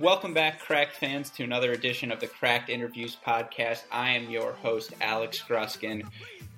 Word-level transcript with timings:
Welcome 0.00 0.34
back, 0.34 0.60
Cracked 0.60 0.96
fans, 0.96 1.30
to 1.30 1.44
another 1.44 1.72
edition 1.72 2.12
of 2.12 2.20
the 2.20 2.26
Cracked 2.26 2.68
Interviews 2.68 3.16
podcast. 3.26 3.84
I 3.90 4.10
am 4.10 4.28
your 4.28 4.52
host, 4.52 4.92
Alex 5.00 5.42
Gruskin, 5.48 6.06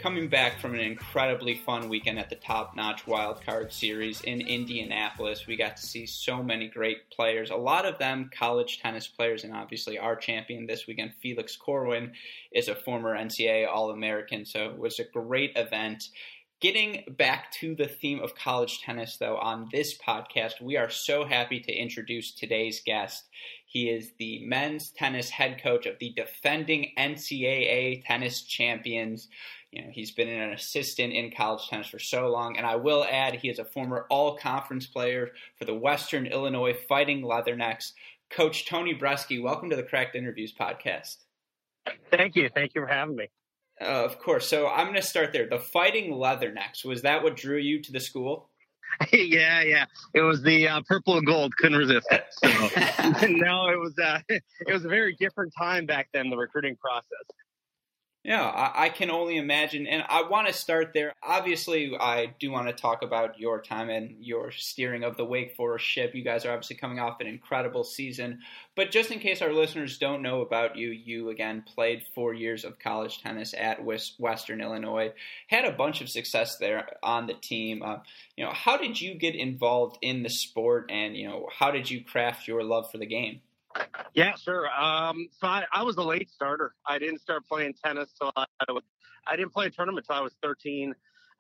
coming 0.01 0.29
back 0.29 0.59
from 0.59 0.75
an 0.75 0.81
incredibly 0.81 1.55
fun 1.55 1.89
weekend 1.89 2.19
at 2.19 2.31
the 2.31 2.37
Top 2.37 2.75
Notch 2.75 3.07
Wildcard 3.07 3.71
Series 3.73 4.23
in 4.23 4.41
Indianapolis. 4.41 5.47
We 5.47 5.55
got 5.55 5.77
to 5.77 5.87
see 5.87 6.05
so 6.05 6.43
many 6.43 6.67
great 6.67 7.11
players, 7.11 7.51
a 7.51 7.57
lot 7.57 7.87
of 7.87 7.99
them 7.99 8.29
college 8.37 8.81
tennis 8.81 9.07
players, 9.07 9.45
and 9.45 9.55
obviously 9.55 9.99
our 9.99 10.17
champion 10.17 10.67
this 10.67 10.89
weekend, 10.89 11.13
Felix 11.23 11.57
Corwin, 11.57 12.13
is 12.51 12.67
a 12.67 12.75
former 12.75 13.17
NCAA 13.17 13.69
All 13.69 13.91
American, 13.91 14.45
so 14.45 14.71
it 14.71 14.77
was 14.77 14.99
a 14.99 15.05
great 15.05 15.53
event. 15.55 16.09
Getting 16.61 17.05
back 17.17 17.53
to 17.61 17.77
the 17.77 17.87
theme 17.87 18.19
of 18.21 18.35
college 18.35 18.81
tennis, 18.81 19.17
though, 19.17 19.37
on 19.37 19.69
this 19.71 19.97
podcast, 19.97 20.61
we 20.61 20.77
are 20.77 20.91
so 20.91 21.25
happy 21.25 21.61
to 21.61 21.73
introduce 21.73 22.33
today's 22.33 22.83
guest. 22.85 23.29
He 23.65 23.89
is 23.89 24.11
the 24.19 24.45
men's 24.45 24.91
tennis 24.91 25.31
head 25.31 25.63
coach 25.63 25.87
of 25.87 26.01
the 26.01 26.13
defending 26.17 26.91
NCAA 26.99 28.05
tennis 28.05 28.43
champions. 28.43 29.29
You 29.71 29.83
know, 29.85 29.91
he's 29.93 30.11
been 30.11 30.29
an 30.29 30.53
assistant 30.53 31.13
in 31.13 31.31
college 31.31 31.69
tennis 31.69 31.87
for 31.87 32.01
so 32.01 32.27
long, 32.27 32.57
and 32.57 32.67
I 32.67 32.75
will 32.75 33.05
add 33.09 33.37
he 33.37 33.51
is 33.51 33.61
a 33.61 33.65
former 33.65 34.07
all 34.11 34.37
conference 34.37 34.89
player 34.89 35.31
for 35.61 35.65
the 35.65 35.77
Western 35.77 36.27
Illinois 36.27 36.77
Fighting 36.89 37.23
Leathernecks. 37.23 37.93
Coach 38.31 38.67
Tony 38.67 38.97
Bucci, 38.97 39.41
welcome 39.41 39.71
to 39.71 39.77
the 39.77 39.85
Cracked 39.85 40.17
Interviews 40.17 40.53
podcast. 40.59 41.19
Thank 42.11 42.35
you. 42.35 42.51
Thank 42.53 42.75
you 42.75 42.81
for 42.81 42.89
having 42.89 43.15
me. 43.15 43.29
Uh, 43.81 44.05
of 44.05 44.19
course. 44.19 44.49
So 44.49 44.69
I'm 44.69 44.87
going 44.87 44.97
to 44.97 45.03
start 45.03 45.33
there. 45.33 45.49
The 45.49 45.59
Fighting 45.59 46.13
Leathernecks 46.13 46.85
was 46.85 47.03
that 47.03 47.23
what 47.23 47.37
drew 47.37 47.59
you 47.59 47.81
to 47.83 47.93
the 47.93 48.01
school? 48.01 48.51
yeah, 49.13 49.63
yeah. 49.63 49.85
It 50.15 50.23
was 50.23 50.43
the 50.43 50.69
uh, 50.69 50.81
purple 50.87 51.19
and 51.19 51.27
gold. 51.27 51.57
Couldn't 51.57 51.79
resist 51.79 52.07
it. 52.11 52.25
So 52.33 52.49
no, 53.29 53.69
it 53.69 53.79
was 53.79 53.95
uh, 54.03 54.21
it 54.29 54.73
was 54.73 54.85
a 54.85 54.89
very 54.89 55.15
different 55.19 55.53
time 55.57 55.87
back 55.87 56.09
then. 56.13 56.31
The 56.31 56.37
recruiting 56.37 56.77
process. 56.77 57.09
Yeah, 58.29 58.45
I, 58.45 58.85
I, 58.85 58.89
can 58.91 59.11
only 59.11 59.39
imagine. 59.39 59.87
And 59.87 60.05
I 60.07 60.21
want 60.29 60.49
to 60.49 60.53
start 60.53 60.93
there. 60.93 61.15
Obviously, 61.23 61.97
I 61.99 62.35
do 62.39 62.51
want 62.51 62.67
to 62.67 62.75
talk 62.75 63.01
about 63.01 63.41
your 63.41 63.63
time 63.63 63.89
and 63.89 64.17
your 64.21 64.51
steering 64.51 65.03
of 65.03 65.17
the 65.17 65.25
Wake 65.25 65.57
Forest 65.57 65.87
ship. 65.87 66.15
You 66.15 66.23
guys 66.23 66.45
are 66.45 66.53
obviously 66.53 66.77
coming 66.77 67.01
off 67.01 67.23
an 67.23 67.27
incredible 67.27 67.85
season. 67.85 68.41
But 68.77 68.91
just 68.91 69.11
in 69.11 69.19
case 69.19 69.41
our 69.41 69.55
listeners 69.55 69.97
don't 69.97 70.21
know 70.21 70.43
about 70.43 70.77
you, 70.77 70.91
you 70.91 71.31
again 71.31 71.65
played 71.67 72.05
four 72.15 72.35
years 72.35 72.67
of 72.67 72.79
college 72.79 73.23
tennis 73.23 73.55
at 73.57 73.83
Western 73.83 74.61
Illinois, 74.61 75.15
had 75.47 75.65
a 75.65 75.73
bunch 75.73 76.03
of 76.03 76.11
success 76.11 76.59
there 76.59 76.87
on 77.03 77.29
the 77.29 77.33
team. 77.33 77.83
Uh, 77.83 78.01
you 78.37 78.45
know, 78.45 78.53
how 78.53 78.77
did 78.77 79.01
you 79.01 79.15
get 79.15 79.37
involved 79.37 79.97
in 80.03 80.23
the 80.23 80.29
sport, 80.29 80.91
and 80.91 81.17
you 81.17 81.27
know, 81.27 81.49
how 81.51 81.71
did 81.71 81.91
you 81.91 82.05
craft 82.05 82.47
your 82.47 82.63
love 82.63 82.91
for 82.91 82.99
the 82.99 83.07
game? 83.07 83.41
Yeah, 84.15 84.35
sure. 84.37 84.69
Um, 84.69 85.29
so 85.31 85.47
I, 85.47 85.65
I, 85.73 85.83
was 85.83 85.97
a 85.97 86.03
late 86.03 86.31
starter. 86.31 86.75
I 86.87 86.99
didn't 86.99 87.21
start 87.21 87.47
playing 87.47 87.75
tennis 87.85 88.11
till 88.19 88.33
I, 88.37 88.47
was, 88.69 88.83
I 89.27 89.37
didn't 89.37 89.53
play 89.53 89.67
a 89.67 89.71
tournament 89.71 90.07
until 90.09 90.21
I 90.21 90.25
was 90.25 90.35
13. 90.43 90.91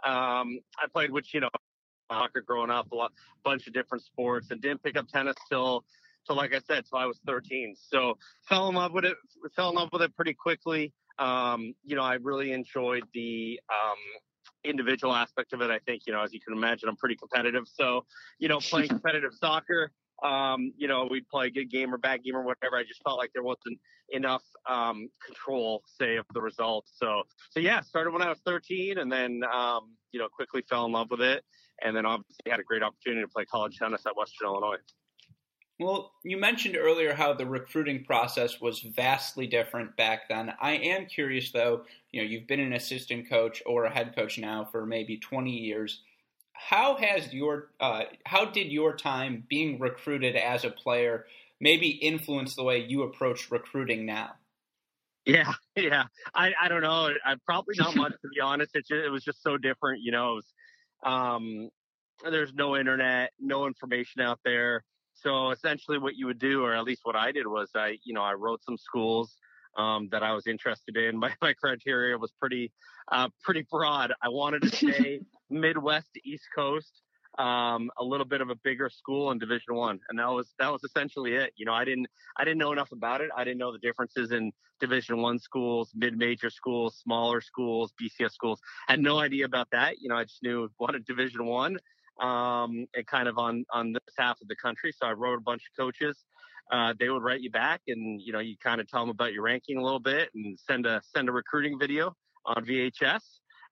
Um, 0.05 0.61
I 0.78 0.86
played, 0.92 1.11
which 1.11 1.34
you 1.34 1.41
know, 1.41 1.48
soccer 2.11 2.41
growing 2.41 2.70
up, 2.70 2.92
a 2.92 2.94
lot, 2.94 3.12
bunch 3.44 3.66
of 3.66 3.72
different 3.72 4.05
sports, 4.05 4.50
and 4.50 4.61
didn't 4.61 4.83
pick 4.83 4.97
up 4.97 5.09
tennis 5.09 5.34
till, 5.48 5.84
till 6.27 6.36
like 6.36 6.55
I 6.55 6.61
said, 6.61 6.84
till 6.89 6.98
I 6.98 7.06
was 7.06 7.19
13. 7.27 7.75
So 7.77 8.19
fell 8.48 8.69
in 8.69 8.75
love 8.75 8.92
with 8.92 9.05
it. 9.05 9.16
Fell 9.56 9.70
in 9.70 9.77
love 9.77 9.89
with 9.92 10.03
it 10.03 10.14
pretty 10.14 10.34
quickly. 10.34 10.92
Um, 11.19 11.75
you 11.84 11.97
know, 11.97 12.03
I 12.03 12.14
really 12.14 12.53
enjoyed 12.53 13.03
the 13.12 13.61
um, 13.70 13.97
individual 14.64 15.14
aspect 15.14 15.53
of 15.53 15.61
it. 15.62 15.70
I 15.70 15.78
think, 15.81 16.03
you 16.06 16.12
know, 16.12 16.22
as 16.22 16.33
you 16.33 16.41
can 16.41 16.56
imagine, 16.56 16.89
I'm 16.89 16.97
pretty 16.97 17.16
competitive. 17.16 17.64
So, 17.66 18.05
you 18.39 18.48
know, 18.48 18.59
playing 18.59 18.89
competitive 18.89 19.33
soccer, 19.34 19.92
um, 20.22 20.72
you 20.77 20.88
know, 20.88 21.06
we'd 21.11 21.28
play 21.28 21.47
a 21.47 21.50
good 21.50 21.70
game 21.70 21.94
or 21.94 21.98
bad 21.98 22.25
game 22.25 22.37
or 22.37 22.43
whatever. 22.43 22.76
I 22.76 22.82
just 22.82 23.03
felt 23.03 23.19
like 23.19 23.31
there 23.32 23.43
wasn't 23.43 23.78
enough 24.10 24.43
um, 24.69 25.09
control, 25.25 25.82
say, 25.87 26.16
of 26.16 26.26
the 26.34 26.41
results. 26.41 26.93
So, 26.97 27.22
so 27.50 27.60
yeah, 27.60 27.81
started 27.81 28.12
when 28.12 28.22
I 28.22 28.28
was 28.28 28.38
13, 28.44 28.98
and 28.98 29.10
then 29.10 29.43
um, 29.53 29.93
you 30.12 30.20
know 30.20 30.28
quickly 30.28 30.62
fell 30.69 30.87
in 30.87 30.93
love 30.93 31.09
with 31.10 31.20
it, 31.20 31.44
and 31.82 31.97
then 31.97 32.06
obviously 32.06 32.50
had 32.50 32.60
a 32.60 32.65
great 32.65 32.82
opportunity 32.82 33.22
to 33.22 33.28
play 33.28 33.44
college 33.44 33.78
tennis 33.78 34.06
at 34.06 34.16
Western 34.16 34.48
Illinois. 34.48 34.78
Well, 35.81 36.12
you 36.25 36.38
mentioned 36.38 36.76
earlier 36.76 37.14
how 37.14 37.32
the 37.34 37.47
recruiting 37.47 38.04
process 38.04 38.60
was 38.60 38.81
vastly 38.81 39.47
different 39.47 39.97
back 39.97 40.28
then. 40.28 40.53
I 40.60 40.72
am 40.72 41.06
curious, 41.06 41.53
though. 41.53 41.82
You 42.10 42.20
know, 42.20 42.28
you've 42.28 42.48
been 42.48 42.59
an 42.59 42.72
assistant 42.72 43.28
coach 43.28 43.62
or 43.64 43.84
a 43.84 43.91
head 43.91 44.12
coach 44.16 44.38
now 44.38 44.64
for 44.64 44.84
maybe 44.84 45.19
20 45.19 45.53
years 45.53 46.03
how 46.58 46.96
has 46.96 47.32
your 47.32 47.70
uh, 47.80 48.02
how 48.26 48.44
did 48.46 48.72
your 48.72 48.96
time 48.96 49.44
being 49.48 49.78
recruited 49.78 50.34
as 50.36 50.64
a 50.64 50.70
player 50.70 51.24
maybe 51.60 51.88
influence 51.88 52.54
the 52.56 52.62
way 52.62 52.84
you 52.84 53.02
approach 53.02 53.50
recruiting 53.50 54.04
now? 54.04 54.32
Yeah, 55.24 55.52
yeah. 55.76 56.04
I, 56.34 56.52
I 56.60 56.69
don't 56.69 56.82
know. 56.82 57.10
I, 57.24 57.36
probably 57.46 57.76
not 57.78 57.94
much 57.94 58.12
to 58.12 58.28
be 58.34 58.41
honest. 58.41 58.74
It, 58.74 58.86
just, 58.88 59.04
it 59.04 59.10
was 59.10 59.24
just 59.24 59.42
so 59.42 59.56
different. 59.56 60.02
You 60.02 60.12
know, 60.12 60.34
was, 60.34 60.46
um, 61.04 61.70
there's 62.24 62.52
no 62.54 62.76
internet, 62.76 63.30
no 63.38 63.66
information 63.66 64.20
out 64.20 64.40
there. 64.44 64.84
So 65.14 65.50
essentially, 65.50 65.98
what 65.98 66.16
you 66.16 66.26
would 66.26 66.38
do, 66.38 66.64
or 66.64 66.75
at 66.75 66.84
least 66.84 67.00
what 67.04 67.16
I 67.16 67.32
did, 67.32 67.46
was 67.46 67.70
I, 67.75 67.98
you 68.04 68.14
know, 68.14 68.22
I 68.22 68.34
wrote 68.34 68.64
some 68.64 68.76
schools 68.76 69.36
um, 69.77 70.09
that 70.12 70.23
I 70.23 70.33
was 70.33 70.47
interested 70.47 70.97
in. 70.97 71.17
My, 71.19 71.33
my 71.41 71.53
criteria 71.53 72.17
was 72.17 72.33
pretty 72.41 72.73
uh, 73.11 73.29
pretty 73.43 73.67
broad. 73.71 74.12
I 74.23 74.29
wanted 74.29 74.62
to 74.62 74.69
stay 74.77 75.21
Midwest 75.51 76.09
to 76.15 76.29
East 76.29 76.45
Coast, 76.55 77.03
um, 77.39 77.91
a 77.99 78.05
little 78.05 78.27
bit 78.27 78.41
of 78.41 78.51
a 78.51 78.55
bigger 78.56 78.91
school 78.91 79.31
in 79.31 79.39
Division 79.39 79.75
One, 79.75 80.01
and 80.09 80.19
that 80.19 80.29
was 80.29 80.53
that 80.59 80.71
was 80.71 80.83
essentially 80.84 81.34
it. 81.34 81.53
You 81.56 81.67
know, 81.67 81.73
I 81.73 81.84
didn't 81.84 82.09
I 82.37 82.45
didn't 82.45 82.59
know 82.59 82.73
enough 82.73 82.93
about 82.93 83.21
it. 83.21 83.31
I 83.37 83.45
didn't 83.45 83.59
know 83.59 83.73
the 83.73 83.79
differences 83.79 84.33
in 84.33 84.53
Division 84.81 85.21
One 85.23 85.39
schools, 85.39 85.93
mid-major 85.95 86.50
schools, 86.50 86.99
smaller 87.03 87.41
schools, 87.41 87.93
BCS 88.00 88.33
schools. 88.33 88.61
I 88.89 88.93
had 88.93 89.00
no 89.00 89.19
idea 89.19 89.45
about 89.45 89.69
that. 89.73 90.00
You 90.00 90.09
know, 90.09 90.17
I 90.17 90.25
just 90.25 90.43
knew 90.43 90.69
wanted 90.79 91.05
Division 91.06 91.47
One, 91.47 91.79
um, 92.21 92.87
and 92.95 93.06
kind 93.06 93.29
of 93.29 93.39
on 93.39 93.65
on 93.73 93.93
this 93.93 94.15
half 94.17 94.41
of 94.41 94.49
the 94.49 94.56
country. 94.56 94.93
So 94.93 95.06
I 95.06 95.12
wrote 95.12 95.39
a 95.39 95.43
bunch 95.43 95.62
of 95.62 95.77
coaches. 95.81 96.25
Uh, 96.71 96.93
they 96.99 97.09
would 97.09 97.23
write 97.23 97.41
you 97.41 97.51
back, 97.51 97.81
and 97.89 98.21
you 98.21 98.33
know, 98.33 98.41
you 98.41 98.56
kind 98.62 98.81
of 98.81 98.89
tell 98.89 99.01
them 99.01 99.11
about 99.11 99.33
your 99.33 99.43
ranking 99.43 99.79
a 99.79 99.83
little 99.83 100.01
bit, 100.01 100.29
and 100.34 100.59
send 100.59 100.87
a 100.87 101.01
send 101.15 101.29
a 101.29 101.33
recruiting 101.33 101.79
video 101.79 102.15
on 102.45 102.65
VHS. 102.65 103.21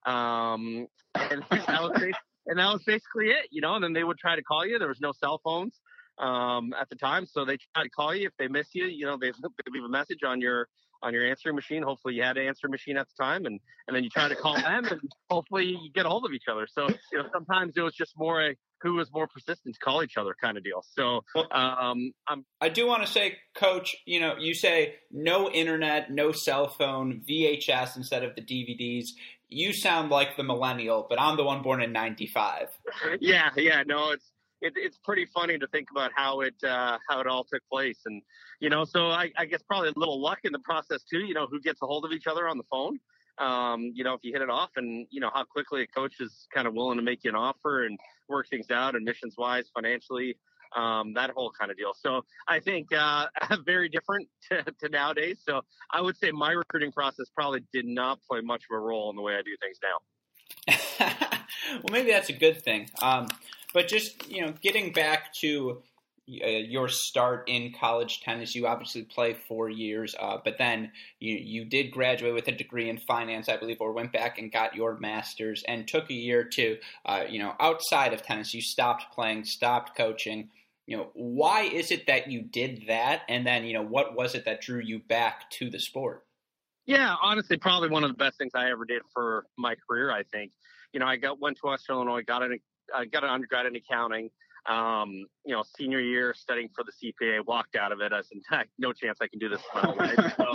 Um, 0.05 0.87
and 1.15 1.43
that 1.49 1.81
was 1.81 2.01
and 2.47 2.59
that 2.59 2.73
was 2.73 2.83
basically 2.83 3.29
it, 3.29 3.47
you 3.51 3.61
know. 3.61 3.75
And 3.75 3.83
then 3.83 3.93
they 3.93 4.03
would 4.03 4.17
try 4.17 4.35
to 4.35 4.43
call 4.43 4.65
you. 4.65 4.79
There 4.79 4.87
was 4.87 5.01
no 5.01 5.11
cell 5.11 5.39
phones 5.43 5.79
um, 6.17 6.73
at 6.79 6.89
the 6.89 6.95
time, 6.95 7.25
so 7.25 7.45
they 7.45 7.57
try 7.75 7.83
to 7.83 7.89
call 7.89 8.15
you 8.15 8.27
if 8.27 8.33
they 8.39 8.47
miss 8.47 8.69
you. 8.73 8.85
You 8.85 9.05
know, 9.05 9.17
they, 9.17 9.31
they 9.41 9.71
leave 9.71 9.83
a 9.83 9.89
message 9.89 10.23
on 10.25 10.41
your 10.41 10.67
on 11.03 11.13
your 11.13 11.25
answering 11.25 11.55
machine. 11.55 11.83
Hopefully, 11.83 12.15
you 12.15 12.23
had 12.23 12.37
an 12.37 12.47
answering 12.47 12.71
machine 12.71 12.97
at 12.97 13.07
the 13.07 13.23
time, 13.23 13.45
and 13.45 13.59
and 13.87 13.95
then 13.95 14.03
you 14.03 14.09
try 14.09 14.27
to 14.27 14.35
call 14.35 14.55
them, 14.55 14.85
and 14.85 15.01
hopefully 15.29 15.65
you 15.65 15.91
get 15.93 16.05
a 16.05 16.09
hold 16.09 16.25
of 16.25 16.33
each 16.33 16.47
other. 16.49 16.67
So 16.71 16.87
you 17.11 17.19
know, 17.19 17.25
sometimes 17.31 17.73
it 17.75 17.81
was 17.81 17.93
just 17.93 18.13
more 18.17 18.41
a 18.41 18.55
who 18.81 18.93
was 18.93 19.11
more 19.11 19.27
persistent 19.27 19.75
to 19.75 19.79
call 19.79 20.03
each 20.03 20.17
other 20.17 20.35
kind 20.39 20.57
of 20.57 20.63
deal. 20.63 20.83
So 20.95 21.21
um, 21.51 22.11
I'm, 22.27 22.45
I 22.61 22.69
do 22.69 22.85
want 22.85 23.05
to 23.05 23.11
say, 23.11 23.37
Coach, 23.55 23.95
you 24.05 24.19
know, 24.19 24.35
you 24.37 24.53
say 24.53 24.95
no 25.11 25.49
internet, 25.49 26.11
no 26.11 26.31
cell 26.31 26.67
phone, 26.67 27.21
VHS 27.27 27.97
instead 27.97 28.23
of 28.23 28.35
the 28.35 28.41
DVDs 28.41 29.09
you 29.49 29.73
sound 29.73 30.09
like 30.09 30.35
the 30.35 30.43
millennial, 30.43 31.05
but 31.09 31.19
I'm 31.19 31.37
the 31.37 31.43
one 31.43 31.61
born 31.61 31.81
in 31.81 31.91
'95. 31.91 32.67
Yeah, 33.19 33.49
yeah, 33.55 33.83
no, 33.85 34.11
it's 34.11 34.31
it, 34.61 34.73
it's 34.75 34.97
pretty 34.97 35.25
funny 35.25 35.57
to 35.57 35.67
think 35.67 35.89
about 35.91 36.11
how 36.15 36.41
it 36.41 36.55
uh, 36.63 36.97
how 37.07 37.19
it 37.19 37.27
all 37.27 37.43
took 37.43 37.61
place, 37.71 37.99
and 38.05 38.21
you 38.59 38.69
know, 38.69 38.85
so 38.85 39.07
I, 39.07 39.31
I, 39.37 39.45
guess 39.45 39.61
probably 39.61 39.89
a 39.89 39.93
little 39.95 40.21
luck 40.21 40.39
in 40.43 40.51
the 40.51 40.59
process 40.59 41.03
too. 41.03 41.19
You 41.19 41.33
know, 41.33 41.47
who 41.47 41.61
gets 41.61 41.81
a 41.81 41.85
hold 41.85 42.05
of 42.05 42.11
each 42.11 42.27
other 42.27 42.47
on 42.47 42.57
the 42.57 42.63
phone. 42.69 42.99
Um, 43.39 43.91
you 43.93 44.03
know, 44.03 44.13
if 44.13 44.21
you 44.23 44.33
hit 44.33 44.41
it 44.41 44.49
off, 44.49 44.71
and 44.75 45.07
you 45.09 45.19
know 45.19 45.29
how 45.33 45.43
quickly 45.43 45.83
a 45.83 45.87
coach 45.87 46.15
is 46.19 46.47
kind 46.53 46.67
of 46.67 46.73
willing 46.73 46.97
to 46.97 47.03
make 47.03 47.23
you 47.23 47.29
an 47.29 47.35
offer 47.35 47.85
and 47.85 47.99
work 48.27 48.47
things 48.49 48.71
out, 48.71 48.95
admissions 48.95 49.35
wise, 49.37 49.69
financially 49.73 50.37
um, 50.75 51.13
that 51.13 51.31
whole 51.31 51.51
kind 51.51 51.71
of 51.71 51.77
deal. 51.77 51.93
So 51.93 52.25
I 52.47 52.59
think 52.59 52.93
uh, 52.93 53.27
very 53.65 53.89
different 53.89 54.27
to, 54.49 54.63
to, 54.63 54.89
nowadays. 54.89 55.41
So 55.45 55.61
I 55.91 56.01
would 56.01 56.17
say 56.17 56.31
my 56.31 56.51
recruiting 56.51 56.91
process 56.91 57.27
probably 57.33 57.61
did 57.73 57.85
not 57.85 58.19
play 58.29 58.41
much 58.41 58.63
of 58.69 58.75
a 58.75 58.79
role 58.79 59.09
in 59.09 59.15
the 59.15 59.21
way 59.21 59.35
I 59.35 59.41
do 59.41 59.55
things 59.61 59.79
now. 59.83 61.37
well, 61.73 61.91
maybe 61.91 62.11
that's 62.11 62.29
a 62.29 62.33
good 62.33 62.61
thing. 62.61 62.89
Um, 63.01 63.27
but 63.73 63.87
just 63.87 64.29
you 64.29 64.45
know, 64.45 64.53
getting 64.61 64.91
back 64.91 65.33
to 65.35 65.81
your 66.27 66.89
start 66.89 67.45
in 67.47 67.73
college 67.79 68.19
tennis, 68.19 68.53
you 68.53 68.67
obviously 68.67 69.03
play 69.03 69.33
four 69.47 69.69
years, 69.69 70.13
uh, 70.19 70.37
but 70.43 70.57
then 70.57 70.91
you 71.19 71.35
you 71.35 71.65
did 71.65 71.91
graduate 71.91 72.33
with 72.33 72.47
a 72.49 72.51
degree 72.51 72.89
in 72.89 72.97
finance, 73.07 73.47
I 73.47 73.55
believe, 73.55 73.77
or 73.79 73.93
went 73.93 74.11
back 74.11 74.37
and 74.37 74.51
got 74.51 74.75
your 74.75 74.97
master's, 74.99 75.63
and 75.67 75.87
took 75.87 76.09
a 76.09 76.13
year 76.13 76.43
to, 76.43 76.77
uh, 77.05 77.23
you 77.29 77.39
know, 77.39 77.53
outside 77.59 78.13
of 78.13 78.23
tennis, 78.23 78.53
you 78.53 78.61
stopped 78.61 79.05
playing, 79.15 79.45
stopped 79.45 79.95
coaching, 79.95 80.49
you 80.85 80.97
know, 80.97 81.09
why 81.13 81.63
is 81.63 81.91
it 81.91 82.07
that 82.07 82.29
you 82.29 82.41
did 82.41 82.85
that? 82.87 83.21
And 83.29 83.45
then, 83.45 83.65
you 83.65 83.73
know, 83.73 83.83
what 83.83 84.15
was 84.15 84.35
it 84.35 84.45
that 84.45 84.61
drew 84.61 84.81
you 84.81 84.99
back 84.99 85.49
to 85.51 85.69
the 85.69 85.79
sport? 85.79 86.25
Yeah, 86.85 87.15
honestly, 87.21 87.57
probably 87.57 87.89
one 87.89 88.05
of 88.05 88.09
the 88.09 88.17
best 88.17 88.37
things 88.37 88.51
I 88.55 88.69
ever 88.71 88.85
did 88.85 89.01
for 89.13 89.45
my 89.57 89.75
career. 89.87 90.11
I 90.11 90.23
think, 90.23 90.51
you 90.93 91.01
know, 91.01 91.05
I 91.05 91.17
got 91.17 91.39
went 91.39 91.57
to 91.57 91.67
Western 91.67 91.97
Illinois, 91.97 92.21
got 92.21 92.43
an 92.43 92.59
I 92.95 93.05
got 93.05 93.25
an 93.25 93.29
undergrad 93.29 93.65
in 93.65 93.75
accounting. 93.75 94.29
Um, 94.67 95.25
you 95.45 95.55
know, 95.55 95.63
senior 95.77 95.99
year 95.99 96.33
studying 96.33 96.69
for 96.75 96.83
the 96.83 96.91
CPA, 96.91 97.45
walked 97.45 97.75
out 97.75 97.91
of 97.91 98.01
it. 98.01 98.11
I 98.11 98.21
said, 98.21 98.65
no 98.77 98.91
chance 98.91 99.19
I 99.21 99.27
can 99.27 99.39
do 99.39 99.49
this 99.49 99.61
my 99.73 99.81
whole 99.81 99.95
life. 99.99 100.15
So, 100.37 100.45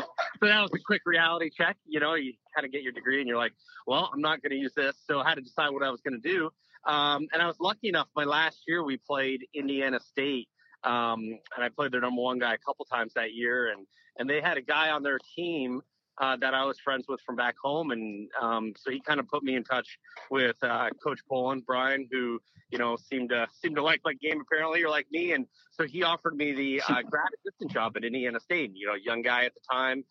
so 0.41 0.47
that 0.47 0.61
was 0.61 0.71
a 0.75 0.79
quick 0.85 1.03
reality 1.07 1.51
check. 1.51 1.77
You 1.87 2.01
know, 2.01 2.15
you 2.15 2.35
kind 2.55 2.67
of 2.67 2.73
get 2.73 2.83
your 2.83 2.93
degree 2.93 3.21
and 3.21 3.29
you're 3.29 3.39
like, 3.39 3.53
well, 3.87 4.11
I'm 4.13 4.21
not 4.21 4.43
going 4.43 4.51
to 4.51 4.57
use 4.57 4.73
this. 4.77 4.97
So 5.09 5.21
I 5.21 5.29
had 5.29 5.37
to 5.37 5.41
decide 5.41 5.71
what 5.71 5.83
I 5.83 5.91
was 5.91 6.01
going 6.03 6.21
to 6.21 6.29
do. 6.29 6.51
Um, 6.85 7.29
and 7.33 7.41
I 7.41 7.47
was 7.47 7.57
lucky 7.61 7.89
enough, 7.89 8.09
my 8.15 8.25
last 8.25 8.63
year 8.67 8.85
we 8.85 8.99
played 8.99 9.47
Indiana 9.55 9.99
State. 10.01 10.49
Um, 10.85 11.39
and 11.57 11.65
I 11.65 11.69
played 11.69 11.93
their 11.93 12.01
number 12.01 12.21
one 12.21 12.39
guy 12.39 12.55
a 12.55 12.59
couple 12.59 12.85
times 12.85 13.15
that 13.15 13.33
year. 13.33 13.71
And, 13.73 13.87
and 14.19 14.29
they 14.29 14.41
had 14.41 14.59
a 14.59 14.63
guy 14.63 14.91
on 14.91 15.03
their 15.03 15.19
team 15.37 15.81
uh, 16.21 16.37
that 16.37 16.55
I 16.55 16.65
was 16.65 16.79
friends 16.81 17.07
with 17.09 17.21
from 17.25 17.37
back 17.37 17.55
home, 17.63 17.91
and 17.91 18.29
um, 18.41 18.73
so 18.77 18.91
he 18.91 19.01
kind 19.01 19.21
of 19.21 19.29
put 19.29 19.43
me 19.43 19.57
in 19.57 19.65
touch 19.65 19.99
with 20.31 20.57
uh, 20.63 20.91
Coach 21.03 21.21
Boland, 21.29 21.65
Brian, 21.67 22.09
who 22.11 22.41
you 22.71 22.79
know 22.79 22.97
seemed 22.97 23.31
to 23.31 23.47
seemed 23.61 23.77
to 23.77 23.83
like 23.83 24.01
my 24.05 24.15
game 24.15 24.41
apparently, 24.41 24.83
or 24.83 24.91
like 24.91 25.07
me, 25.11 25.33
and 25.33 25.47
so 25.71 25.85
he 25.85 26.03
offered 26.03 26.37
me 26.37 26.53
the 26.53 26.83
uh, 26.83 27.03
grad 27.11 27.29
assistant 27.39 27.71
job 27.71 27.97
at 27.97 28.05
Indiana 28.05 28.41
State. 28.41 28.73
You 28.75 28.87
know, 28.87 28.95
young 28.95 29.23
guy 29.23 29.45
at 29.45 29.55
the 29.55 29.61
time, 29.71 30.05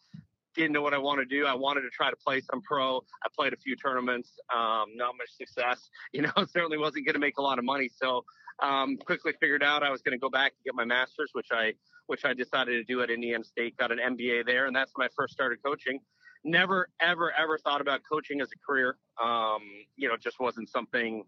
didn't 0.55 0.73
know 0.73 0.81
what 0.81 0.93
I 0.93 0.97
wanted 0.97 1.29
to 1.29 1.35
do. 1.35 1.45
I 1.45 1.53
wanted 1.53 1.81
to 1.81 1.89
try 1.89 2.09
to 2.09 2.15
play 2.15 2.41
some 2.41 2.61
pro. 2.61 2.97
I 3.23 3.27
played 3.35 3.53
a 3.53 3.57
few 3.57 3.75
tournaments, 3.75 4.31
um, 4.53 4.85
not 4.95 5.15
much 5.17 5.29
success. 5.37 5.89
You 6.13 6.23
know, 6.23 6.31
certainly 6.47 6.77
wasn't 6.77 7.05
going 7.05 7.13
to 7.13 7.19
make 7.19 7.37
a 7.37 7.41
lot 7.41 7.57
of 7.57 7.63
money. 7.63 7.89
So 7.95 8.25
um, 8.61 8.97
quickly 8.97 9.33
figured 9.39 9.63
out 9.63 9.83
I 9.83 9.89
was 9.89 10.01
going 10.01 10.17
to 10.17 10.19
go 10.19 10.29
back 10.29 10.53
and 10.53 10.63
get 10.65 10.75
my 10.75 10.85
master's, 10.85 11.31
which 11.33 11.47
I 11.51 11.73
which 12.07 12.25
I 12.25 12.33
decided 12.33 12.73
to 12.73 12.83
do 12.83 13.01
at 13.01 13.09
Indiana 13.09 13.43
State. 13.43 13.77
Got 13.77 13.91
an 13.91 13.99
MBA 13.99 14.45
there, 14.45 14.65
and 14.65 14.75
that's 14.75 14.91
when 14.95 15.05
I 15.05 15.09
first 15.15 15.33
started 15.33 15.59
coaching. 15.63 15.99
Never, 16.43 16.89
ever, 16.99 17.31
ever 17.37 17.57
thought 17.57 17.81
about 17.81 18.01
coaching 18.11 18.41
as 18.41 18.49
a 18.51 18.59
career. 18.65 18.97
Um, 19.23 19.61
you 19.95 20.09
know, 20.09 20.17
just 20.17 20.39
wasn't 20.39 20.69
something 20.69 21.23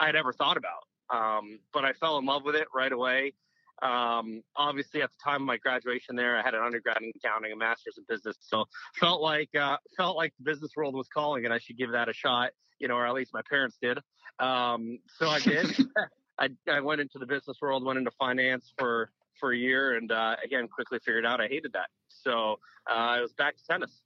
I'd 0.00 0.16
ever 0.16 0.32
thought 0.32 0.56
about. 0.56 0.82
Um, 1.14 1.60
but 1.72 1.84
I 1.84 1.92
fell 1.92 2.18
in 2.18 2.24
love 2.24 2.44
with 2.44 2.56
it 2.56 2.66
right 2.74 2.90
away. 2.90 3.34
Um, 3.82 4.42
obviously, 4.56 5.02
at 5.02 5.10
the 5.10 5.22
time 5.22 5.42
of 5.42 5.46
my 5.46 5.58
graduation 5.58 6.16
there, 6.16 6.38
I 6.38 6.42
had 6.42 6.54
an 6.54 6.62
undergrad 6.62 6.96
in 7.02 7.12
accounting, 7.14 7.52
a 7.52 7.56
master's 7.56 7.98
in 7.98 8.04
business, 8.08 8.36
so 8.40 8.64
felt 8.98 9.20
like 9.20 9.50
uh, 9.54 9.76
felt 9.96 10.16
like 10.16 10.32
the 10.38 10.50
business 10.50 10.70
world 10.74 10.94
was 10.94 11.08
calling, 11.08 11.44
and 11.44 11.52
I 11.52 11.58
should 11.58 11.76
give 11.76 11.92
that 11.92 12.08
a 12.08 12.14
shot. 12.14 12.52
You 12.78 12.88
know, 12.88 12.94
or 12.94 13.06
at 13.06 13.14
least 13.14 13.32
my 13.32 13.42
parents 13.48 13.76
did. 13.80 13.98
Um, 14.38 14.98
so 15.18 15.28
I 15.28 15.40
did. 15.40 15.66
I, 16.38 16.48
I 16.70 16.80
went 16.80 17.00
into 17.00 17.18
the 17.18 17.26
business 17.26 17.58
world, 17.60 17.84
went 17.84 17.98
into 17.98 18.10
finance 18.18 18.72
for 18.78 19.10
for 19.38 19.52
a 19.52 19.56
year, 19.56 19.96
and 19.96 20.10
uh, 20.10 20.36
again, 20.44 20.66
quickly 20.68 20.98
figured 21.04 21.26
out 21.26 21.40
I 21.40 21.48
hated 21.48 21.72
that. 21.74 21.88
So 22.08 22.58
uh, 22.90 22.94
I 22.94 23.20
was 23.20 23.32
back 23.32 23.56
to 23.56 23.62
tennis. 23.68 24.02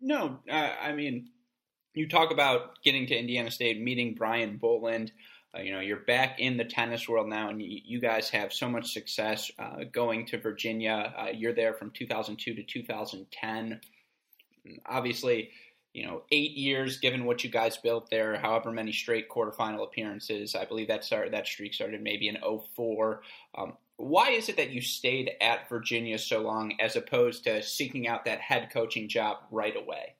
No, 0.00 0.38
uh, 0.50 0.70
I 0.82 0.92
mean, 0.92 1.28
you 1.94 2.08
talk 2.08 2.30
about 2.30 2.82
getting 2.82 3.06
to 3.06 3.16
Indiana 3.16 3.50
State, 3.50 3.80
meeting 3.80 4.14
Brian 4.14 4.56
Boland. 4.56 5.12
Uh, 5.56 5.60
you 5.60 5.72
know, 5.72 5.80
you're 5.80 6.00
back 6.00 6.40
in 6.40 6.56
the 6.56 6.64
tennis 6.64 7.08
world 7.08 7.28
now, 7.28 7.48
and 7.48 7.62
you, 7.62 7.80
you 7.84 8.00
guys 8.00 8.28
have 8.30 8.52
so 8.52 8.68
much 8.68 8.92
success 8.92 9.50
uh, 9.58 9.84
going 9.92 10.26
to 10.26 10.38
Virginia. 10.38 11.14
Uh, 11.16 11.28
you're 11.32 11.54
there 11.54 11.74
from 11.74 11.90
2002 11.92 12.54
to 12.54 12.62
2010. 12.62 13.80
Obviously, 14.86 15.50
you 15.94 16.04
know, 16.04 16.22
eight 16.32 16.50
years, 16.56 16.98
given 16.98 17.24
what 17.24 17.44
you 17.44 17.50
guys 17.50 17.76
built 17.76 18.10
there, 18.10 18.36
however 18.36 18.72
many 18.72 18.92
straight 18.92 19.28
quarterfinal 19.28 19.84
appearances. 19.84 20.56
I 20.56 20.64
believe 20.64 20.88
that 20.88 21.04
started 21.04 21.32
that 21.32 21.46
streak 21.46 21.72
started 21.72 22.02
maybe 22.02 22.28
in 22.28 22.36
04. 22.74 23.22
Um, 23.56 23.74
why 23.96 24.30
is 24.30 24.48
it 24.48 24.56
that 24.56 24.70
you 24.70 24.82
stayed 24.82 25.30
at 25.40 25.68
Virginia 25.68 26.18
so 26.18 26.40
long 26.40 26.74
as 26.80 26.96
opposed 26.96 27.44
to 27.44 27.62
seeking 27.62 28.08
out 28.08 28.24
that 28.24 28.40
head 28.40 28.70
coaching 28.72 29.08
job 29.08 29.38
right 29.52 29.76
away? 29.76 30.16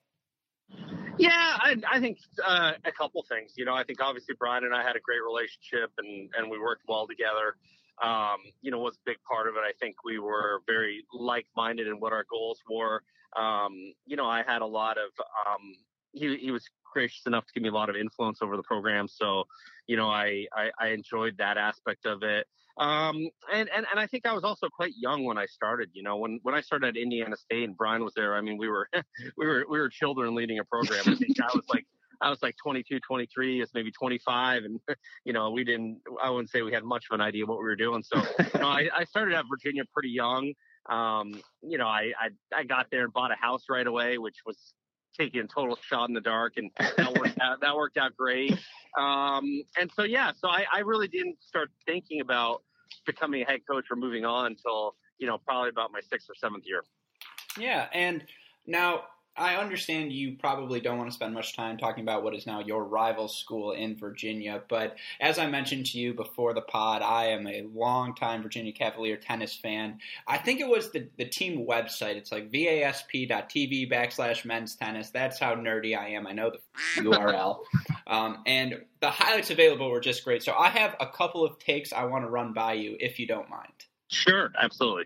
Yeah, 1.17 1.29
I, 1.33 1.75
I 1.91 1.99
think 1.99 2.19
uh, 2.45 2.73
a 2.85 2.91
couple 2.93 3.23
things. 3.27 3.53
You 3.57 3.65
know, 3.65 3.73
I 3.73 3.83
think 3.83 4.01
obviously 4.01 4.35
Brian 4.39 4.63
and 4.63 4.73
I 4.73 4.81
had 4.81 4.95
a 4.95 5.01
great 5.01 5.23
relationship 5.25 5.91
and, 5.97 6.29
and 6.37 6.49
we 6.49 6.57
worked 6.57 6.83
well 6.87 7.05
together. 7.05 7.57
Um, 8.01 8.37
you 8.61 8.71
know, 8.71 8.79
was 8.79 8.95
a 8.95 9.05
big 9.05 9.17
part 9.29 9.47
of 9.47 9.55
it. 9.55 9.59
I 9.59 9.71
think 9.79 10.03
we 10.05 10.19
were 10.19 10.61
very 10.67 11.05
like 11.13 11.47
minded 11.55 11.87
in 11.87 11.99
what 11.99 12.13
our 12.13 12.25
goals 12.29 12.59
were. 12.69 13.03
Um, 13.35 13.93
you 14.05 14.15
know, 14.15 14.27
I 14.27 14.43
had 14.45 14.61
a 14.61 14.65
lot 14.65 14.97
of, 14.97 15.11
um, 15.47 15.75
he, 16.13 16.37
he 16.37 16.51
was 16.51 16.63
gracious 16.93 17.23
enough 17.25 17.45
to 17.45 17.53
give 17.53 17.63
me 17.63 17.69
a 17.69 17.73
lot 17.73 17.89
of 17.89 17.95
influence 17.95 18.39
over 18.41 18.55
the 18.55 18.63
program. 18.63 19.07
So, 19.07 19.43
you 19.87 19.97
know, 19.97 20.07
I, 20.07 20.45
I, 20.53 20.71
I 20.79 20.87
enjoyed 20.89 21.37
that 21.37 21.57
aspect 21.57 22.05
of 22.05 22.23
it. 22.23 22.47
Um, 22.77 23.29
and, 23.53 23.69
and, 23.69 23.85
and 23.89 23.99
I 23.99 24.07
think 24.07 24.25
I 24.25 24.33
was 24.33 24.43
also 24.43 24.67
quite 24.67 24.93
young 24.97 25.23
when 25.23 25.37
I 25.37 25.45
started, 25.45 25.89
you 25.93 26.03
know, 26.03 26.17
when, 26.17 26.39
when 26.43 26.55
I 26.55 26.61
started 26.61 26.89
at 26.89 26.97
Indiana 26.97 27.37
State 27.37 27.63
and 27.63 27.77
Brian 27.77 28.03
was 28.03 28.13
there, 28.15 28.35
I 28.35 28.41
mean, 28.41 28.57
we 28.57 28.67
were, 28.67 28.89
we 29.37 29.45
were, 29.45 29.65
we 29.69 29.79
were 29.79 29.89
children 29.89 30.35
leading 30.35 30.59
a 30.59 30.63
program. 30.65 31.01
I 31.05 31.15
think 31.15 31.39
I 31.39 31.49
was 31.53 31.65
like, 31.69 31.85
I 32.21 32.29
was 32.29 32.41
like 32.41 32.55
22, 32.61 32.99
23, 32.99 33.61
is 33.61 33.69
maybe 33.73 33.91
25. 33.91 34.63
And, 34.63 34.79
you 35.25 35.33
know, 35.33 35.51
we 35.51 35.63
didn't, 35.63 35.99
I 36.21 36.29
wouldn't 36.29 36.49
say 36.49 36.61
we 36.61 36.73
had 36.73 36.83
much 36.83 37.05
of 37.09 37.15
an 37.15 37.21
idea 37.21 37.45
what 37.45 37.59
we 37.59 37.65
were 37.65 37.75
doing. 37.75 38.03
So, 38.03 38.21
you 38.39 38.59
know, 38.59 38.67
I, 38.67 38.89
I 38.93 39.03
started 39.05 39.35
at 39.35 39.45
Virginia 39.49 39.83
pretty 39.93 40.09
young. 40.09 40.53
Um, 40.89 41.41
you 41.61 41.77
know, 41.77 41.87
I, 41.87 42.11
I, 42.19 42.59
I 42.59 42.63
got 42.63 42.87
there 42.91 43.03
and 43.03 43.13
bought 43.13 43.31
a 43.31 43.35
house 43.35 43.63
right 43.69 43.85
away, 43.85 44.17
which 44.17 44.37
was 44.45 44.73
taking 45.17 45.41
a 45.41 45.47
total 45.47 45.77
shot 45.81 46.09
in 46.09 46.13
the 46.13 46.21
dark 46.21 46.53
and 46.57 46.69
that 46.77 47.17
worked 47.17 47.39
out, 47.41 47.61
that 47.61 47.75
worked 47.75 47.97
out 47.97 48.15
great. 48.17 48.51
Um, 48.97 49.63
and 49.79 49.91
so, 49.95 50.03
yeah, 50.03 50.31
so 50.37 50.47
I, 50.47 50.65
I 50.71 50.79
really 50.79 51.07
didn't 51.07 51.37
start 51.41 51.69
thinking 51.85 52.21
about 52.21 52.63
becoming 53.05 53.41
a 53.41 53.45
head 53.45 53.61
coach 53.69 53.85
or 53.89 53.95
moving 53.95 54.25
on 54.25 54.47
until, 54.47 54.95
you 55.17 55.27
know, 55.27 55.37
probably 55.37 55.69
about 55.69 55.91
my 55.91 56.01
sixth 56.01 56.29
or 56.29 56.35
seventh 56.35 56.65
year. 56.65 56.83
Yeah. 57.57 57.87
And 57.93 58.23
now 58.67 59.03
I 59.37 59.55
understand 59.55 60.13
you 60.13 60.37
probably 60.37 60.79
don't 60.79 60.97
want 60.97 61.09
to 61.09 61.15
spend 61.15 61.33
much 61.33 61.55
time 61.55 61.77
talking 61.77 62.03
about 62.03 62.23
what 62.23 62.33
is 62.33 62.47
now 62.47 62.59
your 62.61 62.83
rival 62.83 63.27
school 63.27 63.71
in 63.71 63.97
Virginia, 63.97 64.61
but 64.69 64.95
as 65.19 65.37
I 65.37 65.47
mentioned 65.47 65.87
to 65.87 65.99
you 65.99 66.13
before 66.13 66.53
the 66.53 66.61
pod, 66.61 67.01
I 67.01 67.27
am 67.27 67.45
a 67.45 67.63
longtime 67.73 68.43
Virginia 68.43 68.71
Cavalier 68.71 69.17
tennis 69.17 69.53
fan. 69.53 69.99
I 70.25 70.37
think 70.37 70.61
it 70.61 70.67
was 70.67 70.91
the, 70.91 71.09
the 71.17 71.25
team 71.25 71.65
website. 71.67 72.15
It's 72.15 72.31
like 72.31 72.51
vasp.tv 72.51 73.91
backslash 73.91 74.45
men's 74.45 74.75
tennis. 74.75 75.09
That's 75.09 75.39
how 75.39 75.55
nerdy 75.55 75.97
I 75.97 76.09
am. 76.09 76.27
I 76.27 76.31
know 76.31 76.51
the 76.51 77.01
URL. 77.01 77.59
Um, 78.07 78.43
and 78.45 78.83
the 78.99 79.09
highlights 79.09 79.49
available 79.49 79.89
were 79.89 79.99
just 79.99 80.23
great. 80.23 80.43
So 80.43 80.53
I 80.53 80.69
have 80.69 80.95
a 80.99 81.07
couple 81.07 81.43
of 81.43 81.57
takes 81.57 81.91
I 81.91 82.03
want 82.03 82.23
to 82.23 82.29
run 82.29 82.53
by 82.53 82.73
you 82.73 82.95
if 82.99 83.17
you 83.17 83.25
don't 83.25 83.49
mind. 83.49 83.73
Sure, 84.09 84.51
absolutely. 84.61 85.05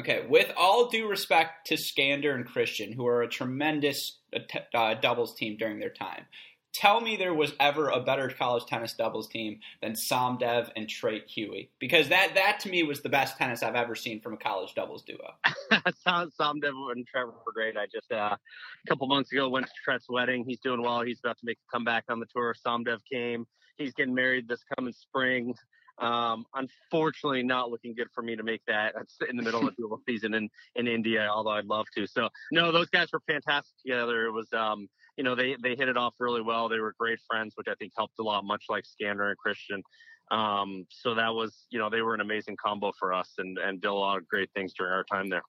Okay, 0.00 0.24
with 0.26 0.50
all 0.56 0.88
due 0.88 1.06
respect 1.06 1.66
to 1.66 1.74
Skander 1.74 2.34
and 2.34 2.46
Christian, 2.46 2.90
who 2.90 3.06
are 3.06 3.20
a 3.20 3.28
tremendous 3.28 4.18
uh, 4.34 4.38
uh, 4.74 4.94
doubles 4.94 5.34
team 5.34 5.58
during 5.58 5.78
their 5.78 5.90
time, 5.90 6.24
tell 6.72 7.02
me 7.02 7.16
there 7.16 7.34
was 7.34 7.52
ever 7.60 7.90
a 7.90 8.00
better 8.00 8.30
college 8.30 8.64
tennis 8.64 8.94
doubles 8.94 9.28
team 9.28 9.60
than 9.82 9.92
Somdev 9.92 10.70
and 10.74 10.88
Treat 10.88 11.28
Huey, 11.28 11.70
because 11.78 12.08
that 12.08 12.34
that 12.34 12.60
to 12.60 12.70
me 12.70 12.82
was 12.82 13.02
the 13.02 13.10
best 13.10 13.36
tennis 13.36 13.62
I've 13.62 13.74
ever 13.74 13.94
seen 13.94 14.22
from 14.22 14.32
a 14.32 14.36
college 14.38 14.74
doubles 14.74 15.02
duo. 15.02 15.34
Somdev 16.06 16.92
and 16.92 17.06
Treat 17.06 17.26
were 17.26 17.52
great. 17.52 17.76
I 17.76 17.84
just 17.92 18.10
uh, 18.10 18.34
a 18.34 18.88
couple 18.88 19.06
months 19.06 19.30
ago 19.30 19.50
went 19.50 19.66
to 19.66 19.72
Treat's 19.84 20.06
wedding. 20.08 20.46
He's 20.48 20.60
doing 20.60 20.80
well. 20.80 21.02
He's 21.02 21.18
about 21.22 21.36
to 21.40 21.44
make 21.44 21.58
a 21.58 21.76
comeback 21.76 22.04
on 22.08 22.20
the 22.20 22.26
tour. 22.34 22.54
Somdev 22.66 23.00
came. 23.12 23.44
He's 23.76 23.92
getting 23.92 24.14
married 24.14 24.48
this 24.48 24.64
coming 24.74 24.94
spring. 24.94 25.54
Um, 26.00 26.46
unfortunately, 26.54 27.42
not 27.42 27.70
looking 27.70 27.94
good 27.94 28.08
for 28.14 28.22
me 28.22 28.34
to 28.34 28.42
make 28.42 28.62
that. 28.66 28.94
In 29.28 29.36
the 29.36 29.42
middle 29.42 29.68
of 29.68 29.74
the 29.78 29.96
season 30.08 30.34
in, 30.34 30.48
in 30.74 30.88
India, 30.88 31.28
although 31.30 31.50
I'd 31.50 31.66
love 31.66 31.86
to. 31.96 32.06
So, 32.06 32.28
no, 32.50 32.72
those 32.72 32.88
guys 32.88 33.08
were 33.12 33.20
fantastic 33.26 33.74
together. 33.84 34.26
It 34.26 34.32
was, 34.32 34.48
um, 34.52 34.88
you 35.16 35.24
know, 35.24 35.34
they, 35.34 35.56
they 35.62 35.76
hit 35.76 35.88
it 35.88 35.96
off 35.96 36.14
really 36.18 36.40
well. 36.40 36.68
They 36.68 36.78
were 36.78 36.94
great 36.98 37.18
friends, 37.28 37.52
which 37.56 37.68
I 37.68 37.74
think 37.74 37.92
helped 37.96 38.14
a 38.18 38.22
lot, 38.22 38.44
much 38.44 38.64
like 38.70 38.84
Skander 38.84 39.28
and 39.28 39.36
Christian. 39.36 39.82
Um, 40.30 40.86
so 40.90 41.14
that 41.16 41.34
was, 41.34 41.66
you 41.70 41.78
know, 41.78 41.90
they 41.90 42.02
were 42.02 42.14
an 42.14 42.20
amazing 42.20 42.56
combo 42.62 42.92
for 42.98 43.12
us 43.12 43.30
and, 43.38 43.58
and 43.58 43.80
did 43.80 43.88
a 43.88 43.94
lot 43.94 44.18
of 44.18 44.28
great 44.28 44.50
things 44.54 44.72
during 44.72 44.92
our 44.92 45.04
time 45.04 45.28
there. 45.28 45.42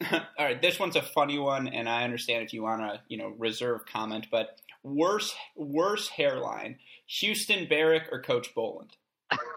All 0.12 0.44
right, 0.44 0.60
this 0.60 0.78
one's 0.78 0.96
a 0.96 1.02
funny 1.02 1.38
one, 1.38 1.68
and 1.68 1.88
I 1.88 2.04
understand 2.04 2.44
if 2.44 2.52
you 2.52 2.62
want 2.62 2.82
to, 2.82 3.00
you 3.08 3.16
know, 3.16 3.32
reserve 3.38 3.86
comment, 3.86 4.26
but 4.30 4.60
worse, 4.82 5.34
worse 5.54 6.08
hairline, 6.08 6.76
Houston 7.20 7.66
Beric 7.66 8.08
or 8.12 8.20
Coach 8.20 8.54
Boland? 8.54 8.96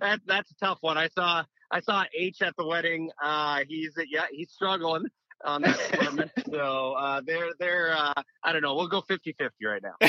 that, 0.00 0.20
that's 0.26 0.50
a 0.50 0.54
tough 0.54 0.78
one. 0.80 0.96
I 0.96 1.08
saw 1.08 1.44
I 1.70 1.80
saw 1.80 2.04
H 2.14 2.42
at 2.42 2.54
the 2.56 2.66
wedding. 2.66 3.10
Uh, 3.22 3.60
he's 3.68 3.92
yeah 4.10 4.24
he's 4.30 4.50
struggling 4.50 5.04
on 5.44 5.62
that 5.62 5.78
tournament. 5.92 6.30
so 6.50 6.92
uh, 6.92 7.20
they're 7.24 7.50
they're 7.58 7.92
uh, 7.96 8.14
I 8.42 8.52
don't 8.52 8.62
know. 8.62 8.74
We'll 8.74 8.88
go 8.88 9.02
50-50 9.02 9.50
right 9.64 9.82
now. 9.82 9.94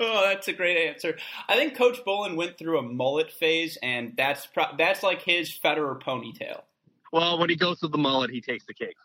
oh, 0.00 0.28
that's 0.28 0.48
a 0.48 0.52
great 0.52 0.88
answer. 0.88 1.16
I 1.48 1.56
think 1.56 1.76
Coach 1.76 2.04
Boland 2.04 2.36
went 2.36 2.58
through 2.58 2.78
a 2.78 2.82
mullet 2.82 3.30
phase, 3.30 3.78
and 3.82 4.14
that's 4.16 4.46
pro- 4.46 4.76
that's 4.76 5.02
like 5.02 5.22
his 5.22 5.50
Federer 5.50 6.00
ponytail. 6.02 6.62
Well, 7.12 7.38
when 7.38 7.50
he 7.50 7.56
goes 7.56 7.80
with 7.82 7.92
the 7.92 7.98
mullet, 7.98 8.30
he 8.30 8.40
takes 8.40 8.64
the 8.66 8.74
cake. 8.74 8.96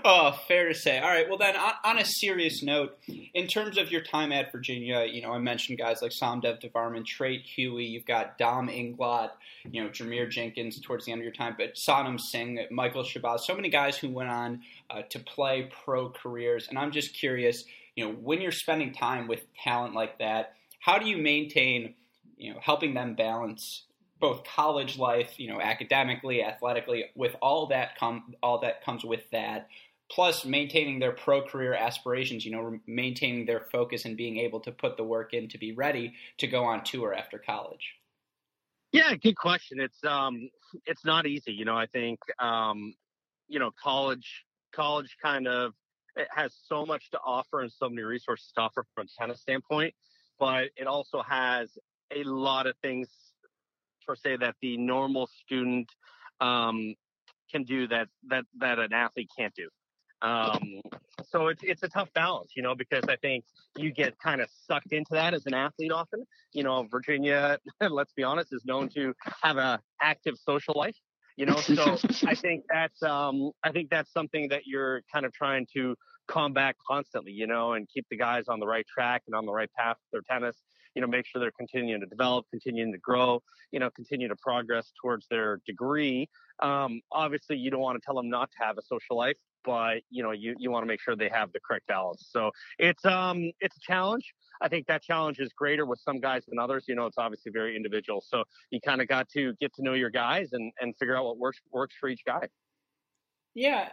oh, 0.04 0.38
fair 0.46 0.68
to 0.68 0.74
say. 0.74 0.98
All 0.98 1.08
right. 1.08 1.28
Well, 1.28 1.38
then, 1.38 1.56
on, 1.56 1.72
on, 1.84 1.98
a 1.98 2.04
serious 2.04 2.62
note, 2.62 2.98
in 3.34 3.46
terms 3.46 3.78
of 3.78 3.90
your 3.90 4.02
time 4.02 4.32
at 4.32 4.52
Virginia, 4.52 5.06
you 5.10 5.22
know, 5.22 5.32
I 5.32 5.38
mentioned 5.38 5.78
guys 5.78 6.02
like 6.02 6.12
Somdev 6.12 6.60
Devvarman, 6.62 7.04
Treat 7.06 7.42
Huey. 7.42 7.84
You've 7.84 8.06
got 8.06 8.38
Dom 8.38 8.68
Inglot, 8.68 9.30
you 9.70 9.82
know, 9.82 9.90
Jarmere 9.90 10.30
Jenkins 10.30 10.80
towards 10.80 11.04
the 11.04 11.12
end 11.12 11.20
of 11.20 11.24
your 11.24 11.32
time, 11.32 11.54
but 11.58 11.74
Sanam 11.74 12.20
Singh, 12.20 12.66
Michael 12.70 13.02
Shabaz, 13.02 13.40
so 13.40 13.54
many 13.54 13.68
guys 13.68 13.96
who 13.96 14.10
went 14.10 14.30
on 14.30 14.62
uh, 14.90 15.02
to 15.10 15.18
play 15.20 15.70
pro 15.84 16.10
careers. 16.10 16.68
And 16.68 16.78
I'm 16.78 16.92
just 16.92 17.14
curious, 17.14 17.64
you 17.96 18.04
know, 18.04 18.12
when 18.12 18.40
you're 18.40 18.52
spending 18.52 18.92
time 18.92 19.26
with 19.28 19.40
talent 19.62 19.94
like 19.94 20.18
that, 20.18 20.54
how 20.80 20.98
do 20.98 21.06
you 21.06 21.18
maintain, 21.18 21.94
you 22.36 22.52
know, 22.52 22.60
helping 22.62 22.94
them 22.94 23.14
balance 23.14 23.84
both 24.20 24.42
college 24.44 24.98
life, 24.98 25.38
you 25.38 25.48
know, 25.48 25.60
academically, 25.60 26.42
athletically, 26.42 27.04
with 27.14 27.36
all 27.40 27.66
that 27.66 27.96
come 27.98 28.34
all 28.42 28.60
that 28.60 28.84
comes 28.84 29.04
with 29.04 29.30
that, 29.30 29.68
plus 30.10 30.44
maintaining 30.44 30.98
their 30.98 31.12
pro 31.12 31.42
career 31.42 31.74
aspirations, 31.74 32.44
you 32.44 32.50
know, 32.50 32.78
maintaining 32.86 33.46
their 33.46 33.60
focus 33.60 34.04
and 34.04 34.16
being 34.16 34.38
able 34.38 34.60
to 34.60 34.72
put 34.72 34.96
the 34.96 35.04
work 35.04 35.34
in 35.34 35.48
to 35.48 35.58
be 35.58 35.72
ready 35.72 36.14
to 36.38 36.46
go 36.46 36.64
on 36.64 36.82
tour 36.84 37.14
after 37.14 37.38
college? 37.38 37.94
Yeah, 38.92 39.14
good 39.16 39.36
question. 39.36 39.80
It's 39.80 40.02
um 40.04 40.48
it's 40.86 41.04
not 41.04 41.26
easy, 41.26 41.52
you 41.52 41.64
know, 41.64 41.76
I 41.76 41.86
think 41.86 42.18
um 42.38 42.94
you 43.48 43.58
know, 43.58 43.70
college 43.82 44.44
college 44.72 45.16
kind 45.22 45.46
of 45.46 45.74
it 46.16 46.28
has 46.34 46.54
so 46.66 46.84
much 46.84 47.10
to 47.10 47.18
offer 47.24 47.60
and 47.60 47.70
so 47.70 47.88
many 47.88 48.02
resources 48.02 48.50
to 48.56 48.62
offer 48.62 48.84
from 48.94 49.06
a 49.06 49.20
tennis 49.20 49.40
standpoint, 49.40 49.94
but 50.38 50.70
it 50.76 50.86
also 50.86 51.22
has 51.22 51.78
a 52.14 52.24
lot 52.24 52.66
of 52.66 52.74
things 52.82 53.08
per 54.06 54.16
se 54.16 54.38
that 54.38 54.56
the 54.62 54.76
normal 54.78 55.26
student 55.26 55.90
um, 56.40 56.94
can 57.50 57.62
do 57.64 57.86
that 57.88 58.08
that 58.26 58.44
that 58.58 58.78
an 58.78 58.92
athlete 58.92 59.30
can't 59.36 59.54
do. 59.54 59.68
Um, 60.22 60.80
so 61.30 61.48
it's 61.48 61.62
it's 61.62 61.82
a 61.82 61.88
tough 61.88 62.12
balance, 62.14 62.52
you 62.56 62.62
know, 62.62 62.74
because 62.74 63.04
I 63.08 63.16
think 63.16 63.44
you 63.76 63.92
get 63.92 64.18
kind 64.18 64.40
of 64.40 64.48
sucked 64.66 64.92
into 64.92 65.12
that 65.12 65.34
as 65.34 65.46
an 65.46 65.54
athlete 65.54 65.92
often. 65.92 66.24
You 66.52 66.64
know, 66.64 66.86
Virginia, 66.90 67.58
let's 67.80 68.12
be 68.12 68.22
honest, 68.22 68.52
is 68.52 68.64
known 68.64 68.88
to 68.90 69.14
have 69.42 69.56
a 69.56 69.80
active 70.00 70.34
social 70.38 70.74
life. 70.76 70.96
You 71.36 71.46
know, 71.46 71.56
so 71.56 71.96
I 72.26 72.34
think 72.34 72.64
that's 72.72 73.02
um, 73.02 73.52
I 73.62 73.70
think 73.70 73.90
that's 73.90 74.12
something 74.12 74.48
that 74.48 74.62
you're 74.66 75.02
kind 75.12 75.24
of 75.24 75.32
trying 75.32 75.66
to 75.74 75.94
combat 76.26 76.76
constantly, 76.86 77.32
you 77.32 77.46
know, 77.46 77.72
and 77.74 77.88
keep 77.88 78.06
the 78.10 78.16
guys 78.16 78.44
on 78.48 78.60
the 78.60 78.66
right 78.66 78.86
track 78.86 79.22
and 79.26 79.34
on 79.34 79.46
the 79.46 79.52
right 79.52 79.70
path 79.76 79.96
with 80.00 80.24
their 80.26 80.38
tennis. 80.38 80.56
You 80.94 81.02
know, 81.02 81.08
make 81.08 81.26
sure 81.26 81.40
they're 81.40 81.52
continuing 81.56 82.00
to 82.00 82.06
develop, 82.06 82.46
continuing 82.50 82.92
to 82.92 82.98
grow, 82.98 83.40
you 83.70 83.78
know, 83.78 83.88
continue 83.90 84.26
to 84.26 84.34
progress 84.36 84.90
towards 85.00 85.26
their 85.30 85.60
degree. 85.64 86.28
Um, 86.60 87.02
obviously, 87.12 87.56
you 87.56 87.70
don't 87.70 87.80
want 87.80 88.00
to 88.00 88.04
tell 88.04 88.16
them 88.16 88.28
not 88.28 88.50
to 88.50 88.64
have 88.64 88.78
a 88.78 88.82
social 88.82 89.16
life, 89.16 89.36
but 89.64 90.02
you 90.10 90.22
know 90.22 90.32
you, 90.32 90.54
you 90.58 90.70
want 90.70 90.82
to 90.82 90.86
make 90.86 91.00
sure 91.00 91.16
they 91.16 91.28
have 91.28 91.52
the 91.52 91.60
correct 91.60 91.86
balance. 91.86 92.28
So 92.30 92.50
it's 92.78 93.04
um 93.04 93.50
it's 93.60 93.76
a 93.76 93.80
challenge. 93.80 94.32
I 94.60 94.68
think 94.68 94.86
that 94.86 95.02
challenge 95.02 95.38
is 95.38 95.52
greater 95.52 95.86
with 95.86 96.00
some 96.00 96.20
guys 96.20 96.44
than 96.46 96.58
others 96.58 96.84
you 96.88 96.94
know 96.94 97.06
it's 97.06 97.18
obviously 97.18 97.52
very 97.52 97.76
individual. 97.76 98.22
So 98.26 98.44
you 98.70 98.80
kind 98.80 99.00
of 99.00 99.08
got 99.08 99.28
to 99.30 99.54
get 99.60 99.74
to 99.74 99.82
know 99.82 99.94
your 99.94 100.10
guys 100.10 100.48
and 100.52 100.72
and 100.80 100.94
figure 100.98 101.16
out 101.16 101.24
what 101.24 101.38
works 101.38 101.60
works 101.72 101.94
for 101.98 102.08
each 102.08 102.24
guy. 102.24 102.48
Yeah 103.54 103.88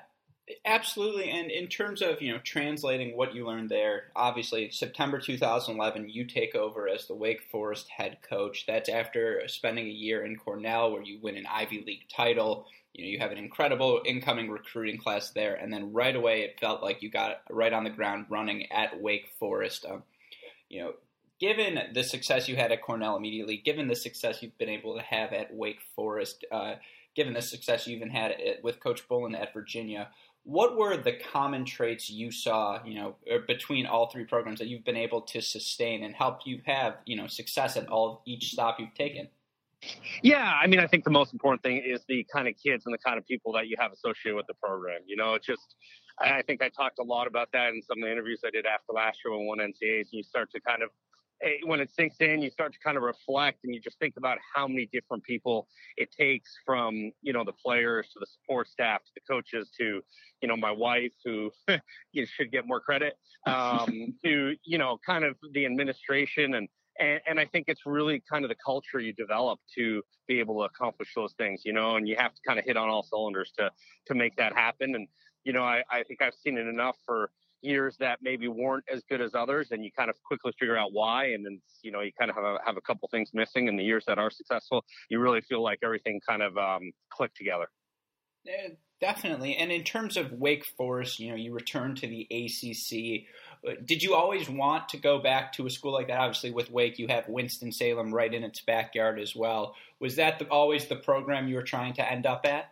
absolutely 0.63 1.29
and 1.31 1.49
in 1.49 1.67
terms 1.67 2.01
of 2.01 2.21
you 2.21 2.31
know 2.31 2.39
translating 2.43 3.17
what 3.17 3.33
you 3.33 3.47
learned 3.47 3.69
there 3.69 4.11
obviously 4.15 4.69
september 4.69 5.19
2011 5.19 6.07
you 6.07 6.23
take 6.23 6.53
over 6.53 6.87
as 6.87 7.07
the 7.07 7.15
wake 7.15 7.41
forest 7.51 7.89
head 7.89 8.17
coach. 8.21 8.65
That's 8.67 8.89
after 8.89 9.41
spending 9.47 9.87
a 9.87 9.91
year 9.91 10.23
in 10.23 10.35
cornell 10.35 10.91
where 10.91 11.01
you 11.01 11.19
win 11.21 11.35
an 11.35 11.47
ivy 11.47 11.83
league 11.85 12.07
title 12.15 12.67
you 12.95 13.03
know 13.03 13.09
you 13.09 13.19
have 13.19 13.31
an 13.31 13.37
incredible 13.37 14.01
incoming 14.05 14.49
recruiting 14.49 14.97
class 14.97 15.31
there, 15.31 15.55
and 15.55 15.71
then 15.71 15.91
right 15.91 16.15
away 16.15 16.41
it 16.41 16.59
felt 16.59 16.81
like 16.81 17.01
you 17.01 17.09
got 17.09 17.41
right 17.49 17.73
on 17.73 17.83
the 17.83 17.89
ground 17.89 18.27
running 18.29 18.71
at 18.71 19.01
Wake 19.01 19.29
Forest. 19.37 19.85
Um, 19.89 20.03
you 20.69 20.81
know, 20.81 20.93
given 21.39 21.77
the 21.93 22.03
success 22.03 22.47
you 22.47 22.55
had 22.55 22.71
at 22.71 22.81
Cornell 22.81 23.17
immediately, 23.17 23.57
given 23.57 23.87
the 23.87 23.95
success 23.95 24.41
you've 24.41 24.57
been 24.57 24.69
able 24.69 24.95
to 24.95 25.01
have 25.01 25.33
at 25.33 25.53
Wake 25.53 25.81
Forest, 25.95 26.45
uh, 26.51 26.75
given 27.15 27.33
the 27.33 27.41
success 27.41 27.85
you 27.85 27.97
even 27.97 28.09
had 28.09 28.31
at, 28.31 28.63
with 28.63 28.79
Coach 28.79 29.05
Boland 29.09 29.35
at 29.35 29.53
Virginia, 29.53 30.07
what 30.43 30.77
were 30.77 30.95
the 30.95 31.17
common 31.33 31.65
traits 31.65 32.09
you 32.09 32.31
saw, 32.31 32.79
you 32.85 32.93
know, 32.93 33.15
er, 33.29 33.39
between 33.45 33.85
all 33.85 34.07
three 34.07 34.23
programs 34.25 34.59
that 34.59 34.67
you've 34.67 34.85
been 34.85 34.95
able 34.95 35.21
to 35.21 35.41
sustain 35.41 36.03
and 36.03 36.15
help 36.15 36.41
you 36.45 36.61
have, 36.65 36.95
you 37.05 37.17
know, 37.17 37.27
success 37.27 37.75
at 37.75 37.89
all 37.89 38.21
each 38.25 38.51
stop 38.51 38.79
you've 38.79 38.93
taken? 38.93 39.27
Yeah, 40.21 40.53
I 40.61 40.67
mean, 40.67 40.79
I 40.79 40.87
think 40.87 41.03
the 41.03 41.11
most 41.11 41.33
important 41.33 41.63
thing 41.63 41.77
is 41.85 42.01
the 42.07 42.25
kind 42.31 42.47
of 42.47 42.55
kids 42.61 42.85
and 42.85 42.93
the 42.93 42.97
kind 42.97 43.17
of 43.17 43.25
people 43.25 43.51
that 43.53 43.67
you 43.67 43.75
have 43.79 43.91
associated 43.91 44.35
with 44.35 44.47
the 44.47 44.53
program. 44.55 45.01
You 45.05 45.15
know, 45.15 45.33
it's 45.33 45.45
just, 45.45 45.75
I 46.19 46.41
think 46.41 46.61
I 46.61 46.69
talked 46.69 46.99
a 46.99 47.03
lot 47.03 47.27
about 47.27 47.49
that 47.53 47.69
in 47.69 47.81
some 47.81 47.99
of 47.99 48.03
the 48.03 48.11
interviews 48.11 48.41
I 48.45 48.49
did 48.49 48.65
after 48.65 48.93
last 48.93 49.19
year 49.23 49.35
when 49.35 49.45
one 49.45 49.59
won 49.59 49.67
NCAAs, 49.67 50.11
and 50.11 50.13
you 50.13 50.23
start 50.23 50.49
to 50.51 50.59
kind 50.61 50.81
of, 50.83 50.89
eh, 51.43 51.57
when 51.65 51.79
it 51.79 51.91
sinks 51.91 52.17
in, 52.21 52.41
you 52.41 52.49
start 52.49 52.73
to 52.73 52.79
kind 52.79 52.97
of 52.97 53.03
reflect 53.03 53.59
and 53.63 53.73
you 53.73 53.81
just 53.81 53.99
think 53.99 54.15
about 54.17 54.37
how 54.53 54.67
many 54.67 54.87
different 54.91 55.23
people 55.23 55.67
it 55.97 56.09
takes 56.11 56.57
from, 56.65 57.11
you 57.21 57.33
know, 57.33 57.43
the 57.43 57.53
players 57.53 58.07
to 58.13 58.19
the 58.19 58.25
support 58.25 58.69
staff 58.69 59.03
to 59.03 59.11
the 59.15 59.21
coaches 59.29 59.69
to, 59.77 60.01
you 60.41 60.47
know, 60.47 60.55
my 60.55 60.71
wife 60.71 61.13
who 61.23 61.51
you 62.13 62.25
should 62.25 62.51
get 62.51 62.65
more 62.65 62.79
credit, 62.79 63.15
um, 63.47 64.15
to, 64.23 64.55
you 64.63 64.77
know, 64.77 64.97
kind 65.05 65.23
of 65.23 65.35
the 65.53 65.65
administration 65.65 66.55
and, 66.55 66.69
and, 66.99 67.21
and 67.27 67.39
I 67.39 67.45
think 67.45 67.65
it's 67.67 67.85
really 67.85 68.21
kind 68.29 68.45
of 68.45 68.49
the 68.49 68.55
culture 68.63 68.99
you 68.99 69.13
develop 69.13 69.59
to 69.75 70.01
be 70.27 70.39
able 70.39 70.55
to 70.59 70.61
accomplish 70.61 71.13
those 71.15 71.33
things, 71.33 71.61
you 71.65 71.73
know, 71.73 71.95
and 71.95 72.07
you 72.07 72.15
have 72.17 72.33
to 72.33 72.41
kind 72.45 72.59
of 72.59 72.65
hit 72.65 72.77
on 72.77 72.89
all 72.89 73.03
cylinders 73.03 73.51
to 73.57 73.71
to 74.07 74.15
make 74.15 74.35
that 74.37 74.53
happen. 74.53 74.95
And 74.95 75.07
you 75.43 75.53
know, 75.53 75.63
I, 75.63 75.83
I 75.89 76.03
think 76.03 76.21
I've 76.21 76.33
seen 76.33 76.57
it 76.57 76.67
enough 76.67 76.97
for 77.05 77.29
years 77.61 77.97
that 77.99 78.19
maybe 78.21 78.47
weren't 78.47 78.85
as 78.91 79.03
good 79.09 79.21
as 79.21 79.33
others, 79.33 79.69
and 79.71 79.83
you 79.83 79.91
kind 79.97 80.09
of 80.09 80.15
quickly 80.23 80.51
figure 80.59 80.77
out 80.77 80.93
why, 80.93 81.25
and 81.27 81.45
then 81.45 81.61
you 81.81 81.91
know 81.91 82.01
you 82.01 82.11
kind 82.17 82.29
of 82.29 82.35
have 82.35 82.45
a, 82.45 82.57
have 82.65 82.77
a 82.77 82.81
couple 82.81 83.07
things 83.09 83.31
missing. 83.33 83.67
And 83.67 83.77
the 83.77 83.83
years 83.83 84.05
that 84.07 84.17
are 84.17 84.29
successful, 84.29 84.83
you 85.09 85.19
really 85.19 85.41
feel 85.41 85.61
like 85.61 85.79
everything 85.83 86.19
kind 86.27 86.41
of 86.41 86.57
um, 86.57 86.91
clicked 87.09 87.37
together. 87.37 87.67
Yeah, 88.45 88.67
definitely. 89.01 89.55
And 89.55 89.71
in 89.71 89.83
terms 89.83 90.17
of 90.17 90.31
Wake 90.31 90.65
Forest, 90.77 91.19
you 91.19 91.29
know, 91.29 91.35
you 91.35 91.51
return 91.51 91.95
to 91.95 92.07
the 92.07 92.27
ACC 92.29 93.25
did 93.85 94.03
you 94.03 94.13
always 94.13 94.49
want 94.49 94.89
to 94.89 94.97
go 94.97 95.19
back 95.19 95.51
to 95.53 95.65
a 95.65 95.69
school 95.69 95.91
like 95.91 96.07
that? 96.07 96.19
Obviously, 96.19 96.51
with 96.51 96.69
Wake, 96.71 96.99
you 96.99 97.07
have 97.07 97.27
Winston 97.27 97.71
Salem 97.71 98.13
right 98.13 98.33
in 98.33 98.43
its 98.43 98.61
backyard 98.61 99.19
as 99.19 99.35
well. 99.35 99.75
Was 99.99 100.15
that 100.15 100.39
the, 100.39 100.45
always 100.49 100.85
the 100.85 100.95
program 100.95 101.47
you 101.47 101.55
were 101.55 101.63
trying 101.63 101.93
to 101.93 102.11
end 102.11 102.25
up 102.25 102.45
at? 102.45 102.71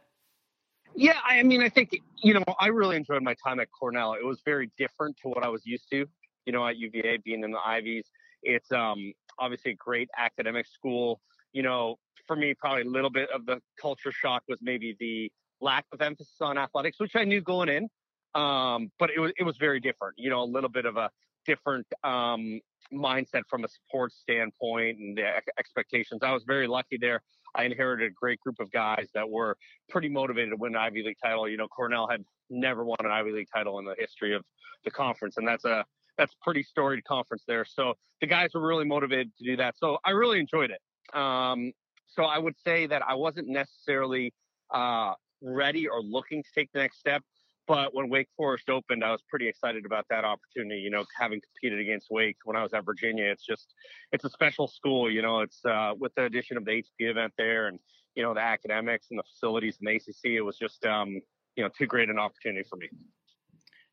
Yeah, 0.96 1.18
I 1.26 1.42
mean, 1.44 1.62
I 1.62 1.70
think 1.70 1.98
you 2.22 2.34
know, 2.34 2.44
I 2.60 2.68
really 2.68 2.96
enjoyed 2.96 3.24
my 3.24 3.36
time 3.44 3.60
at 3.60 3.70
Cornell. 3.72 4.14
It 4.14 4.26
was 4.26 4.42
very 4.46 4.72
different 4.78 5.18
to 5.24 5.30
what 5.30 5.44
I 5.44 5.50
was 5.50 5.66
used 5.66 5.90
to. 5.92 6.06
You 6.46 6.54
know, 6.54 6.68
at 6.68 6.78
UVA, 6.78 7.18
being 7.24 7.44
in 7.44 7.52
the 7.52 7.60
Ivies, 7.66 8.06
it's 8.44 8.72
um, 8.72 9.14
obviously 9.40 9.72
a 9.72 9.76
great 9.76 10.10
academic 10.18 10.68
school. 10.68 11.22
You 11.54 11.64
know, 11.64 11.96
for 12.28 12.36
me, 12.36 12.54
probably 12.54 12.84
a 12.84 12.90
little 12.90 13.10
bit 13.10 13.30
of 13.32 13.46
the 13.46 13.60
culture 13.82 14.12
shock 14.12 14.44
was 14.48 14.60
maybe 14.62 14.96
the 15.00 15.32
lack 15.62 15.86
of 15.92 16.02
emphasis 16.02 16.36
on 16.42 16.58
athletics, 16.58 17.00
which 17.00 17.16
I 17.16 17.24
knew 17.24 17.42
going 17.42 17.70
in. 17.70 17.90
Um, 18.36 18.92
but 19.00 19.10
it 19.16 19.20
was 19.20 19.32
it 19.38 19.44
was 19.44 19.58
very 19.58 19.80
different. 19.80 20.16
You 20.18 20.30
know, 20.30 20.44
a 20.44 20.46
little 20.46 20.70
bit 20.70 20.86
of 20.86 20.98
a 20.98 21.10
different 21.46 21.86
um, 22.04 22.60
mindset 22.94 23.44
from 23.50 23.64
a 23.64 23.68
support 23.68 24.12
standpoint 24.14 25.00
and 25.00 25.18
the 25.18 25.26
expectations. 25.60 26.22
I 26.24 26.32
was 26.32 26.44
very 26.46 26.68
lucky 26.68 26.98
there. 27.00 27.22
I 27.56 27.66
inherited 27.66 28.08
a 28.12 28.14
great 28.14 28.40
group 28.40 28.60
of 28.60 28.72
guys 28.72 29.08
that 29.14 29.30
were 29.30 29.58
pretty 29.90 30.10
motivated 30.10 30.52
to 30.52 30.56
win 30.56 30.76
an 30.76 30.82
Ivy 30.82 31.04
League 31.04 31.18
title. 31.24 31.48
You 31.48 31.58
know, 31.58 31.68
Cornell 31.68 32.08
had 32.08 32.24
never 32.50 32.84
won 32.84 32.98
an 33.00 33.12
Ivy 33.12 33.32
League 33.32 33.48
title 33.54 33.78
in 33.80 33.86
the 33.86 33.96
history 33.98 34.34
of 34.34 34.44
the 34.86 34.92
conference, 34.92 35.38
and 35.38 35.48
that's 35.48 35.66
a 35.66 35.86
that's 36.18 36.34
pretty 36.42 36.64
storied 36.64 37.04
conference 37.06 37.44
there. 37.48 37.66
So 37.66 37.94
the 38.22 38.28
guys 38.28 38.50
were 38.54 38.66
really 38.66 38.86
motivated 38.86 39.32
to 39.38 39.44
do 39.44 39.58
that. 39.58 39.76
So 39.78 39.98
I 40.06 40.12
really 40.12 40.40
enjoyed 40.40 40.72
it. 40.72 40.80
Um, 41.18 41.72
so 42.08 42.24
I 42.24 42.38
would 42.38 42.56
say 42.64 42.86
that 42.88 43.02
I 43.08 43.16
wasn't 43.16 43.48
necessarily 43.48 44.34
uh, 44.72 45.14
ready 45.42 45.88
or 45.88 46.02
looking 46.02 46.44
to 46.44 46.50
take 46.54 46.72
the 46.72 46.80
next 46.80 47.00
step. 47.00 47.24
But 47.66 47.94
when 47.94 48.10
Wake 48.10 48.28
Forest 48.36 48.70
opened, 48.70 49.04
I 49.04 49.12
was 49.12 49.22
pretty 49.30 49.48
excited 49.48 49.86
about 49.86 50.06
that 50.10 50.26
opportunity. 50.26 50.82
You 50.82 50.90
know, 50.90 51.06
having 51.18 51.40
competed 51.42 51.80
against 51.80 52.08
Wake 52.12 52.38
when 52.44 52.58
I 52.58 52.64
was 52.64 52.74
at 52.74 52.86
Virginia, 52.86 53.26
it's 53.26 53.46
just 53.46 53.74
it's 54.12 54.26
a 54.26 54.30
special 54.30 54.68
school. 54.68 55.10
You 55.10 55.22
know, 55.22 55.40
it's 55.40 55.64
uh, 55.66 55.94
with 55.98 56.14
the 56.16 56.26
addition 56.26 56.58
of 56.58 56.66
the 56.66 56.72
HP 56.72 57.10
event 57.10 57.34
there, 57.38 57.68
and 57.68 57.80
you 58.16 58.24
know 58.24 58.34
the 58.34 58.42
academics 58.42 59.08
and 59.12 59.20
the 59.20 59.24
facilities 59.24 59.78
and 59.80 59.88
the 59.88 59.96
ACC. 59.96 60.36
It 60.38 60.42
was 60.42 60.58
just 60.58 60.86
um, 60.86 61.22
you 61.56 61.64
know 61.64 61.70
too 61.70 61.86
great 61.86 62.10
an 62.10 62.20
opportunity 62.20 62.68
for 62.70 62.76
me. 62.76 62.90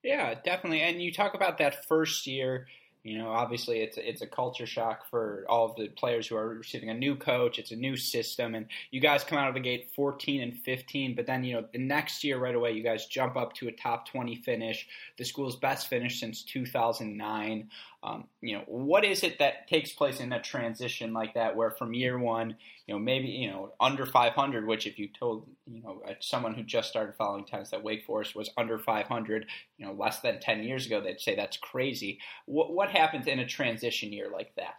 Yeah, 0.03 0.35
definitely. 0.35 0.81
And 0.81 1.01
you 1.01 1.13
talk 1.13 1.35
about 1.35 1.59
that 1.59 1.87
first 1.87 2.27
year 2.27 2.67
you 3.03 3.17
know, 3.17 3.31
obviously 3.31 3.81
it's 3.81 3.97
it's 3.97 4.21
a 4.21 4.27
culture 4.27 4.67
shock 4.67 5.09
for 5.09 5.45
all 5.49 5.65
of 5.65 5.77
the 5.77 5.89
players 5.89 6.27
who 6.27 6.37
are 6.37 6.49
receiving 6.49 6.91
a 6.91 6.95
new 6.95 7.17
coach. 7.17 7.59
It's 7.59 7.71
a 7.71 7.77
new 7.77 7.97
system, 7.97 8.55
and 8.55 8.67
you 8.91 9.01
guys 9.01 9.25
come 9.25 9.39
out 9.39 9.49
of 9.49 9.55
the 9.55 9.61
gate 9.61 9.91
14 9.97 10.43
and 10.43 10.55
15. 10.55 11.15
But 11.15 11.27
then, 11.27 11.43
you 11.43 11.55
know, 11.55 11.65
the 11.73 11.79
next 11.79 12.23
year 12.23 12.39
right 12.39 12.55
away, 12.55 12.73
you 12.73 12.83
guys 12.83 13.07
jump 13.07 13.37
up 13.37 13.55
to 13.55 13.69
a 13.69 13.73
top 13.73 14.07
20 14.07 14.37
finish, 14.37 14.87
the 15.17 15.25
school's 15.25 15.57
best 15.57 15.89
finish 15.89 16.21
since 16.21 16.43
2009. 16.43 17.71
Um, 18.03 18.29
you 18.41 18.57
know, 18.57 18.65
what 18.67 19.05
is 19.05 19.23
it 19.23 19.39
that 19.41 19.69
takes 19.69 19.93
place 19.93 20.21
in 20.21 20.33
a 20.33 20.41
transition 20.41 21.13
like 21.13 21.35
that, 21.35 21.55
where 21.55 21.71
from 21.71 21.93
year 21.93 22.19
one, 22.19 22.57
you 22.87 22.95
know, 22.95 22.99
maybe 22.99 23.29
you 23.29 23.51
know 23.51 23.73
under 23.79 24.07
500, 24.07 24.67
which 24.67 24.87
if 24.87 24.99
you 24.99 25.09
told 25.09 25.47
you 25.67 25.83
know 25.83 26.03
someone 26.21 26.55
who 26.55 26.63
just 26.63 26.89
started 26.89 27.15
following 27.17 27.45
tennis 27.45 27.71
that 27.71 27.83
Wake 27.83 28.05
Forest 28.07 28.35
was 28.35 28.49
under 28.57 28.79
500, 28.79 29.47
you 29.77 29.85
know, 29.85 29.93
less 29.93 30.21
than 30.21 30.41
10 30.41 30.63
years 30.63 30.87
ago, 30.87 31.03
they'd 31.03 31.21
say 31.21 31.37
that's 31.37 31.59
crazy. 31.59 32.19
What 32.47 32.73
what 32.73 32.91
happens 32.91 33.27
in 33.27 33.39
a 33.39 33.47
transition 33.47 34.13
year 34.13 34.31
like 34.33 34.55
that? 34.57 34.77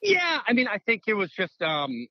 Yeah, 0.00 0.38
I 0.46 0.52
mean, 0.52 0.68
I 0.68 0.78
think 0.78 1.02
it 1.08 1.14
was 1.14 1.32
just 1.32 1.60
um, 1.62 2.06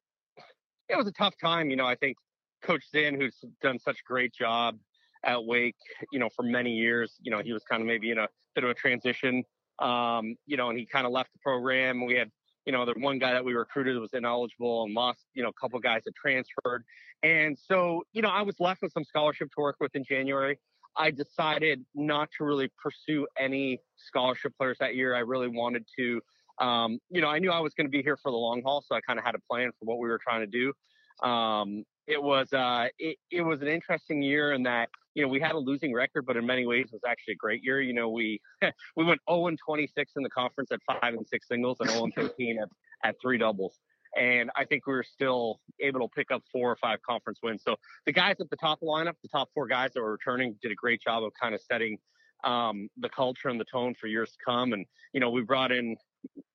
it 0.89 0.98
was 0.98 1.08
a 1.08 1.13
tough 1.13 1.36
time. 1.42 1.70
You 1.70 1.78
know, 1.78 1.88
I 1.88 1.96
think 1.96 2.18
Coach 2.62 2.84
Zinn, 2.92 3.16
who's 3.20 3.38
done 3.62 3.80
such 3.80 4.00
a 4.00 4.04
great 4.06 4.34
job 4.34 4.78
at 5.24 5.44
Wake, 5.46 5.75
you 6.12 6.20
know, 6.20 6.30
for 6.36 6.44
many 6.44 6.72
years, 6.72 7.16
you 7.22 7.32
know, 7.32 7.42
he 7.42 7.54
was 7.54 7.63
kind 7.63 7.82
of 7.82 7.88
maybe 7.88 8.12
in 8.12 8.18
a 8.18 8.28
bit 8.56 8.66
of 8.66 8.70
a 8.70 8.74
transition 8.74 9.44
um, 9.81 10.36
you 10.45 10.57
know, 10.57 10.69
and 10.69 10.77
he 10.77 10.86
kind 10.86 11.05
of 11.05 11.12
left 11.12 11.31
the 11.33 11.39
program. 11.39 12.05
We 12.05 12.15
had 12.15 12.29
you 12.69 12.74
know, 12.74 12.86
the 12.86 12.93
one 12.98 13.17
guy 13.17 13.33
that 13.33 13.43
we 13.43 13.53
recruited 13.53 13.98
was 13.98 14.13
ineligible 14.13 14.83
and 14.83 14.93
lost, 14.93 15.25
you 15.33 15.41
know, 15.41 15.50
a 15.50 15.53
couple 15.59 15.79
guys 15.79 16.03
that 16.05 16.13
transferred. 16.15 16.83
And 17.24 17.57
so, 17.57 18.03
you 18.13 18.21
know, 18.21 18.29
I 18.29 18.43
was 18.43 18.59
left 18.59 18.83
with 18.83 18.91
some 18.91 19.03
scholarship 19.03 19.50
to 19.55 19.62
work 19.62 19.77
with 19.79 19.95
in 19.95 20.03
January. 20.03 20.59
I 20.95 21.09
decided 21.09 21.83
not 21.95 22.29
to 22.38 22.43
really 22.43 22.69
pursue 22.81 23.25
any 23.39 23.79
scholarship 23.98 24.53
players 24.55 24.77
that 24.79 24.93
year. 24.95 25.15
I 25.15 25.19
really 25.21 25.48
wanted 25.48 25.86
to, 25.98 26.21
um, 26.63 27.00
you 27.09 27.21
know, 27.21 27.27
I 27.27 27.39
knew 27.39 27.51
I 27.51 27.59
was 27.59 27.74
going 27.74 27.88
to 27.88 27.91
be 27.91 28.03
here 28.03 28.17
for 28.17 28.31
the 28.31 28.38
long 28.38 28.62
haul, 28.63 28.83
so 28.86 28.95
I 28.95 29.01
kind 29.01 29.17
of 29.17 29.25
had 29.25 29.33
a 29.33 29.41
plan 29.50 29.71
for 29.79 29.86
what 29.86 29.98
we 29.98 30.07
were 30.07 30.19
trying 30.21 30.41
to 30.41 30.45
do. 30.45 31.27
Um, 31.27 31.86
it 32.10 32.22
was 32.22 32.51
uh, 32.51 32.88
it, 32.98 33.18
it 33.32 33.42
was 33.44 33.62
an 33.62 33.68
interesting 33.68 34.22
year 34.22 34.54
in 34.54 34.63
that 34.63 34.89
you 35.13 35.22
know 35.22 35.30
we 35.30 35.39
had 35.39 35.51
a 35.51 35.58
losing 35.58 35.94
record, 35.94 36.25
but 36.25 36.36
in 36.36 36.46
many 36.46 36.66
ways 36.66 36.86
it 36.88 36.94
was 36.94 37.04
actually 37.08 37.34
a 37.34 37.38
great 37.38 37.63
year. 37.63 37.80
You 37.80 37.94
know, 37.94 38.10
we 38.10 38.42
we 38.98 39.06
went 39.06 39.22
0 39.30 39.48
and 39.48 39.60
26 39.63 40.13
in 40.18 40.24
the 40.24 40.30
conference 40.30 40.72
at 40.72 40.80
five 40.88 41.13
and 41.13 41.25
six 41.28 41.48
singles 41.48 41.78
and 41.80 41.89
0 41.89 42.06
and 42.06 42.16
13 42.16 42.60
at 42.62 42.70
at 43.08 43.16
three 43.22 43.38
doubles. 43.38 43.80
And 44.20 44.50
I 44.56 44.66
think 44.66 44.88
we 44.88 44.94
were 44.94 45.04
still 45.04 45.60
able 45.80 46.00
to 46.00 46.08
pick 46.16 46.32
up 46.32 46.42
four 46.51 46.72
or 46.72 46.75
five 46.78 47.00
conference 47.08 47.39
wins. 47.44 47.62
So 47.63 47.75
the 48.08 48.12
guys 48.12 48.38
at 48.39 48.50
the 48.50 48.58
top 48.58 48.80
lineup, 48.82 49.13
the 49.22 49.30
top 49.30 49.50
four 49.54 49.68
guys 49.68 49.92
that 49.94 50.01
were 50.01 50.12
returning, 50.12 50.56
did 50.63 50.72
a 50.72 50.75
great 50.75 51.00
job 51.00 51.24
of 51.24 51.32
kind 51.39 51.54
of 51.54 51.62
setting 51.62 52.00
um, 52.44 52.89
the 52.98 53.10
culture 53.10 53.50
and 53.50 53.60
the 53.60 53.66
tone 53.72 53.94
for 53.94 54.08
years 54.08 54.32
to 54.32 54.38
come. 54.44 54.74
And 54.74 54.88
you 55.13 55.20
know, 55.20 55.30
we 55.30 55.44
brought 55.44 55.72
in 55.72 55.96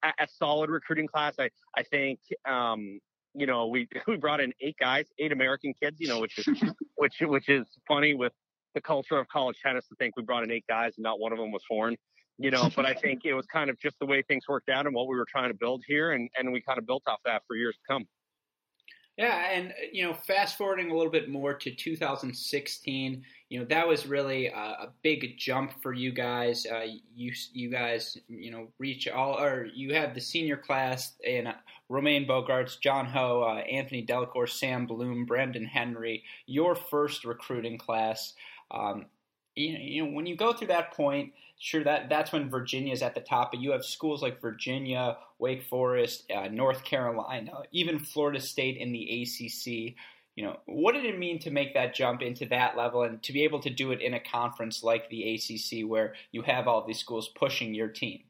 a, 0.02 0.12
a 0.18 0.26
solid 0.28 0.68
recruiting 0.68 1.06
class. 1.06 1.34
I 1.38 1.50
I 1.76 1.84
think 1.84 2.18
um, 2.44 2.98
you 3.34 3.46
know, 3.46 3.66
we 3.66 3.88
we 4.06 4.16
brought 4.16 4.40
in 4.40 4.52
eight 4.60 4.76
guys, 4.78 5.06
eight 5.18 5.32
American 5.32 5.74
kids, 5.80 5.96
you 6.00 6.08
know, 6.08 6.20
which 6.20 6.38
is 6.38 6.46
which 6.96 7.14
which 7.20 7.48
is 7.48 7.66
funny 7.86 8.14
with 8.14 8.32
the 8.74 8.80
culture 8.80 9.18
of 9.18 9.28
college 9.28 9.56
tennis 9.64 9.86
to 9.88 9.94
think 9.96 10.16
we 10.16 10.22
brought 10.22 10.42
in 10.42 10.50
eight 10.50 10.64
guys 10.68 10.92
and 10.96 11.04
not 11.04 11.20
one 11.20 11.32
of 11.32 11.38
them 11.38 11.52
was 11.52 11.62
foreign, 11.68 11.96
you 12.38 12.50
know. 12.50 12.68
But 12.74 12.86
I 12.86 12.94
think 13.02 13.22
it 13.24 13.34
was 13.34 13.46
kind 13.46 13.70
of 13.70 13.78
just 13.78 13.96
the 14.00 14.06
way 14.06 14.22
things 14.22 14.44
worked 14.48 14.68
out 14.68 14.86
and 14.86 14.94
what 14.94 15.08
we 15.08 15.16
were 15.16 15.26
trying 15.28 15.50
to 15.50 15.56
build 15.58 15.82
here, 15.86 16.12
and 16.12 16.28
and 16.38 16.52
we 16.52 16.62
kind 16.62 16.78
of 16.78 16.86
built 16.86 17.02
off 17.06 17.20
that 17.24 17.42
for 17.46 17.56
years 17.56 17.74
to 17.74 17.92
come. 17.92 18.04
Yeah, 19.16 19.50
and 19.52 19.72
you 19.92 20.04
know, 20.04 20.12
fast 20.12 20.58
forwarding 20.58 20.90
a 20.90 20.96
little 20.96 21.12
bit 21.12 21.28
more 21.28 21.54
to 21.54 21.70
2016, 21.70 23.24
you 23.48 23.58
know, 23.60 23.64
that 23.66 23.86
was 23.86 24.06
really 24.06 24.48
a, 24.48 24.56
a 24.56 24.92
big 25.02 25.38
jump 25.38 25.80
for 25.80 25.92
you 25.92 26.10
guys. 26.10 26.66
Uh, 26.66 26.86
you 27.14 27.32
you 27.52 27.70
guys, 27.70 28.18
you 28.26 28.50
know, 28.50 28.66
reach 28.80 29.06
all, 29.06 29.38
or 29.38 29.66
you 29.66 29.94
have 29.94 30.14
the 30.14 30.20
senior 30.20 30.56
class 30.56 31.12
in 31.22 31.46
Romain 31.88 32.26
Bogaerts, 32.26 32.80
John 32.80 33.06
Ho, 33.06 33.42
uh, 33.42 33.60
Anthony 33.60 34.02
Delacour, 34.02 34.48
Sam 34.48 34.84
Bloom, 34.84 35.26
Brendan 35.26 35.66
Henry. 35.66 36.24
Your 36.46 36.74
first 36.74 37.24
recruiting 37.24 37.78
class. 37.78 38.34
Um, 38.72 39.06
you 39.54 39.76
you 39.78 40.04
know, 40.04 40.10
when 40.10 40.26
you 40.26 40.36
go 40.36 40.52
through 40.52 40.68
that 40.68 40.92
point, 40.92 41.32
sure 41.64 41.82
that 41.82 42.10
that's 42.10 42.30
when 42.30 42.50
Virginia's 42.50 43.00
at 43.00 43.14
the 43.14 43.22
top, 43.22 43.50
but 43.50 43.60
you 43.60 43.72
have 43.72 43.86
schools 43.86 44.20
like 44.20 44.38
Virginia, 44.38 45.16
Wake 45.38 45.62
Forest, 45.62 46.30
uh, 46.30 46.46
North 46.48 46.84
Carolina, 46.84 47.62
even 47.72 47.98
Florida 47.98 48.38
State 48.38 48.76
in 48.76 48.92
the 48.92 49.22
ACC. 49.22 49.94
You 50.36 50.44
know, 50.44 50.58
what 50.66 50.92
did 50.92 51.06
it 51.06 51.18
mean 51.18 51.38
to 51.38 51.50
make 51.50 51.72
that 51.72 51.94
jump 51.94 52.20
into 52.20 52.44
that 52.50 52.76
level 52.76 53.04
and 53.04 53.22
to 53.22 53.32
be 53.32 53.44
able 53.44 53.60
to 53.60 53.70
do 53.70 53.92
it 53.92 54.02
in 54.02 54.12
a 54.12 54.20
conference 54.20 54.82
like 54.82 55.08
the 55.08 55.34
ACC 55.34 55.88
where 55.88 56.14
you 56.32 56.42
have 56.42 56.68
all 56.68 56.86
these 56.86 56.98
schools 56.98 57.30
pushing 57.34 57.72
your 57.72 57.88
team? 57.88 58.24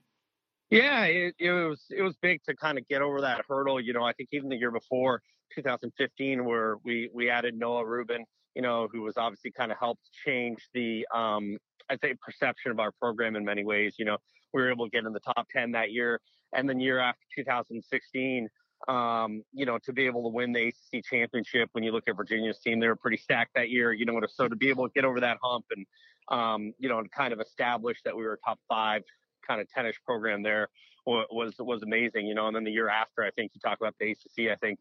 Yeah, 0.71 1.05
it, 1.07 1.35
it 1.41 1.51
was 1.51 1.83
it 1.91 2.03
was 2.03 2.15
big 2.23 2.41
to 2.45 2.55
kind 2.55 2.79
of 2.79 2.87
get 2.87 3.03
over 3.03 3.21
that 3.23 3.43
hurdle. 3.49 3.81
You 3.81 3.95
know, 3.95 4.05
I 4.05 4.13
think 4.13 4.29
even 4.31 4.49
the 4.49 4.57
year 4.57 4.71
before, 4.71 5.23
2015, 5.57 6.45
where 6.45 6.77
we 6.85 7.11
we 7.13 7.31
added 7.31 7.59
Noah 7.59 7.85
Rubin, 7.85 8.27
you 8.55 8.63
know, 8.63 8.89
who 8.93 9.03
was 9.03 9.17
obviously 9.17 9.51
kind 9.51 9.73
of 9.73 9.79
helped 9.79 10.03
change 10.25 10.69
the 10.75 11.07
um, 11.15 11.57
I'd 11.91 12.01
say 12.01 12.15
perception 12.21 12.71
of 12.71 12.81
our 12.81 12.93
program 12.93 13.37
in 13.37 13.45
many 13.45 13.65
ways. 13.65 13.95
You 13.99 14.05
know, 14.05 14.17
we 14.53 14.63
were 14.63 14.71
able 14.71 14.87
to 14.87 14.91
get 14.91 15.05
in 15.05 15.13
the 15.13 15.21
top 15.21 15.49
10 15.51 15.73
that 15.73 15.93
year, 15.93 16.21
and 16.55 16.69
then 16.69 16.81
year 16.81 16.99
after 16.99 17.21
2016, 17.37 18.49
um, 18.89 19.43
you 19.53 19.67
know, 19.67 19.79
to 19.85 19.93
be 19.93 20.07
able 20.07 20.23
to 20.23 20.29
win 20.29 20.53
the 20.53 20.69
ACC 20.69 21.05
championship. 21.05 21.69
When 21.73 21.85
you 21.85 21.93
look 21.93 22.05
at 22.09 22.17
Virginia's 22.17 22.59
team, 22.59 22.81
they 22.81 22.89
were 22.89 22.97
pretty 22.97 23.17
stacked 23.17 23.55
that 23.55 23.71
year. 23.71 23.93
You 23.93 24.07
know, 24.07 24.21
so 24.29 24.49
to 24.49 24.57
be 24.57 24.69
able 24.69 24.87
to 24.89 24.93
get 24.95 25.05
over 25.05 25.21
that 25.21 25.39
hump 25.43 25.65
and 25.77 25.87
um, 26.29 26.73
you 26.79 26.89
know, 26.89 26.99
and 26.99 27.11
kind 27.11 27.33
of 27.33 27.41
establish 27.41 27.99
that 28.05 28.17
we 28.17 28.23
were 28.23 28.35
a 28.35 28.39
top 28.39 28.59
five 28.69 29.03
kind 29.47 29.61
of 29.61 29.69
tennis 29.69 29.97
program 30.07 30.43
there 30.43 30.69
was 31.07 31.55
was 31.59 31.83
amazing. 31.83 32.27
You 32.27 32.35
know, 32.35 32.47
and 32.47 32.57
then 32.57 32.65
the 32.65 32.73
year 32.73 32.89
after, 32.89 33.25
I 33.25 33.31
think 33.31 33.53
you 33.55 33.61
talk 33.61 33.79
about 33.81 33.95
the 33.99 34.13
ACC. 34.13 34.51
I 34.51 34.57
think 34.57 34.79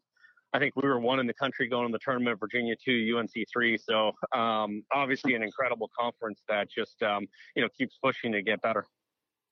I 0.54 0.60
think 0.60 0.76
we 0.76 0.88
were 0.88 1.00
one 1.00 1.18
in 1.18 1.26
the 1.26 1.34
country 1.34 1.68
going 1.68 1.88
to 1.88 1.92
the 1.92 1.98
tournament, 1.98 2.38
Virginia 2.38 2.76
two, 2.82 3.18
UNC 3.18 3.32
three. 3.52 3.76
So 3.76 4.12
um, 4.32 4.84
obviously 4.94 5.34
an 5.34 5.42
incredible 5.42 5.90
conference 5.98 6.40
that 6.48 6.70
just 6.70 7.02
um, 7.02 7.26
you 7.56 7.62
know 7.62 7.68
keeps 7.76 7.98
pushing 8.02 8.32
to 8.32 8.42
get 8.42 8.62
better. 8.62 8.86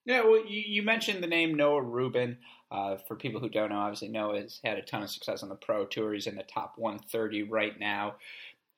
Yeah, 0.05 0.23
well, 0.23 0.45
you, 0.47 0.63
you 0.67 0.83
mentioned 0.83 1.23
the 1.23 1.29
name 1.29 1.55
Noah 1.55 1.83
Rubin. 1.83 2.39
Uh, 2.71 2.97
for 3.07 3.17
people 3.17 3.41
who 3.41 3.51
don't 3.51 3.71
know, 3.71 3.77
obviously 3.77 4.09
Noah 4.09 4.41
has 4.41 4.59
had 4.65 4.79
a 4.79 4.83
ton 4.83 5.03
of 5.03 5.11
success 5.11 5.43
on 5.43 5.49
the 5.49 5.55
pro 5.57 5.85
tour. 5.85 6.15
He's 6.15 6.27
in 6.27 6.37
the 6.37 6.43
top 6.43 6.75
130 6.77 7.43
right 7.43 7.79
now. 7.79 8.15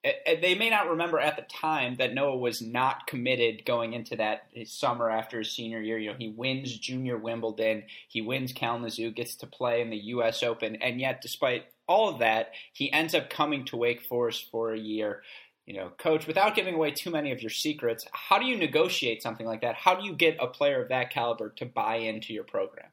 They 0.03 0.55
may 0.55 0.69
not 0.69 0.91
remember 0.91 1.19
at 1.19 1.37
the 1.37 1.47
time 1.51 1.97
that 1.97 2.13
Noah 2.13 2.37
was 2.37 2.61
not 2.61 3.07
committed 3.07 3.65
going 3.65 3.95
into 3.95 4.17
that 4.17 4.49
summer 4.67 5.09
after 5.09 5.39
his 5.39 5.53
senior 5.53 5.81
year. 5.81 5.97
You 5.97 6.11
know, 6.11 6.17
he 6.19 6.29
wins 6.29 6.77
Junior 6.77 7.17
Wimbledon, 7.17 7.85
he 8.09 8.21
wins 8.21 8.53
Kalamazoo, 8.53 9.13
gets 9.13 9.37
to 9.37 9.47
play 9.47 9.81
in 9.81 9.89
the 9.89 9.97
U.S. 9.97 10.43
Open, 10.43 10.77
and 10.77 11.01
yet, 11.01 11.23
despite 11.23 11.65
all 11.87 12.09
of 12.09 12.18
that, 12.20 12.53
he 12.73 12.92
ends 12.92 13.14
up 13.14 13.31
coming 13.31 13.64
to 13.66 13.77
Wake 13.77 14.03
Forest 14.03 14.49
for 14.51 14.73
a 14.73 14.79
year. 14.79 15.23
You 15.66 15.75
know, 15.75 15.92
coach, 15.99 16.27
without 16.27 16.55
giving 16.55 16.75
away 16.75 16.90
too 16.90 17.11
many 17.11 17.33
of 17.33 17.40
your 17.40 17.51
secrets, 17.51 18.07
how 18.12 18.38
do 18.38 18.44
you 18.44 18.57
negotiate 18.57 19.23
something 19.23 19.47
like 19.47 19.62
that? 19.62 19.75
How 19.77 19.94
do 19.94 20.05
you 20.05 20.12
get 20.12 20.37
a 20.38 20.47
player 20.47 20.83
of 20.83 20.90
that 20.90 21.11
caliber 21.11 21.51
to 21.57 21.64
buy 21.64 21.97
into 21.97 22.35
your 22.35 22.44
program? 22.44 22.88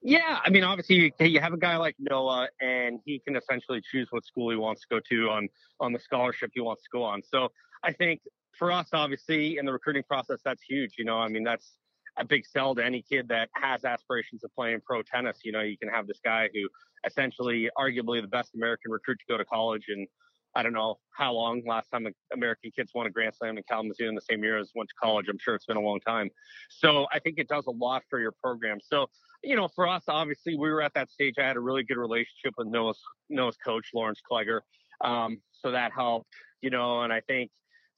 Yeah, 0.00 0.38
I 0.44 0.50
mean, 0.50 0.62
obviously, 0.62 1.12
you 1.18 1.40
have 1.40 1.52
a 1.52 1.58
guy 1.58 1.76
like 1.76 1.96
Noah, 1.98 2.48
and 2.60 3.00
he 3.04 3.18
can 3.18 3.34
essentially 3.34 3.82
choose 3.90 4.06
what 4.10 4.24
school 4.24 4.50
he 4.50 4.56
wants 4.56 4.82
to 4.82 4.86
go 4.88 5.00
to 5.10 5.28
on 5.28 5.48
on 5.80 5.92
the 5.92 5.98
scholarship 5.98 6.52
he 6.54 6.60
wants 6.60 6.84
to 6.84 6.88
go 6.92 7.02
on. 7.02 7.20
So 7.22 7.48
I 7.82 7.92
think 7.92 8.20
for 8.56 8.70
us, 8.70 8.88
obviously, 8.92 9.58
in 9.58 9.66
the 9.66 9.72
recruiting 9.72 10.04
process, 10.04 10.38
that's 10.44 10.62
huge. 10.62 10.94
You 10.98 11.04
know, 11.04 11.18
I 11.18 11.28
mean, 11.28 11.42
that's 11.42 11.72
a 12.18 12.24
big 12.24 12.44
sell 12.46 12.74
to 12.74 12.84
any 12.84 13.02
kid 13.02 13.28
that 13.28 13.48
has 13.54 13.84
aspirations 13.84 14.44
of 14.44 14.54
playing 14.54 14.80
pro 14.84 15.02
tennis. 15.02 15.38
You 15.44 15.52
know, 15.52 15.60
you 15.60 15.78
can 15.78 15.88
have 15.88 16.06
this 16.06 16.20
guy 16.24 16.48
who 16.52 16.68
essentially, 17.06 17.70
arguably, 17.78 18.20
the 18.20 18.28
best 18.28 18.54
American 18.54 18.90
recruit 18.90 19.18
to 19.20 19.32
go 19.32 19.38
to 19.38 19.44
college, 19.44 19.84
and 19.88 20.06
I 20.54 20.62
don't 20.62 20.72
know 20.72 20.96
how 21.16 21.32
long 21.32 21.62
last 21.66 21.90
time 21.90 22.06
American 22.32 22.72
kids 22.74 22.92
won 22.94 23.06
a 23.06 23.10
Grand 23.10 23.34
Slam 23.34 23.58
in 23.58 23.62
Kalamazoo 23.68 24.08
in 24.08 24.14
the 24.14 24.20
same 24.20 24.42
year 24.42 24.58
as 24.58 24.72
went 24.74 24.88
to 24.88 24.94
college. 25.00 25.26
I'm 25.28 25.38
sure 25.38 25.54
it's 25.54 25.66
been 25.66 25.76
a 25.76 25.80
long 25.80 26.00
time. 26.00 26.30
So 26.70 27.06
I 27.12 27.18
think 27.18 27.38
it 27.38 27.48
does 27.48 27.66
a 27.66 27.70
lot 27.70 28.02
for 28.08 28.18
your 28.18 28.32
program. 28.42 28.78
So, 28.82 29.08
you 29.44 29.54
know, 29.54 29.68
for 29.68 29.86
us, 29.86 30.04
obviously, 30.08 30.56
we 30.56 30.70
were 30.70 30.82
at 30.82 30.94
that 30.94 31.10
stage. 31.10 31.34
I 31.38 31.46
had 31.46 31.56
a 31.56 31.60
really 31.60 31.84
good 31.84 31.98
relationship 31.98 32.54
with 32.56 32.66
Noah's, 32.66 32.98
Noah's 33.28 33.56
coach, 33.64 33.90
Lawrence 33.94 34.20
Kleger. 34.28 34.60
Um, 35.04 35.40
so 35.52 35.70
that 35.70 35.92
helped, 35.92 36.34
you 36.60 36.70
know, 36.70 37.02
and 37.02 37.12
I 37.12 37.20
think 37.20 37.50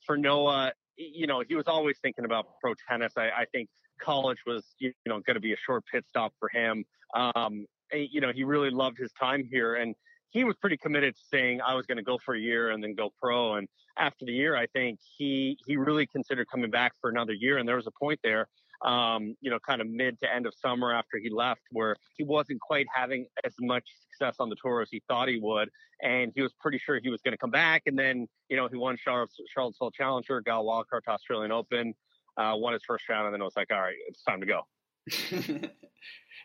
for 0.04 0.18
Noah, 0.18 0.72
you 0.96 1.26
know, 1.26 1.42
he 1.46 1.54
was 1.54 1.66
always 1.66 1.98
thinking 2.02 2.26
about 2.26 2.46
pro 2.61 2.74
tennis. 2.88 3.14
I, 3.16 3.30
I 3.30 3.44
think 3.52 3.70
college 4.00 4.38
was, 4.46 4.64
you 4.78 4.92
know, 5.06 5.20
going 5.20 5.34
to 5.34 5.40
be 5.40 5.52
a 5.52 5.56
short 5.64 5.84
pit 5.90 6.04
stop 6.08 6.32
for 6.38 6.48
him. 6.48 6.84
Um, 7.14 7.66
you 7.92 8.20
know, 8.20 8.32
he 8.32 8.44
really 8.44 8.70
loved 8.70 8.98
his 8.98 9.12
time 9.12 9.46
here. 9.50 9.76
And, 9.76 9.94
he 10.30 10.44
was 10.44 10.56
pretty 10.60 10.76
committed 10.76 11.14
to 11.16 11.22
saying 11.30 11.60
I 11.60 11.74
was 11.74 11.86
going 11.86 11.98
to 11.98 12.04
go 12.04 12.18
for 12.24 12.34
a 12.34 12.40
year 12.40 12.70
and 12.70 12.82
then 12.82 12.94
go 12.94 13.10
pro. 13.20 13.54
And 13.54 13.68
after 13.98 14.24
the 14.24 14.32
year, 14.32 14.56
I 14.56 14.66
think 14.66 15.00
he 15.16 15.58
he 15.66 15.76
really 15.76 16.06
considered 16.06 16.46
coming 16.50 16.70
back 16.70 16.92
for 17.00 17.10
another 17.10 17.32
year. 17.32 17.58
And 17.58 17.68
there 17.68 17.76
was 17.76 17.86
a 17.86 17.92
point 18.00 18.20
there, 18.22 18.46
um, 18.84 19.34
you 19.40 19.50
know, 19.50 19.58
kind 19.66 19.80
of 19.80 19.88
mid 19.88 20.20
to 20.20 20.32
end 20.32 20.46
of 20.46 20.54
summer 20.54 20.92
after 20.92 21.18
he 21.18 21.30
left, 21.30 21.62
where 21.72 21.96
he 22.16 22.24
wasn't 22.24 22.60
quite 22.60 22.86
having 22.94 23.26
as 23.44 23.54
much 23.60 23.84
success 24.08 24.36
on 24.38 24.48
the 24.48 24.56
tour 24.62 24.82
as 24.82 24.88
he 24.90 25.02
thought 25.08 25.28
he 25.28 25.40
would, 25.40 25.68
and 26.02 26.32
he 26.34 26.42
was 26.42 26.52
pretty 26.60 26.78
sure 26.78 27.00
he 27.02 27.10
was 27.10 27.20
going 27.22 27.32
to 27.32 27.38
come 27.38 27.50
back. 27.50 27.82
And 27.86 27.98
then, 27.98 28.28
you 28.48 28.56
know, 28.56 28.68
he 28.68 28.76
won 28.76 28.96
Charlottesville 29.02 29.90
Challenger, 29.90 30.40
got 30.42 30.60
a 30.60 30.62
wildcard 30.62 31.02
to 31.06 31.10
Australian 31.10 31.50
Open, 31.50 31.92
uh, 32.40 32.57
won 32.57 32.72
his 32.72 32.83
first 32.87 33.09
round, 33.09 33.26
and 33.26 33.35
then 33.35 33.40
it 33.40 33.44
was 33.44 33.57
like, 33.57 33.70
all 33.70 33.81
right, 33.81 33.96
it's 34.09 34.22
time 34.22 34.40
to 34.40 34.46
go. 34.46 34.62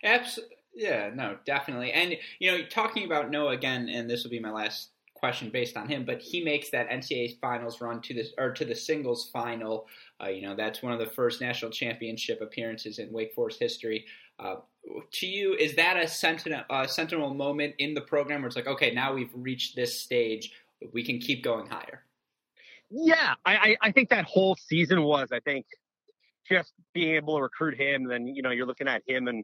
Absolutely. 0.03 0.55
Yeah, 0.75 1.09
no, 1.13 1.37
definitely. 1.45 1.93
And 1.93 2.17
you 2.39 2.51
know, 2.51 2.63
talking 2.65 3.05
about 3.05 3.31
Noah 3.31 3.53
again, 3.53 3.87
and 3.87 4.09
this 4.09 4.23
will 4.23 4.31
be 4.31 4.41
my 4.41 4.51
last 4.51 4.89
question 5.13 5.49
based 5.49 5.77
on 5.77 5.87
him, 5.87 6.03
but 6.03 6.21
he 6.21 6.43
makes 6.43 6.69
that 6.71 6.89
NCAA 6.89 7.39
finals 7.39 7.79
run 7.79 8.01
to 8.01 8.13
the 8.13 8.25
or 8.37 8.51
to 8.51 8.65
the 8.65 8.75
singles 8.75 9.29
final. 9.31 9.87
Uh, 10.21 10.27
you 10.27 10.41
know, 10.41 10.53
that's 10.53 10.83
one 10.83 10.91
of 10.91 10.99
the 10.99 11.05
first 11.05 11.39
national 11.39 11.71
championship 11.71 12.41
appearances 12.41 12.99
in 12.99 13.11
Wake 13.13 13.33
Forest 13.33 13.59
history. 13.59 14.05
Uh, 14.37 14.55
to 15.13 15.25
you, 15.25 15.53
is 15.53 15.75
that 15.77 15.95
a 15.95 16.07
sentinel, 16.09 16.63
uh, 16.69 16.85
sentinel 16.85 17.33
moment 17.33 17.73
in 17.79 17.93
the 17.93 18.01
program 18.01 18.41
where 18.41 18.47
it's 18.47 18.57
like, 18.57 18.67
okay, 18.67 18.91
now 18.91 19.13
we've 19.13 19.31
reached 19.33 19.77
this 19.77 19.99
stage, 19.99 20.51
we 20.91 21.03
can 21.03 21.19
keep 21.19 21.41
going 21.41 21.67
higher? 21.67 22.03
Yeah, 22.91 23.33
I, 23.45 23.77
I 23.81 23.91
think 23.91 24.09
that 24.09 24.25
whole 24.25 24.55
season 24.55 25.01
was. 25.03 25.29
I 25.31 25.39
think 25.39 25.65
just 26.47 26.73
being 26.93 27.15
able 27.15 27.37
to 27.37 27.43
recruit 27.43 27.79
him, 27.79 28.07
then 28.07 28.27
you 28.27 28.41
know 28.41 28.51
you're 28.51 28.65
looking 28.65 28.87
at 28.87 29.03
him 29.07 29.27
and 29.27 29.43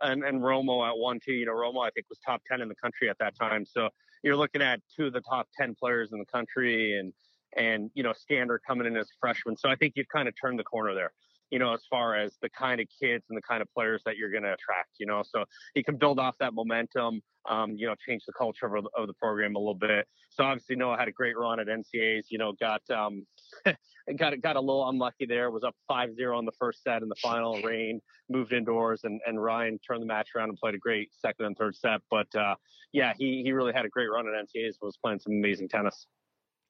and, 0.00 0.24
and 0.24 0.40
Romo 0.40 0.86
at 0.88 0.96
one 0.96 1.20
two. 1.24 1.32
You 1.32 1.46
know 1.46 1.52
Romo 1.52 1.86
I 1.86 1.90
think 1.90 2.06
was 2.08 2.18
top 2.26 2.42
ten 2.50 2.60
in 2.60 2.68
the 2.68 2.74
country 2.74 3.08
at 3.08 3.18
that 3.18 3.36
time. 3.38 3.64
So 3.64 3.88
you're 4.22 4.36
looking 4.36 4.62
at 4.62 4.80
two 4.96 5.06
of 5.06 5.12
the 5.12 5.20
top 5.20 5.48
ten 5.58 5.74
players 5.74 6.10
in 6.12 6.18
the 6.18 6.26
country, 6.26 6.98
and 6.98 7.12
and 7.56 7.90
you 7.94 8.02
know 8.02 8.12
Skander 8.12 8.58
coming 8.66 8.86
in 8.86 8.96
as 8.96 9.08
freshman. 9.20 9.56
So 9.56 9.68
I 9.68 9.76
think 9.76 9.94
you've 9.96 10.08
kind 10.08 10.28
of 10.28 10.34
turned 10.40 10.58
the 10.58 10.64
corner 10.64 10.94
there. 10.94 11.12
You 11.50 11.58
know, 11.58 11.72
as 11.72 11.82
far 11.90 12.16
as 12.16 12.36
the 12.42 12.48
kind 12.50 12.80
of 12.80 12.86
kids 13.00 13.24
and 13.28 13.36
the 13.36 13.42
kind 13.42 13.62
of 13.62 13.68
players 13.74 14.02
that 14.06 14.16
you're 14.16 14.30
going 14.30 14.44
to 14.44 14.52
attract, 14.52 14.90
you 14.98 15.06
know. 15.06 15.22
So 15.24 15.44
he 15.74 15.82
can 15.82 15.96
build 15.96 16.18
off 16.18 16.36
that 16.38 16.54
momentum, 16.54 17.20
um, 17.48 17.74
you 17.76 17.86
know, 17.86 17.94
change 18.06 18.22
the 18.26 18.32
culture 18.32 18.66
of, 18.66 18.86
of, 18.96 19.06
the 19.06 19.14
program 19.14 19.56
a 19.56 19.58
little 19.58 19.74
bit. 19.74 20.06
So 20.30 20.44
obviously 20.44 20.76
Noah 20.76 20.96
had 20.96 21.08
a 21.08 21.12
great 21.12 21.36
run 21.36 21.58
at 21.58 21.66
NCAs, 21.66 22.24
you 22.28 22.38
know, 22.38 22.52
got 22.60 22.82
um, 22.90 23.26
got 24.16 24.40
got 24.40 24.56
a 24.56 24.60
little 24.60 24.88
unlucky 24.88 25.26
there, 25.26 25.50
was 25.50 25.64
up 25.64 25.74
5-0 25.90 26.38
in 26.38 26.44
the 26.44 26.52
first 26.52 26.82
set 26.82 27.02
in 27.02 27.08
the 27.08 27.16
final, 27.16 27.60
rain, 27.62 28.00
moved 28.28 28.52
indoors 28.52 29.00
and, 29.04 29.20
and 29.26 29.42
Ryan 29.42 29.78
turned 29.78 30.02
the 30.02 30.06
match 30.06 30.28
around 30.36 30.50
and 30.50 30.58
played 30.58 30.74
a 30.74 30.78
great 30.78 31.10
second 31.12 31.46
and 31.46 31.56
third 31.56 31.74
set. 31.76 32.00
But 32.10 32.32
uh, 32.34 32.54
yeah, 32.92 33.12
he 33.16 33.42
he 33.42 33.52
really 33.52 33.72
had 33.72 33.84
a 33.84 33.88
great 33.88 34.10
run 34.10 34.26
at 34.28 34.34
NCAs, 34.34 34.74
was 34.80 34.96
playing 35.02 35.20
some 35.20 35.32
amazing 35.32 35.68
tennis. 35.68 36.06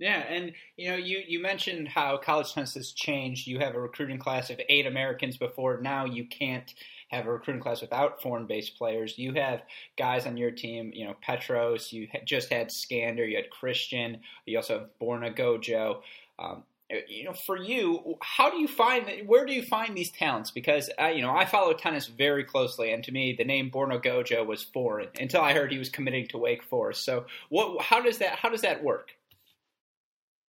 Yeah, 0.00 0.20
and 0.20 0.52
you 0.78 0.88
know, 0.88 0.96
you 0.96 1.22
you 1.28 1.42
mentioned 1.42 1.86
how 1.88 2.16
college 2.16 2.54
tennis 2.54 2.72
has 2.72 2.92
changed. 2.92 3.46
You 3.46 3.58
have 3.58 3.74
a 3.74 3.80
recruiting 3.80 4.18
class 4.18 4.48
of 4.48 4.58
eight 4.70 4.86
Americans 4.86 5.36
before. 5.36 5.78
Now 5.82 6.06
you 6.06 6.24
can't 6.24 6.72
have 7.10 7.26
a 7.26 7.32
recruiting 7.32 7.62
class 7.62 7.82
without 7.82 8.22
foreign-based 8.22 8.78
players. 8.78 9.18
You 9.18 9.34
have 9.34 9.60
guys 9.98 10.26
on 10.26 10.38
your 10.38 10.52
team. 10.52 10.90
You 10.94 11.08
know, 11.08 11.16
Petros. 11.20 11.92
You 11.92 12.08
just 12.24 12.50
had 12.50 12.70
Skander. 12.70 13.28
You 13.28 13.36
had 13.36 13.50
Christian. 13.50 14.20
You 14.46 14.56
also 14.56 14.78
have 14.78 14.88
Borna 14.98 15.36
Gojo. 15.36 16.00
Um, 16.38 16.62
you 17.06 17.24
know, 17.24 17.34
for 17.34 17.58
you, 17.58 18.16
how 18.22 18.50
do 18.50 18.56
you 18.56 18.68
find 18.68 19.06
where 19.26 19.44
do 19.44 19.52
you 19.52 19.62
find 19.62 19.94
these 19.94 20.10
talents? 20.10 20.50
Because 20.50 20.88
uh, 20.98 21.08
you 21.08 21.20
know, 21.20 21.36
I 21.36 21.44
follow 21.44 21.74
tennis 21.74 22.06
very 22.06 22.44
closely, 22.44 22.90
and 22.90 23.04
to 23.04 23.12
me, 23.12 23.34
the 23.36 23.44
name 23.44 23.70
Borna 23.70 24.02
Gojo 24.02 24.46
was 24.46 24.62
foreign 24.62 25.08
until 25.20 25.42
I 25.42 25.52
heard 25.52 25.70
he 25.70 25.78
was 25.78 25.90
committing 25.90 26.26
to 26.28 26.38
Wake 26.38 26.62
Forest. 26.62 27.04
So, 27.04 27.26
what? 27.50 27.82
How 27.82 28.00
does 28.00 28.16
that? 28.18 28.36
How 28.36 28.48
does 28.48 28.62
that 28.62 28.82
work? 28.82 29.10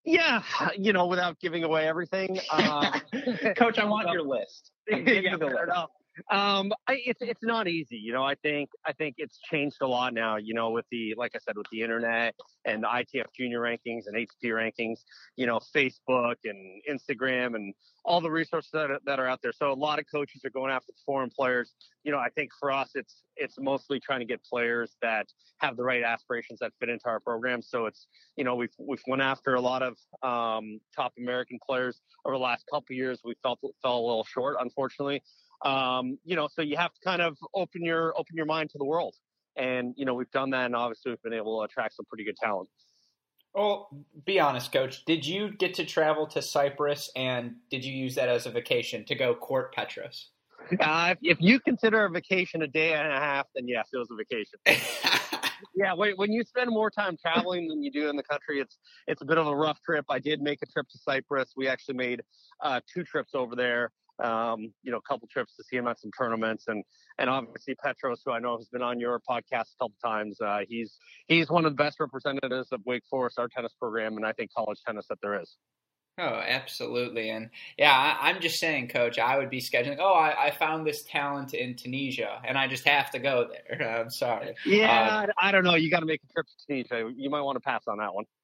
Yeah, 0.04 0.44
you 0.78 0.94
know, 0.94 1.06
without 1.08 1.40
giving 1.40 1.64
away 1.64 1.88
everything. 1.88 2.40
Uh, 2.52 3.00
Coach, 3.58 3.80
I 3.80 3.86
want 3.86 4.12
your 4.12 4.24
list. 4.24 4.72
Give 4.90 5.24
yeah, 5.24 5.38
fair 5.38 5.64
enough. 5.64 5.90
Um, 6.30 6.72
I, 6.88 7.02
it's 7.06 7.22
it's 7.22 7.44
not 7.44 7.68
easy, 7.68 7.98
you 7.98 8.14
know. 8.14 8.24
I 8.24 8.36
think 8.36 8.70
I 8.86 8.94
think 8.94 9.16
it's 9.18 9.40
changed 9.40 9.78
a 9.82 9.88
lot 9.88 10.14
now, 10.14 10.38
you 10.38 10.54
know, 10.54 10.72
with 10.72 10.86
the 10.92 11.16
like 11.18 11.32
I 11.36 11.40
said, 11.40 11.58
with 11.58 11.68
the 11.72 11.82
internet 11.82 12.36
and 12.66 12.84
the 12.84 12.88
ITF 12.88 13.26
Junior 13.36 13.60
rankings 13.60 14.04
and 14.08 14.16
ATP 14.16 14.52
rankings, 14.52 15.00
you 15.36 15.46
know, 15.46 15.60
Facebook 15.76 16.36
and 16.44 16.82
Instagram 16.90 17.56
and 17.56 17.74
all 18.04 18.22
the 18.22 18.32
resources 18.32 18.72
that 18.74 18.92
are, 18.92 19.00
that 19.06 19.20
are 19.20 19.28
out 19.28 19.40
there. 19.42 19.52
So 19.52 19.72
a 19.72 19.74
lot 19.74 20.00
of 20.00 20.06
coaches 20.12 20.42
are 20.44 20.50
going 20.50 20.72
after 20.72 20.92
foreign 21.06 21.30
players. 21.30 21.74
You 22.04 22.12
know, 22.12 22.18
I 22.18 22.30
think 22.30 22.52
for 22.60 22.72
us, 22.72 22.92
it's 22.96 23.24
it's 23.36 23.56
mostly 23.60 24.00
trying 24.00 24.20
to 24.20 24.26
get 24.26 24.44
players 24.44 24.96
that 25.02 25.28
have 25.58 25.78
the 25.78 25.84
right 25.84 26.04
aspirations 26.04 26.60
that 26.60 26.72
fit 26.80 26.90
into 26.90 27.06
our 27.08 27.20
program. 27.20 27.62
So 27.62 27.86
it's 27.86 28.08
you 28.36 28.44
know 28.44 28.56
we've 28.56 28.74
we've 28.80 29.02
went 29.08 29.22
after 29.22 29.56
a 29.56 29.62
lot 29.62 29.84
of 29.84 29.98
um, 30.24 30.80
top 30.96 31.14
American 31.18 31.60
players 31.66 32.02
over 32.26 32.36
the 32.36 32.42
last 32.42 32.66
couple 32.72 32.96
years. 32.96 33.20
We 33.24 33.36
felt 33.44 33.60
fell 33.82 33.98
a 33.98 34.06
little 34.06 34.26
short, 34.26 34.58
unfortunately. 34.60 35.22
Um, 35.64 36.18
you 36.24 36.36
know, 36.36 36.48
so 36.52 36.62
you 36.62 36.78
have 36.78 36.94
to 36.94 37.00
kind 37.04 37.22
of 37.22 37.38
open 37.54 37.84
your 37.84 38.14
open 38.18 38.36
your 38.36 38.46
mind 38.46 38.70
to 38.72 38.78
the 38.78 38.86
world, 38.86 39.16
and 39.56 39.94
you 39.98 40.06
know 40.06 40.14
we've 40.14 40.32
done 40.32 40.50
that, 40.52 40.66
and 40.66 40.76
obviously 40.76 41.12
we've 41.12 41.22
been 41.22 41.34
able 41.34 41.60
to 41.60 41.66
attract 41.66 41.96
some 41.96 42.06
pretty 42.06 42.24
good 42.24 42.38
talent. 42.38 42.70
Well, 43.54 43.90
be 44.26 44.40
honest, 44.40 44.72
coach. 44.72 45.04
Did 45.06 45.26
you 45.26 45.52
get 45.52 45.74
to 45.76 45.86
travel 45.86 46.26
to 46.28 46.42
Cyprus 46.42 47.12
and 47.18 47.56
did 47.70 47.84
you 47.84 47.94
use 47.94 48.16
that 48.16 48.30
as 48.30 48.46
a 48.46 48.50
vacation 48.50 49.04
to 49.06 49.16
go 49.16 49.36
court 49.36 49.74
Petros? 49.76 50.30
Uh, 50.80 51.16
if 51.22 51.38
you 51.42 51.60
consider 51.60 52.06
a 52.06 52.10
vacation 52.10 52.62
a 52.62 52.68
day 52.68 52.94
and 52.94 53.12
a 53.12 53.20
half, 53.20 53.48
then 53.56 53.68
yes, 53.68 53.90
it 53.92 53.98
was 53.98 54.08
a 54.12 54.16
vacation. 54.16 54.60
yeah, 55.76 55.94
when 55.94 56.32
you 56.32 56.44
spend 56.44 56.70
more 56.70 56.90
time 56.90 57.18
traveling 57.22 57.68
than 57.68 57.84
you 57.84 57.92
do 57.92 58.10
in 58.10 58.16
the 58.16 58.24
country, 58.24 58.60
it's 58.60 58.78
it's 59.08 59.22
a 59.22 59.26
bit 59.26 59.38
of 59.38 59.48
a 59.48 59.56
rough 59.56 59.82
trip. 59.82 60.06
I 60.10 60.20
did 60.20 60.42
make 60.42 60.60
a 60.62 60.66
trip 60.68 60.88
to 60.90 60.98
Cyprus. 61.00 61.52
We 61.58 61.68
actually 61.68 61.96
made 61.96 62.22
uh, 62.62 62.80
two 62.94 63.04
trips 63.04 63.32
over 63.34 63.56
there 63.56 63.92
um, 64.22 64.74
you 64.84 64.92
know, 64.92 64.98
a 64.98 65.02
couple 65.02 65.28
trips 65.28 65.56
to 65.56 65.64
see 65.64 65.78
him 65.78 65.88
at 65.88 66.00
some 66.00 66.12
tournaments, 66.18 66.66
and 66.68 66.84
and 67.18 67.30
obviously 67.30 67.76
Petros, 67.76 68.22
who 68.26 68.32
I 68.32 68.40
know 68.40 68.58
has 68.58 68.68
been 68.68 68.82
on 68.82 69.00
your 69.00 69.20
podcast 69.20 69.74
a 69.74 69.84
couple 69.84 69.96
times. 70.04 70.40
Uh, 70.40 70.60
he's 70.68 70.98
he's 71.28 71.50
one 71.50 71.66
of 71.66 71.72
the 71.72 71.84
best 71.84 72.00
representatives 72.00 72.70
of 72.72 72.82
Wake 72.86 73.04
Forest, 73.10 73.40
our 73.40 73.48
tennis 73.48 73.74
program, 73.80 74.18
and 74.18 74.26
I 74.26 74.34
think 74.34 74.52
college 74.56 74.80
tennis 74.86 75.08
that 75.10 75.20
there 75.22 75.42
is. 75.42 75.58
Oh, 76.18 76.24
absolutely. 76.46 77.30
And 77.30 77.50
yeah, 77.78 77.92
I, 77.92 78.30
am 78.30 78.42
just 78.42 78.60
saying, 78.60 78.90
coach, 78.90 79.18
I 79.18 79.38
would 79.38 79.50
be 79.50 79.62
scheduling, 79.62 79.98
oh, 80.00 80.14
I, 80.14 80.48
I, 80.48 80.52
found 80.52 80.86
this 80.86 81.04
talent 81.04 81.54
in 81.54 81.76
Tunisia 81.76 82.42
and 82.46 82.58
I 82.58 82.68
just 82.68 82.86
have 82.86 83.10
to 83.12 83.20
go 83.20 83.50
there. 83.50 83.98
I'm 84.02 84.10
sorry. 84.10 84.54
Yeah, 84.66 85.26
uh, 85.30 85.32
I 85.42 85.52
don't 85.52 85.64
know. 85.64 85.76
You 85.76 85.90
got 85.90 86.02
to 86.02 86.06
make 86.06 86.22
a 86.30 86.34
trip 86.34 86.46
to 86.46 86.68
Tunisia. 86.68 87.10
You 87.16 87.30
might 87.30 87.42
want 87.42 87.56
to 87.56 87.62
pass 87.62 87.84
on 87.88 87.98
that 88.00 88.14
one. 88.14 88.26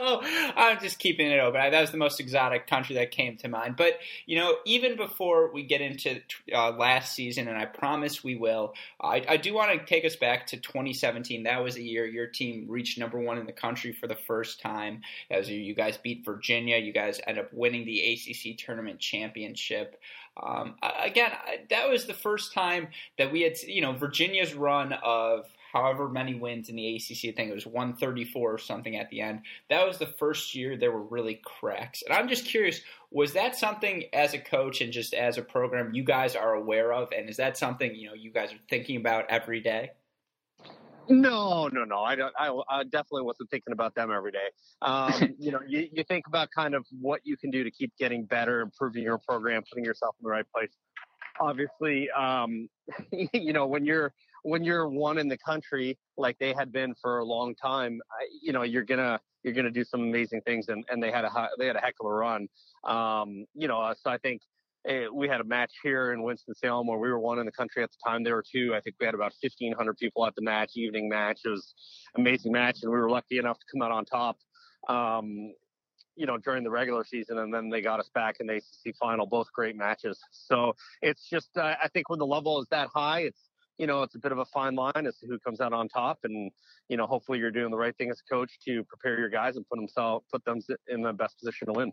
I'm 0.56 0.80
just 0.80 0.98
keeping 0.98 1.30
it 1.30 1.38
open. 1.38 1.60
That 1.70 1.80
was 1.80 1.90
the 1.90 1.98
most 1.98 2.20
exotic 2.20 2.66
country 2.66 2.96
that 2.96 3.10
came 3.10 3.36
to 3.38 3.48
mind. 3.48 3.76
But, 3.76 3.98
you 4.26 4.38
know, 4.38 4.56
even 4.64 4.96
before 4.96 5.52
we 5.52 5.62
get 5.62 5.80
into 5.80 6.20
uh, 6.52 6.72
last 6.72 7.14
season, 7.14 7.48
and 7.48 7.58
I 7.58 7.66
promise 7.66 8.24
we 8.24 8.36
will, 8.36 8.74
I, 9.00 9.24
I 9.28 9.36
do 9.36 9.54
want 9.54 9.78
to 9.78 9.86
take 9.86 10.04
us 10.04 10.16
back 10.16 10.46
to 10.48 10.56
2017. 10.56 11.44
That 11.44 11.62
was 11.62 11.74
the 11.74 11.84
year 11.84 12.06
your 12.06 12.26
team 12.26 12.66
reached 12.68 12.98
number 12.98 13.18
one 13.18 13.38
in 13.38 13.46
the 13.46 13.52
country 13.52 13.92
for 13.92 14.06
the 14.06 14.16
first 14.16 14.60
time. 14.60 15.02
As 15.30 15.48
you 15.48 15.74
guys 15.74 15.98
beat 15.98 16.24
Virginia, 16.24 16.78
you 16.78 16.92
guys 16.92 17.20
end 17.26 17.38
up 17.38 17.52
winning 17.52 17.84
the 17.84 18.00
ACC 18.00 18.56
tournament 18.56 19.00
championship. 19.00 20.00
Um, 20.40 20.76
again, 21.02 21.32
that 21.68 21.90
was 21.90 22.06
the 22.06 22.14
first 22.14 22.54
time 22.54 22.88
that 23.18 23.32
we 23.32 23.42
had, 23.42 23.60
you 23.66 23.82
know, 23.82 23.92
Virginia's 23.92 24.54
run 24.54 24.94
of 25.04 25.46
however 25.72 26.08
many 26.08 26.34
wins 26.34 26.68
in 26.68 26.76
the 26.76 26.96
ACC. 26.96 27.30
I 27.30 27.36
think 27.36 27.50
it 27.50 27.54
was 27.54 27.66
134 27.66 28.52
or 28.52 28.58
something 28.58 28.96
at 28.96 29.10
the 29.10 29.20
end. 29.20 29.42
That 29.68 29.86
was 29.86 29.98
the 29.98 30.06
first 30.06 30.54
year 30.54 30.76
there 30.76 30.92
were 30.92 31.02
really 31.02 31.40
cracks. 31.44 32.02
And 32.02 32.14
I'm 32.14 32.28
just 32.28 32.44
curious, 32.44 32.80
was 33.10 33.32
that 33.34 33.56
something 33.56 34.04
as 34.12 34.34
a 34.34 34.38
coach 34.38 34.80
and 34.80 34.92
just 34.92 35.14
as 35.14 35.38
a 35.38 35.42
program 35.42 35.94
you 35.94 36.04
guys 36.04 36.36
are 36.36 36.54
aware 36.54 36.92
of? 36.92 37.12
And 37.16 37.28
is 37.28 37.36
that 37.36 37.56
something, 37.56 37.94
you 37.94 38.08
know, 38.08 38.14
you 38.14 38.30
guys 38.30 38.52
are 38.52 38.58
thinking 38.68 38.96
about 38.96 39.26
every 39.28 39.60
day? 39.60 39.90
No, 41.08 41.66
no, 41.68 41.84
no. 41.84 42.02
I 42.02 42.14
don't. 42.14 42.32
I, 42.38 42.56
I, 42.68 42.84
definitely 42.84 43.22
wasn't 43.22 43.50
thinking 43.50 43.72
about 43.72 43.96
them 43.96 44.12
every 44.12 44.30
day. 44.30 44.46
Um, 44.80 45.34
you 45.40 45.50
know, 45.50 45.58
you, 45.66 45.88
you 45.92 46.04
think 46.04 46.28
about 46.28 46.50
kind 46.54 46.72
of 46.72 46.86
what 47.00 47.20
you 47.24 47.36
can 47.36 47.50
do 47.50 47.64
to 47.64 47.70
keep 47.70 47.92
getting 47.98 48.24
better, 48.24 48.60
improving 48.60 49.02
your 49.02 49.18
program, 49.18 49.62
putting 49.68 49.84
yourself 49.84 50.14
in 50.20 50.24
the 50.24 50.30
right 50.30 50.46
place. 50.54 50.70
Obviously, 51.40 52.08
um, 52.10 52.68
you 53.32 53.52
know, 53.52 53.66
when 53.66 53.84
you're 53.84 54.12
when 54.42 54.64
you're 54.64 54.88
one 54.88 55.18
in 55.18 55.28
the 55.28 55.38
country 55.38 55.98
like 56.16 56.38
they 56.38 56.52
had 56.52 56.72
been 56.72 56.94
for 57.00 57.18
a 57.18 57.24
long 57.24 57.54
time, 57.54 58.00
you 58.42 58.52
know, 58.52 58.62
you're 58.62 58.84
gonna 58.84 59.20
you're 59.42 59.54
gonna 59.54 59.70
do 59.70 59.84
some 59.84 60.00
amazing 60.00 60.40
things, 60.42 60.68
and, 60.68 60.84
and 60.90 61.02
they 61.02 61.10
had 61.10 61.24
a 61.24 61.48
they 61.58 61.66
had 61.66 61.76
a 61.76 61.80
heck 61.80 61.94
of 62.00 62.06
a 62.06 62.12
run. 62.12 62.48
Um, 62.84 63.44
you 63.54 63.68
know, 63.68 63.80
uh, 63.80 63.94
so 64.00 64.10
I 64.10 64.18
think 64.18 64.42
eh, 64.86 65.06
we 65.12 65.28
had 65.28 65.40
a 65.40 65.44
match 65.44 65.72
here 65.82 66.12
in 66.12 66.22
Winston 66.22 66.54
Salem 66.54 66.86
where 66.86 66.98
we 66.98 67.10
were 67.10 67.18
one 67.18 67.38
in 67.38 67.46
the 67.46 67.52
country 67.52 67.82
at 67.82 67.90
the 67.90 67.98
time. 68.04 68.22
There 68.22 68.34
were 68.34 68.44
two. 68.50 68.74
I 68.74 68.80
think 68.80 68.96
we 69.00 69.06
had 69.06 69.14
about 69.14 69.32
1,500 69.40 69.96
people 69.96 70.26
at 70.26 70.34
the 70.34 70.42
match, 70.42 70.72
evening 70.76 71.08
match. 71.08 71.40
It 71.44 71.50
was 71.50 71.74
amazing 72.16 72.52
match, 72.52 72.78
and 72.82 72.90
we 72.90 72.98
were 72.98 73.10
lucky 73.10 73.38
enough 73.38 73.58
to 73.58 73.66
come 73.72 73.82
out 73.82 73.92
on 73.92 74.04
top. 74.04 74.36
Um, 74.88 75.52
you 76.16 76.26
know, 76.26 76.36
during 76.36 76.64
the 76.64 76.70
regular 76.70 77.04
season, 77.04 77.38
and 77.38 77.54
then 77.54 77.70
they 77.70 77.80
got 77.80 77.98
us 77.98 78.10
back 78.14 78.36
in 78.40 78.46
the 78.46 78.56
ACC 78.56 78.94
final. 78.96 79.26
Both 79.26 79.50
great 79.54 79.74
matches. 79.76 80.20
So 80.32 80.74
it's 81.00 81.26
just, 81.30 81.56
uh, 81.56 81.76
I 81.82 81.88
think 81.88 82.10
when 82.10 82.18
the 82.18 82.26
level 82.26 82.60
is 82.60 82.66
that 82.70 82.88
high, 82.92 83.20
it's 83.20 83.49
you 83.80 83.86
know, 83.86 84.02
it's 84.02 84.14
a 84.14 84.18
bit 84.18 84.30
of 84.30 84.38
a 84.38 84.44
fine 84.44 84.74
line 84.74 85.06
as 85.06 85.16
to 85.16 85.26
who 85.26 85.38
comes 85.38 85.58
out 85.58 85.72
on 85.72 85.88
top. 85.88 86.18
And, 86.24 86.50
you 86.90 86.98
know, 86.98 87.06
hopefully 87.06 87.38
you're 87.38 87.50
doing 87.50 87.70
the 87.70 87.78
right 87.78 87.96
thing 87.96 88.10
as 88.10 88.20
a 88.20 88.30
coach 88.30 88.58
to 88.66 88.84
prepare 88.84 89.18
your 89.18 89.30
guys 89.30 89.56
and 89.56 89.66
put 89.66 89.76
themselves, 89.76 90.26
put 90.30 90.44
them 90.44 90.60
in 90.88 91.00
the 91.00 91.14
best 91.14 91.38
position 91.38 91.66
to 91.68 91.72
win. 91.72 91.90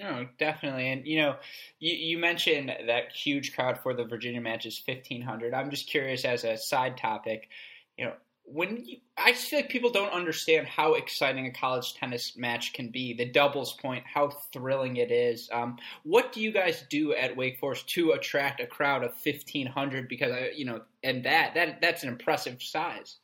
No, 0.00 0.26
definitely. 0.38 0.88
And, 0.88 1.06
you 1.06 1.18
know, 1.18 1.36
you, 1.78 1.94
you 1.94 2.18
mentioned 2.18 2.70
that 2.88 3.12
huge 3.12 3.54
crowd 3.54 3.78
for 3.78 3.94
the 3.94 4.04
Virginia 4.04 4.40
match 4.40 4.66
is 4.66 4.82
1,500. 4.84 5.54
I'm 5.54 5.70
just 5.70 5.88
curious 5.88 6.24
as 6.24 6.42
a 6.42 6.56
side 6.56 6.96
topic, 6.96 7.50
you 7.96 8.06
know, 8.06 8.14
when 8.44 8.84
you, 8.84 8.98
I 9.16 9.32
feel 9.32 9.60
like 9.60 9.68
people 9.68 9.90
don't 9.90 10.12
understand 10.12 10.66
how 10.66 10.94
exciting 10.94 11.46
a 11.46 11.52
college 11.52 11.94
tennis 11.94 12.36
match 12.36 12.72
can 12.72 12.88
be, 12.88 13.14
the 13.14 13.24
doubles 13.24 13.74
point, 13.74 14.04
how 14.12 14.30
thrilling 14.52 14.96
it 14.96 15.10
is. 15.10 15.48
Um, 15.52 15.78
what 16.02 16.32
do 16.32 16.40
you 16.40 16.52
guys 16.52 16.84
do 16.90 17.14
at 17.14 17.36
Wake 17.36 17.58
Forest 17.58 17.88
to 17.90 18.12
attract 18.12 18.60
a 18.60 18.66
crowd 18.66 19.04
of 19.04 19.14
fifteen 19.14 19.66
hundred? 19.66 20.08
Because 20.08 20.32
I, 20.32 20.50
you 20.54 20.64
know, 20.64 20.82
and 21.02 21.24
that 21.24 21.54
that 21.54 21.80
that's 21.80 22.02
an 22.02 22.08
impressive 22.08 22.62
size. 22.62 23.18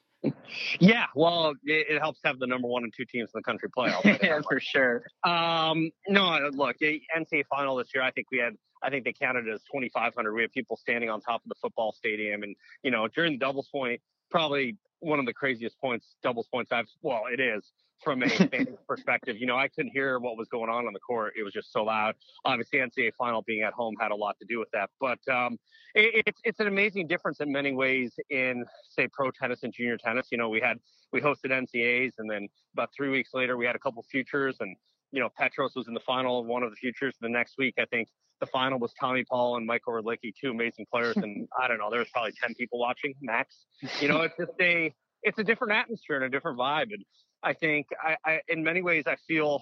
Yeah, 0.81 1.07
well, 1.15 1.51
it, 1.65 1.87
it 1.91 1.99
helps 2.01 2.19
have 2.25 2.41
the 2.41 2.47
number 2.47 2.67
one 2.67 2.83
and 2.83 2.93
two 2.97 3.05
teams 3.05 3.31
in 3.33 3.39
the 3.39 3.43
country 3.43 3.69
playoff. 3.71 4.03
yeah, 4.21 4.41
for 4.49 4.59
sure. 4.59 5.05
Um, 5.25 5.91
no, 6.09 6.51
look, 6.53 6.77
the 6.79 7.01
NCAA 7.17 7.45
final 7.49 7.77
this 7.77 7.89
year. 7.95 8.03
I 8.03 8.11
think 8.11 8.27
we 8.33 8.39
had 8.39 8.55
I 8.83 8.91
think 8.91 9.05
they 9.05 9.13
counted 9.13 9.49
as 9.49 9.61
2,500. 9.73 10.33
We 10.33 10.43
had 10.43 10.53
people 10.53 10.77
standing 10.77 11.11
on 11.11 11.21
top 11.21 11.43
of 11.45 11.49
the 11.49 11.55
football 11.61 11.93
stadium, 11.93 12.43
and 12.43 12.55
you 12.83 12.91
know 12.91 13.09
during 13.09 13.33
the 13.33 13.39
doubles 13.39 13.69
point, 13.69 14.01
probably 14.31 14.77
one 15.01 15.19
of 15.19 15.27
the 15.27 15.33
craziest 15.33 15.81
points, 15.81 16.17
doubles 16.23 16.49
points 16.53 16.73
I've, 16.73 16.89
well, 17.03 17.23
it 17.33 17.41
is 17.41 17.73
from 18.03 18.23
a 18.23 18.29
fan 18.29 18.77
perspective. 18.87 19.37
You 19.39 19.47
know, 19.47 19.57
I 19.57 19.69
couldn't 19.69 19.93
hear 19.93 20.19
what 20.19 20.37
was 20.37 20.49
going 20.49 20.71
on 20.71 20.87
on 20.87 20.93
the 20.93 21.01
court. 21.01 21.35
It 21.39 21.43
was 21.43 21.53
just 21.53 21.73
so 21.73 21.85
loud. 21.85 22.15
Obviously, 22.45 22.79
NCAA 22.79 23.13
final 23.17 23.43
being 23.43 23.63
at 23.63 23.73
home 23.73 23.95
had 24.01 24.11
a 24.11 24.17
lot 24.17 24.39
to 24.41 24.47
do 24.47 24.59
with 24.59 24.71
that. 24.73 24.91
But 25.01 25.19
um, 25.29 25.59
it, 25.95 26.25
it's 26.27 26.41
it's 26.45 26.61
an 26.61 26.67
amazing 26.67 27.07
difference 27.07 27.41
in 27.41 27.51
many 27.51 27.73
ways 27.73 28.13
in 28.31 28.65
say 28.89 29.09
pro 29.09 29.31
tennis 29.31 29.63
and 29.63 29.73
junior 29.73 29.97
tennis. 29.97 30.29
You 30.31 30.39
know, 30.39 30.49
we 30.49 30.61
had 30.61 30.79
we 31.13 31.21
hosted 31.21 31.51
NCAAs, 31.51 32.13
and 32.19 32.31
then 32.31 32.49
about 32.75 32.91
three 32.97 33.09
weeks 33.09 33.31
later 33.35 33.57
we 33.57 33.67
had 33.67 33.77
a 33.77 33.81
couple 33.81 34.05
futures, 34.11 34.57
and 34.61 34.77
you 35.11 35.21
know, 35.21 35.29
Petros 35.37 35.75
was 35.75 35.89
in 35.89 35.95
the 35.95 36.01
final 36.01 36.41
of 36.41 36.47
one 36.47 36.63
of 36.63 36.71
the 36.71 36.77
futures. 36.77 37.15
The 37.21 37.29
next 37.29 37.55
week, 37.59 37.75
I 37.79 37.85
think 37.87 38.09
the 38.41 38.47
final 38.47 38.79
was 38.79 38.93
Tommy 39.01 39.25
Paul 39.25 39.57
and 39.57 39.67
Michael 39.67 39.95
Hrulicki, 39.95 40.33
two 40.41 40.51
amazing 40.51 40.87
players, 40.93 41.17
and 41.17 41.49
I 41.59 41.69
don't 41.69 41.79
know, 41.79 41.91
there 41.91 41.99
was 41.99 42.09
probably 42.11 42.33
ten 42.41 42.55
people 42.55 42.79
watching 42.79 43.15
max. 43.21 43.67
You 44.01 44.09
know, 44.09 44.23
it's 44.23 44.37
just 44.39 44.53
a 44.61 44.95
it's 45.23 45.39
a 45.39 45.45
different 45.45 45.73
atmosphere 45.73 46.17
and 46.17 46.25
a 46.25 46.29
different 46.29 46.59
vibe, 46.59 46.93
and 46.93 47.05
I 47.43 47.53
think 47.53 47.87
I, 48.03 48.17
I 48.25 48.41
in 48.49 48.63
many 48.63 48.83
ways 48.83 49.05
I 49.07 49.17
feel 49.27 49.61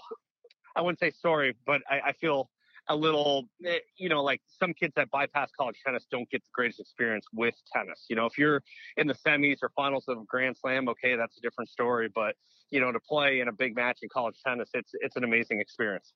I 0.75 0.83
wouldn't 0.83 0.99
say 0.99 1.11
sorry, 1.11 1.57
but 1.65 1.81
I, 1.89 2.09
I 2.09 2.13
feel 2.13 2.51
a 2.89 2.97
little, 2.97 3.49
eh, 3.65 3.79
you 3.97 4.09
know, 4.09 4.23
like 4.23 4.41
some 4.61 4.73
kids 4.73 4.95
that 4.97 5.11
bypass 5.11 5.51
college 5.59 5.77
tennis 5.85 6.07
don't 6.11 6.29
get 6.31 6.43
the 6.43 6.51
greatest 6.53 6.81
experience 6.81 7.27
with 7.33 7.55
tennis. 7.73 8.07
You 8.09 8.17
know, 8.17 8.27
if 8.27 8.39
you're 8.39 8.63
in 8.97 9.07
the 9.07 9.15
semis 9.15 9.59
or 9.63 9.71
finals 9.75 10.05
of 10.09 10.19
a 10.19 10.25
Grand 10.25 10.57
Slam, 10.57 10.89
okay, 10.89 11.17
that's 11.17 11.37
a 11.39 11.41
different 11.41 11.71
story. 11.71 12.09
But 12.15 12.35
you 12.71 12.81
know, 12.81 12.91
to 12.93 13.01
play 13.01 13.41
in 13.41 13.49
a 13.49 13.53
big 13.53 13.77
match 13.77 13.99
in 14.03 14.09
college 14.09 14.37
tennis, 14.45 14.71
it's 14.75 14.91
it's 14.95 15.17
an 15.17 15.25
amazing 15.25 15.61
experience. 15.61 16.13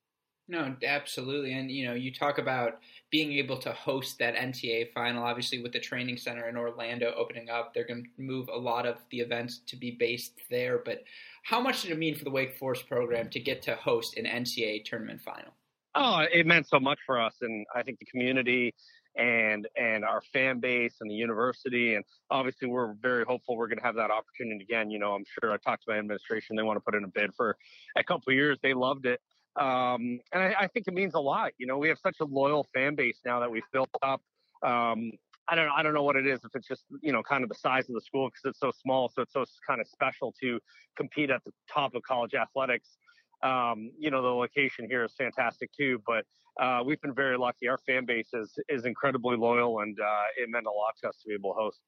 No, 0.51 0.75
absolutely. 0.85 1.53
And, 1.53 1.71
you 1.71 1.87
know, 1.87 1.95
you 1.95 2.13
talk 2.13 2.39
about 2.39 2.81
being 3.09 3.33
able 3.35 3.57
to 3.59 3.71
host 3.71 4.19
that 4.19 4.35
NCAA 4.35 4.93
final. 4.93 5.23
Obviously, 5.23 5.63
with 5.63 5.71
the 5.71 5.79
training 5.79 6.17
center 6.17 6.49
in 6.49 6.57
Orlando 6.57 7.15
opening 7.17 7.49
up, 7.49 7.73
they're 7.73 7.87
going 7.87 8.03
to 8.03 8.11
move 8.21 8.49
a 8.53 8.59
lot 8.59 8.85
of 8.85 8.97
the 9.13 9.21
events 9.21 9.61
to 9.69 9.77
be 9.77 9.93
based 9.93 10.33
there. 10.51 10.79
But 10.85 11.05
how 11.45 11.61
much 11.61 11.83
did 11.83 11.93
it 11.93 11.99
mean 11.99 12.17
for 12.17 12.25
the 12.25 12.33
Wake 12.33 12.59
Forest 12.59 12.89
program 12.89 13.31
to 13.31 13.39
get 13.39 13.63
to 13.63 13.77
host 13.77 14.17
an 14.17 14.25
NCAA 14.25 14.85
tournament 14.85 15.21
final? 15.23 15.53
Oh, 15.94 16.24
it 16.33 16.46
meant 16.46 16.68
so 16.68 16.79
much 16.79 16.98
for 17.05 17.20
us. 17.20 17.35
And 17.40 17.66
I 17.74 17.83
think 17.83 17.98
the 17.98 18.07
community 18.07 18.74
and 19.16 19.66
and 19.76 20.05
our 20.05 20.22
fan 20.33 20.61
base 20.61 20.94
and 21.00 21.11
the 21.11 21.14
university 21.14 21.96
and 21.96 22.05
obviously 22.31 22.68
we're 22.68 22.94
very 23.03 23.24
hopeful 23.24 23.57
we're 23.57 23.66
going 23.66 23.76
to 23.76 23.85
have 23.85 23.96
that 23.96 24.09
opportunity 24.09 24.62
again 24.62 24.88
you 24.88 25.00
know 25.00 25.14
i'm 25.14 25.24
sure 25.40 25.50
i 25.50 25.57
talked 25.57 25.83
to 25.83 25.90
my 25.90 25.98
administration 25.98 26.55
they 26.55 26.62
want 26.62 26.76
to 26.76 26.81
put 26.81 26.94
in 26.94 27.03
a 27.03 27.09
bid 27.09 27.35
for 27.37 27.57
a 27.96 28.05
couple 28.05 28.33
years 28.33 28.57
they 28.62 28.72
loved 28.72 29.07
it 29.07 29.20
um, 29.57 30.20
and 30.33 30.42
I, 30.42 30.55
I, 30.61 30.66
think 30.68 30.87
it 30.87 30.94
means 30.94 31.14
a 31.14 31.20
lot. 31.20 31.53
You 31.59 31.66
know, 31.66 31.76
we 31.76 31.88
have 31.88 31.98
such 31.98 32.16
a 32.20 32.24
loyal 32.24 32.66
fan 32.72 32.94
base 32.94 33.18
now 33.24 33.40
that 33.40 33.50
we've 33.50 33.62
built 33.72 33.90
up. 34.03 34.22
Um, 34.62 35.11
I 35.48 35.57
don't 35.57 35.68
I 35.68 35.83
don't 35.83 35.94
know 35.94 36.05
what 36.05 36.14
it 36.14 36.26
is 36.26 36.38
if 36.44 36.55
it's 36.55 36.68
just 36.68 36.85
you 37.03 37.12
know 37.12 37.22
kind 37.22 37.42
of 37.42 37.48
the 37.48 37.57
size 37.57 37.88
of 37.88 37.94
the 37.94 38.00
school 38.00 38.29
because 38.29 38.50
it's 38.50 38.61
so 38.61 38.70
small, 38.70 39.09
so 39.09 39.22
it's 39.22 39.33
so 39.33 39.44
kind 39.66 39.81
of 39.81 39.88
special 39.88 40.33
to 40.40 40.61
compete 40.96 41.31
at 41.31 41.42
the 41.44 41.50
top 41.72 41.94
of 41.94 42.03
college 42.03 42.35
athletics. 42.35 42.96
Um, 43.42 43.90
you 43.98 44.11
know, 44.11 44.22
the 44.22 44.29
location 44.29 44.87
here 44.88 45.05
is 45.05 45.14
fantastic 45.14 45.72
too, 45.72 46.03
but 46.07 46.24
uh, 46.61 46.83
we've 46.85 47.00
been 47.00 47.14
very 47.14 47.38
lucky. 47.38 47.68
Our 47.68 47.79
fan 47.79 48.05
base 48.05 48.31
is 48.35 48.59
is 48.68 48.85
incredibly 48.85 49.37
loyal, 49.37 49.81
and 49.81 49.98
uh, 49.98 50.24
it 50.37 50.48
meant 50.50 50.66
a 50.66 50.70
lot 50.70 50.94
to 51.03 51.09
us 51.09 51.16
to 51.22 51.29
be 51.29 51.35
able 51.35 51.55
to 51.55 51.61
host. 51.61 51.81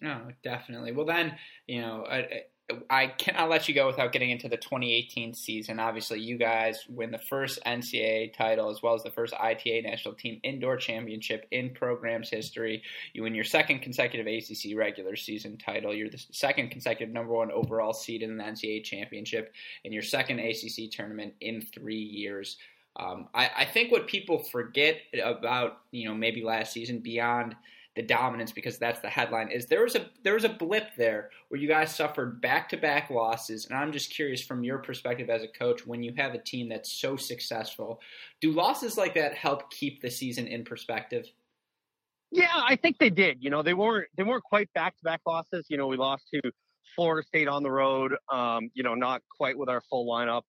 No, 0.00 0.28
definitely. 0.42 0.92
Well, 0.92 1.06
then, 1.06 1.36
you 1.66 1.80
know, 1.80 2.06
I 2.10 2.42
cannot 3.18 3.48
let 3.48 3.68
you 3.68 3.74
go 3.74 3.86
without 3.86 4.12
getting 4.12 4.30
into 4.30 4.48
the 4.48 4.56
2018 4.56 5.34
season. 5.34 5.78
Obviously, 5.78 6.20
you 6.20 6.36
guys 6.36 6.84
win 6.88 7.10
the 7.10 7.18
first 7.18 7.58
NCAA 7.64 8.32
title 8.32 8.70
as 8.70 8.82
well 8.82 8.94
as 8.94 9.02
the 9.02 9.10
first 9.10 9.34
ITA 9.34 9.82
national 9.82 10.14
team 10.14 10.40
indoor 10.42 10.76
championship 10.76 11.46
in 11.50 11.70
program's 11.70 12.30
history. 12.30 12.82
You 13.12 13.22
win 13.22 13.34
your 13.34 13.44
second 13.44 13.80
consecutive 13.80 14.26
ACC 14.26 14.76
regular 14.76 15.16
season 15.16 15.56
title. 15.56 15.94
You're 15.94 16.10
the 16.10 16.24
second 16.30 16.70
consecutive 16.70 17.12
number 17.12 17.32
one 17.32 17.50
overall 17.50 17.92
seed 17.92 18.22
in 18.22 18.36
the 18.36 18.44
NCAA 18.44 18.84
championship, 18.84 19.52
and 19.84 19.92
your 19.92 20.02
second 20.02 20.40
ACC 20.40 20.90
tournament 20.90 21.34
in 21.40 21.62
three 21.62 21.96
years. 21.96 22.56
Um, 22.96 23.28
I, 23.34 23.50
I 23.56 23.64
think 23.64 23.90
what 23.90 24.06
people 24.06 24.38
forget 24.38 24.96
about, 25.22 25.78
you 25.92 26.08
know, 26.08 26.14
maybe 26.14 26.42
last 26.42 26.72
season 26.72 27.00
beyond– 27.00 27.56
the 27.94 28.02
dominance 28.02 28.52
because 28.52 28.78
that's 28.78 29.00
the 29.00 29.08
headline 29.08 29.50
is 29.50 29.66
there 29.66 29.82
was 29.82 29.94
a 29.94 30.06
there 30.24 30.34
was 30.34 30.44
a 30.44 30.48
blip 30.48 30.88
there 30.96 31.28
where 31.48 31.60
you 31.60 31.68
guys 31.68 31.94
suffered 31.94 32.40
back 32.40 32.68
to 32.70 32.76
back 32.76 33.10
losses. 33.10 33.66
And 33.66 33.76
I'm 33.76 33.92
just 33.92 34.10
curious 34.10 34.42
from 34.42 34.64
your 34.64 34.78
perspective 34.78 35.28
as 35.28 35.42
a 35.42 35.48
coach 35.48 35.86
when 35.86 36.02
you 36.02 36.14
have 36.16 36.34
a 36.34 36.38
team 36.38 36.68
that's 36.70 36.90
so 36.90 37.16
successful 37.16 38.00
do 38.40 38.50
losses 38.50 38.96
like 38.96 39.14
that 39.14 39.34
help 39.34 39.70
keep 39.70 40.00
the 40.00 40.10
season 40.10 40.46
in 40.46 40.64
perspective? 40.64 41.26
Yeah 42.30 42.48
I 42.54 42.76
think 42.76 42.98
they 42.98 43.10
did. 43.10 43.38
You 43.40 43.50
know 43.50 43.62
they 43.62 43.74
weren't 43.74 44.08
they 44.16 44.22
weren't 44.22 44.44
quite 44.44 44.72
back 44.72 44.96
to 44.96 45.04
back 45.04 45.20
losses. 45.26 45.66
You 45.68 45.76
know 45.76 45.86
we 45.86 45.98
lost 45.98 46.24
to 46.32 46.40
Florida 46.96 47.26
State 47.26 47.48
on 47.48 47.62
the 47.62 47.70
road 47.70 48.14
um, 48.32 48.70
you 48.72 48.82
know 48.82 48.94
not 48.94 49.20
quite 49.36 49.58
with 49.58 49.68
our 49.68 49.82
full 49.90 50.06
lineup. 50.06 50.42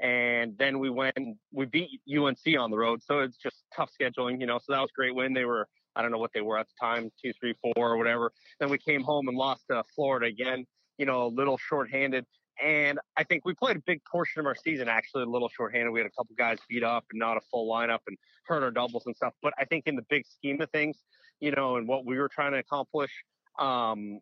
And 0.00 0.56
then 0.58 0.78
we 0.78 0.90
went 0.90 1.16
we 1.52 1.66
beat 1.66 2.00
UNC 2.08 2.56
on 2.56 2.70
the 2.70 2.76
road. 2.78 3.02
So 3.02 3.18
it's 3.18 3.36
just 3.36 3.64
tough 3.76 3.90
scheduling 4.00 4.40
you 4.40 4.46
know 4.46 4.58
so 4.58 4.72
that 4.72 4.80
was 4.80 4.90
great 4.94 5.12
win. 5.12 5.34
They 5.34 5.44
were 5.44 5.66
I 5.96 6.02
don't 6.02 6.10
know 6.10 6.18
what 6.18 6.32
they 6.32 6.40
were 6.40 6.58
at 6.58 6.66
the 6.66 6.86
time, 6.86 7.10
two, 7.22 7.32
three, 7.40 7.54
four, 7.62 7.72
or 7.76 7.96
whatever. 7.96 8.32
Then 8.60 8.70
we 8.70 8.78
came 8.78 9.02
home 9.02 9.28
and 9.28 9.36
lost 9.36 9.64
to 9.70 9.82
Florida 9.94 10.26
again, 10.26 10.66
you 10.98 11.06
know, 11.06 11.26
a 11.26 11.28
little 11.28 11.58
shorthanded. 11.58 12.26
And 12.62 13.00
I 13.16 13.24
think 13.24 13.44
we 13.44 13.54
played 13.54 13.76
a 13.76 13.82
big 13.84 14.00
portion 14.04 14.40
of 14.40 14.46
our 14.46 14.54
season 14.54 14.88
actually 14.88 15.24
a 15.24 15.26
little 15.26 15.48
shorthanded. 15.48 15.92
We 15.92 16.00
had 16.00 16.06
a 16.06 16.10
couple 16.10 16.34
guys 16.36 16.58
beat 16.68 16.84
up 16.84 17.04
and 17.10 17.18
not 17.18 17.36
a 17.36 17.40
full 17.50 17.68
lineup 17.70 18.00
and 18.06 18.16
hurt 18.46 18.62
our 18.62 18.70
doubles 18.70 19.06
and 19.06 19.16
stuff. 19.16 19.34
But 19.42 19.54
I 19.58 19.64
think 19.64 19.86
in 19.86 19.96
the 19.96 20.04
big 20.08 20.24
scheme 20.26 20.60
of 20.60 20.70
things, 20.70 20.96
you 21.40 21.50
know, 21.50 21.76
and 21.76 21.88
what 21.88 22.06
we 22.06 22.18
were 22.18 22.28
trying 22.28 22.52
to 22.52 22.58
accomplish, 22.58 23.10
um, 23.58 24.20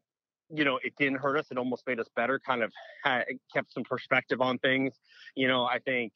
you 0.49 0.65
know, 0.65 0.79
it 0.83 0.95
didn't 0.99 1.19
hurt 1.19 1.39
us. 1.39 1.47
It 1.51 1.59
almost 1.59 1.87
made 1.87 2.01
us 2.01 2.09
better. 2.17 2.39
Kind 2.39 2.63
of 2.63 2.73
had, 3.05 3.25
kept 3.55 3.73
some 3.73 3.85
perspective 3.85 4.41
on 4.41 4.59
things. 4.59 4.95
You 5.35 5.49
know, 5.49 5.65
I 5.65 5.79
think 5.79 6.13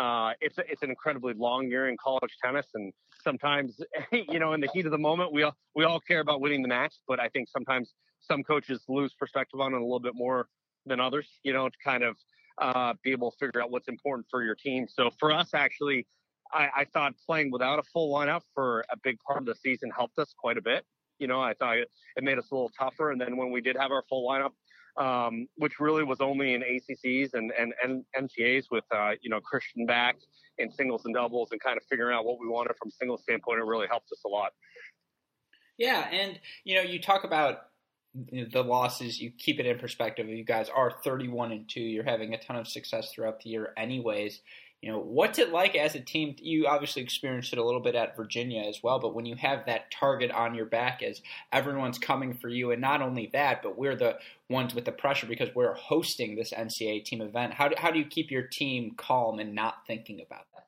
uh, 0.00 0.32
it's 0.40 0.56
it's 0.58 0.82
an 0.82 0.88
incredibly 0.88 1.34
long 1.34 1.68
year 1.68 1.88
in 1.88 1.96
college 2.02 2.34
tennis, 2.42 2.66
and 2.74 2.92
sometimes 3.22 3.80
you 4.12 4.38
know 4.38 4.54
in 4.54 4.60
the 4.60 4.68
heat 4.72 4.86
of 4.86 4.92
the 4.92 4.98
moment 4.98 5.30
we 5.30 5.42
all 5.42 5.54
we 5.74 5.84
all 5.84 6.00
care 6.00 6.20
about 6.20 6.40
winning 6.40 6.62
the 6.62 6.68
match, 6.68 6.94
but 7.06 7.20
I 7.20 7.28
think 7.28 7.48
sometimes 7.48 7.92
some 8.22 8.42
coaches 8.42 8.82
lose 8.88 9.12
perspective 9.12 9.60
on 9.60 9.74
it 9.74 9.76
a 9.76 9.84
little 9.84 10.00
bit 10.00 10.14
more 10.14 10.48
than 10.86 11.00
others. 11.00 11.28
You 11.42 11.52
know, 11.52 11.68
to 11.68 11.76
kind 11.84 12.02
of 12.02 12.16
uh, 12.62 12.94
be 13.04 13.12
able 13.12 13.30
to 13.30 13.36
figure 13.36 13.62
out 13.62 13.70
what's 13.70 13.88
important 13.88 14.26
for 14.30 14.42
your 14.42 14.54
team. 14.54 14.86
So 14.88 15.10
for 15.18 15.32
us, 15.32 15.50
actually, 15.52 16.06
I, 16.52 16.68
I 16.78 16.84
thought 16.94 17.12
playing 17.26 17.50
without 17.50 17.78
a 17.78 17.82
full 17.82 18.10
lineup 18.14 18.40
for 18.54 18.84
a 18.90 18.96
big 19.04 19.18
part 19.26 19.40
of 19.40 19.46
the 19.46 19.54
season 19.54 19.90
helped 19.94 20.18
us 20.18 20.32
quite 20.38 20.56
a 20.56 20.62
bit. 20.62 20.84
You 21.18 21.26
know, 21.26 21.42
I 21.42 21.52
thought 21.52 21.76
it, 21.76 21.88
it 22.16 22.24
made 22.24 22.38
us 22.38 22.50
a 22.50 22.54
little 22.54 22.70
tougher, 22.70 23.10
and 23.10 23.20
then 23.20 23.36
when 23.36 23.50
we 23.50 23.60
did 23.60 23.76
have 23.76 23.90
our 23.90 24.02
full 24.08 24.26
lineup, 24.26 24.52
um, 25.00 25.48
which 25.56 25.80
really 25.80 26.04
was 26.04 26.20
only 26.20 26.54
in 26.54 26.62
ACCs 26.62 27.32
and, 27.32 27.50
and, 27.58 27.72
and 27.82 28.04
NCAs 28.16 28.64
with, 28.70 28.84
uh, 28.94 29.12
you 29.22 29.30
know, 29.30 29.40
Christian 29.40 29.86
back 29.86 30.16
in 30.58 30.70
singles 30.70 31.02
and 31.06 31.14
doubles 31.14 31.48
and 31.52 31.60
kind 31.60 31.78
of 31.78 31.82
figuring 31.90 32.14
out 32.14 32.26
what 32.26 32.38
we 32.38 32.46
wanted 32.46 32.76
from 32.76 32.90
singles 32.90 33.22
standpoint. 33.22 33.60
It 33.60 33.64
really 33.64 33.86
helped 33.88 34.12
us 34.12 34.20
a 34.26 34.28
lot. 34.28 34.52
Yeah. 35.78 36.06
And, 36.12 36.38
you 36.64 36.74
know, 36.74 36.82
you 36.82 37.00
talk 37.00 37.24
about 37.24 37.60
the 38.14 38.62
losses, 38.62 39.18
you 39.18 39.30
keep 39.38 39.58
it 39.58 39.66
in 39.66 39.78
perspective. 39.78 40.28
You 40.28 40.44
guys 40.44 40.68
are 40.68 40.92
31 41.02 41.52
and 41.52 41.68
2. 41.68 41.80
You're 41.80 42.04
having 42.04 42.34
a 42.34 42.38
ton 42.38 42.56
of 42.56 42.68
success 42.68 43.10
throughout 43.14 43.40
the 43.40 43.50
year, 43.50 43.72
anyways. 43.78 44.42
You 44.82 44.90
know, 44.90 44.98
what's 44.98 45.38
it 45.38 45.50
like 45.50 45.76
as 45.76 45.94
a 45.94 46.00
team? 46.00 46.36
You 46.40 46.66
obviously 46.66 47.02
experienced 47.02 47.52
it 47.52 47.58
a 47.58 47.64
little 47.64 47.80
bit 47.80 47.94
at 47.94 48.16
Virginia 48.16 48.62
as 48.62 48.82
well, 48.82 48.98
but 48.98 49.14
when 49.14 49.26
you 49.26 49.36
have 49.36 49.66
that 49.66 49.90
target 49.90 50.30
on 50.30 50.54
your 50.54 50.64
back 50.64 51.02
as 51.02 51.20
everyone's 51.52 51.98
coming 51.98 52.32
for 52.32 52.48
you, 52.48 52.70
and 52.70 52.80
not 52.80 53.02
only 53.02 53.28
that, 53.34 53.62
but 53.62 53.76
we're 53.76 53.94
the 53.94 54.16
ones 54.48 54.74
with 54.74 54.86
the 54.86 54.92
pressure 54.92 55.26
because 55.26 55.50
we're 55.54 55.74
hosting 55.74 56.34
this 56.34 56.50
NCAA 56.52 57.04
team 57.04 57.20
event. 57.20 57.52
How 57.52 57.68
do, 57.68 57.74
how 57.76 57.90
do 57.90 57.98
you 57.98 58.06
keep 58.06 58.30
your 58.30 58.44
team 58.44 58.94
calm 58.96 59.38
and 59.38 59.54
not 59.54 59.86
thinking 59.86 60.22
about 60.26 60.46
that? 60.54 60.66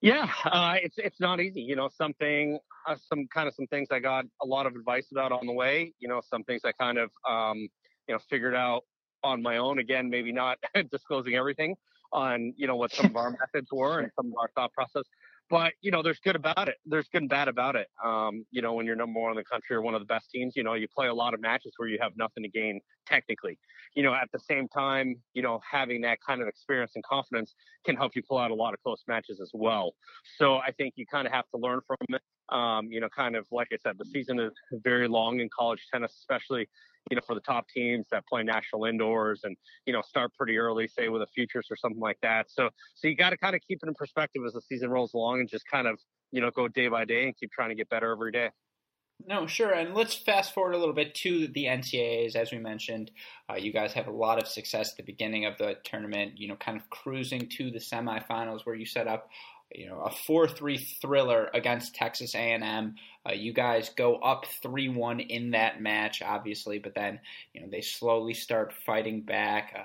Yeah, 0.00 0.28
uh, 0.44 0.74
it's 0.82 0.98
it's 0.98 1.20
not 1.20 1.40
easy. 1.40 1.60
You 1.60 1.76
know, 1.76 1.88
something, 1.96 2.58
uh, 2.88 2.96
some 3.08 3.28
kind 3.32 3.46
of 3.46 3.54
some 3.54 3.68
things 3.68 3.86
I 3.92 4.00
got 4.00 4.24
a 4.42 4.46
lot 4.46 4.66
of 4.66 4.74
advice 4.74 5.06
about 5.12 5.30
on 5.30 5.46
the 5.46 5.52
way. 5.52 5.94
You 6.00 6.08
know, 6.08 6.20
some 6.28 6.42
things 6.42 6.62
I 6.64 6.72
kind 6.72 6.98
of, 6.98 7.10
um, 7.28 7.68
you 8.08 8.14
know, 8.14 8.18
figured 8.28 8.56
out 8.56 8.82
on 9.22 9.40
my 9.40 9.58
own. 9.58 9.78
Again, 9.78 10.10
maybe 10.10 10.32
not 10.32 10.58
disclosing 10.90 11.36
everything 11.36 11.76
on 12.12 12.52
you 12.56 12.66
know 12.66 12.76
what 12.76 12.92
some 12.92 13.06
of 13.06 13.16
our 13.16 13.30
methods 13.40 13.68
were 13.72 14.00
and 14.00 14.10
some 14.16 14.26
of 14.26 14.34
our 14.40 14.50
thought 14.54 14.72
process. 14.72 15.04
But 15.50 15.74
you 15.82 15.90
know, 15.90 16.02
there's 16.02 16.18
good 16.20 16.36
about 16.36 16.68
it. 16.68 16.76
There's 16.86 17.08
good 17.12 17.22
and 17.22 17.28
bad 17.28 17.48
about 17.48 17.76
it. 17.76 17.88
Um, 18.02 18.46
you 18.50 18.62
know, 18.62 18.72
when 18.72 18.86
you're 18.86 18.96
number 18.96 19.20
one 19.20 19.32
in 19.32 19.36
the 19.36 19.44
country 19.44 19.76
or 19.76 19.82
one 19.82 19.94
of 19.94 20.00
the 20.00 20.06
best 20.06 20.30
teams, 20.30 20.54
you 20.56 20.62
know, 20.62 20.74
you 20.74 20.88
play 20.88 21.08
a 21.08 21.14
lot 21.14 21.34
of 21.34 21.40
matches 21.40 21.74
where 21.76 21.88
you 21.88 21.98
have 22.00 22.12
nothing 22.16 22.42
to 22.42 22.48
gain 22.48 22.80
technically. 23.06 23.58
You 23.94 24.02
know, 24.02 24.14
at 24.14 24.28
the 24.32 24.38
same 24.38 24.66
time, 24.68 25.16
you 25.34 25.42
know, 25.42 25.60
having 25.70 26.00
that 26.02 26.18
kind 26.26 26.40
of 26.40 26.48
experience 26.48 26.92
and 26.94 27.04
confidence 27.04 27.54
can 27.84 27.96
help 27.96 28.16
you 28.16 28.22
pull 28.26 28.38
out 28.38 28.50
a 28.50 28.54
lot 28.54 28.72
of 28.72 28.82
close 28.82 29.02
matches 29.06 29.40
as 29.42 29.50
well. 29.52 29.92
So 30.38 30.56
I 30.56 30.70
think 30.70 30.94
you 30.96 31.04
kind 31.04 31.26
of 31.26 31.32
have 31.34 31.44
to 31.54 31.60
learn 31.60 31.80
from 31.86 31.98
it. 32.08 32.22
Um, 32.48 32.90
you 32.90 33.00
know, 33.00 33.08
kind 33.08 33.36
of 33.36 33.44
like 33.50 33.68
I 33.72 33.76
said, 33.82 33.96
the 33.98 34.04
season 34.06 34.40
is 34.40 34.52
very 34.72 35.08
long 35.08 35.40
in 35.40 35.50
college 35.54 35.86
tennis, 35.92 36.14
especially 36.18 36.68
you 37.10 37.16
know, 37.16 37.22
for 37.26 37.34
the 37.34 37.40
top 37.40 37.68
teams 37.68 38.06
that 38.10 38.26
play 38.26 38.42
national 38.42 38.84
indoors 38.84 39.40
and, 39.44 39.56
you 39.86 39.92
know, 39.92 40.02
start 40.02 40.32
pretty 40.34 40.56
early, 40.56 40.88
say 40.88 41.08
with 41.08 41.22
a 41.22 41.26
futures 41.26 41.66
or 41.70 41.76
something 41.76 42.00
like 42.00 42.18
that. 42.22 42.50
So, 42.50 42.70
so 42.94 43.08
you 43.08 43.16
got 43.16 43.30
to 43.30 43.36
kind 43.36 43.54
of 43.54 43.60
keep 43.66 43.80
it 43.82 43.88
in 43.88 43.94
perspective 43.94 44.42
as 44.46 44.52
the 44.52 44.62
season 44.62 44.90
rolls 44.90 45.14
along 45.14 45.40
and 45.40 45.48
just 45.48 45.64
kind 45.70 45.86
of, 45.86 45.98
you 46.30 46.40
know, 46.40 46.50
go 46.50 46.68
day 46.68 46.88
by 46.88 47.04
day 47.04 47.24
and 47.24 47.36
keep 47.36 47.50
trying 47.50 47.70
to 47.70 47.74
get 47.74 47.88
better 47.88 48.12
every 48.12 48.32
day. 48.32 48.50
No, 49.26 49.46
sure. 49.46 49.72
And 49.72 49.94
let's 49.94 50.14
fast 50.14 50.52
forward 50.52 50.74
a 50.74 50.78
little 50.78 50.94
bit 50.94 51.14
to 51.16 51.46
the 51.48 51.66
NCAAs. 51.66 52.34
As 52.34 52.50
we 52.50 52.58
mentioned, 52.58 53.10
uh, 53.48 53.54
you 53.54 53.72
guys 53.72 53.92
have 53.92 54.08
a 54.08 54.12
lot 54.12 54.40
of 54.40 54.48
success 54.48 54.90
at 54.90 54.96
the 54.96 55.02
beginning 55.04 55.44
of 55.44 55.56
the 55.58 55.76
tournament, 55.84 56.32
you 56.36 56.48
know, 56.48 56.56
kind 56.56 56.76
of 56.76 56.88
cruising 56.90 57.48
to 57.50 57.70
the 57.70 57.78
semifinals 57.78 58.64
where 58.64 58.74
you 58.74 58.86
set 58.86 59.06
up 59.06 59.28
you 59.74 59.86
know 59.86 60.00
a 60.00 60.10
four 60.10 60.48
three 60.48 60.78
thriller 60.78 61.50
against 61.54 61.94
Texas 61.94 62.34
A 62.34 62.38
and 62.38 62.64
M. 62.64 62.94
Uh, 63.28 63.32
you 63.32 63.52
guys 63.52 63.90
go 63.96 64.16
up 64.16 64.46
three 64.62 64.88
one 64.88 65.20
in 65.20 65.52
that 65.52 65.80
match, 65.80 66.22
obviously, 66.22 66.78
but 66.78 66.94
then 66.94 67.20
you 67.52 67.60
know 67.60 67.68
they 67.70 67.80
slowly 67.80 68.34
start 68.34 68.72
fighting 68.86 69.22
back. 69.22 69.74
Uh, 69.78 69.84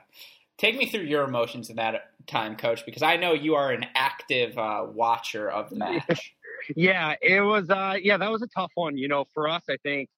take 0.58 0.78
me 0.78 0.88
through 0.88 1.04
your 1.04 1.24
emotions 1.24 1.70
in 1.70 1.76
that 1.78 2.12
time, 2.28 2.56
Coach? 2.56 2.86
Because 2.86 3.04
I 3.04 3.18
know 3.18 3.34
you 3.34 3.56
are 3.56 3.72
an 3.72 3.86
active 3.96 4.58
uh, 4.58 4.86
watcher 4.88 5.50
of 5.50 5.70
the 5.70 5.78
match. 5.78 6.34
yeah, 6.76 7.16
it 7.22 7.42
was. 7.42 7.70
Uh, 7.70 7.96
yeah, 8.02 8.18
that 8.18 8.32
was 8.32 8.42
a 8.42 8.48
tough 8.48 8.72
one. 8.76 8.98
You 8.98 9.08
know, 9.08 9.26
for 9.34 9.48
us, 9.48 9.64
I 9.70 9.78
think 9.84 10.10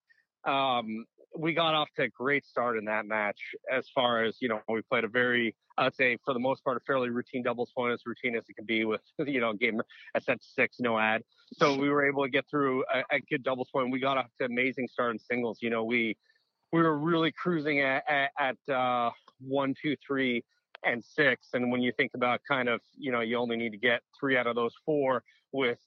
um, 0.45 1.05
we 1.39 1.53
got 1.53 1.73
off 1.73 1.87
to 1.95 2.03
a 2.03 2.09
great 2.09 2.45
start 2.45 2.77
in 2.77 2.85
that 2.85 3.05
match. 3.05 3.39
As 3.71 3.87
far 3.95 4.23
as 4.23 4.37
you 4.41 4.49
know, 4.49 4.61
we 4.67 4.81
played 4.81 5.05
a 5.05 5.07
very, 5.07 5.55
I'd 5.77 5.95
say, 5.95 6.17
for 6.25 6.33
the 6.33 6.39
most 6.39 6.63
part, 6.63 6.77
a 6.77 6.81
fairly 6.81 7.09
routine 7.09 7.43
doubles 7.43 7.71
point, 7.75 7.93
as 7.93 8.01
routine 8.05 8.35
as 8.35 8.43
it 8.49 8.55
can 8.55 8.65
be 8.65 8.85
with 8.85 9.01
you 9.25 9.39
know 9.39 9.53
game 9.53 9.81
at 10.15 10.23
set 10.23 10.39
six, 10.43 10.77
no 10.79 10.99
ad. 10.99 11.23
So 11.53 11.75
we 11.77 11.89
were 11.89 12.05
able 12.05 12.23
to 12.23 12.29
get 12.29 12.45
through 12.49 12.83
a, 12.93 13.03
a 13.15 13.19
good 13.21 13.43
doubles 13.43 13.69
point. 13.73 13.91
We 13.91 13.99
got 13.99 14.17
off 14.17 14.27
to 14.39 14.45
amazing 14.45 14.89
start 14.91 15.13
in 15.13 15.19
singles. 15.19 15.59
You 15.61 15.69
know, 15.69 15.83
we 15.83 16.17
we 16.71 16.81
were 16.81 16.97
really 16.97 17.31
cruising 17.31 17.79
at 17.79 18.03
at, 18.09 18.31
at 18.37 18.73
uh, 18.73 19.11
one, 19.39 19.73
two, 19.81 19.95
three, 20.05 20.43
and 20.83 21.03
six. 21.03 21.47
And 21.53 21.71
when 21.71 21.81
you 21.81 21.91
think 21.93 22.11
about 22.15 22.41
kind 22.47 22.69
of, 22.69 22.81
you 22.97 23.11
know, 23.11 23.21
you 23.21 23.37
only 23.37 23.57
need 23.57 23.71
to 23.71 23.77
get 23.77 24.01
three 24.19 24.37
out 24.37 24.47
of 24.47 24.55
those 24.55 24.73
four 24.85 25.23
with 25.51 25.79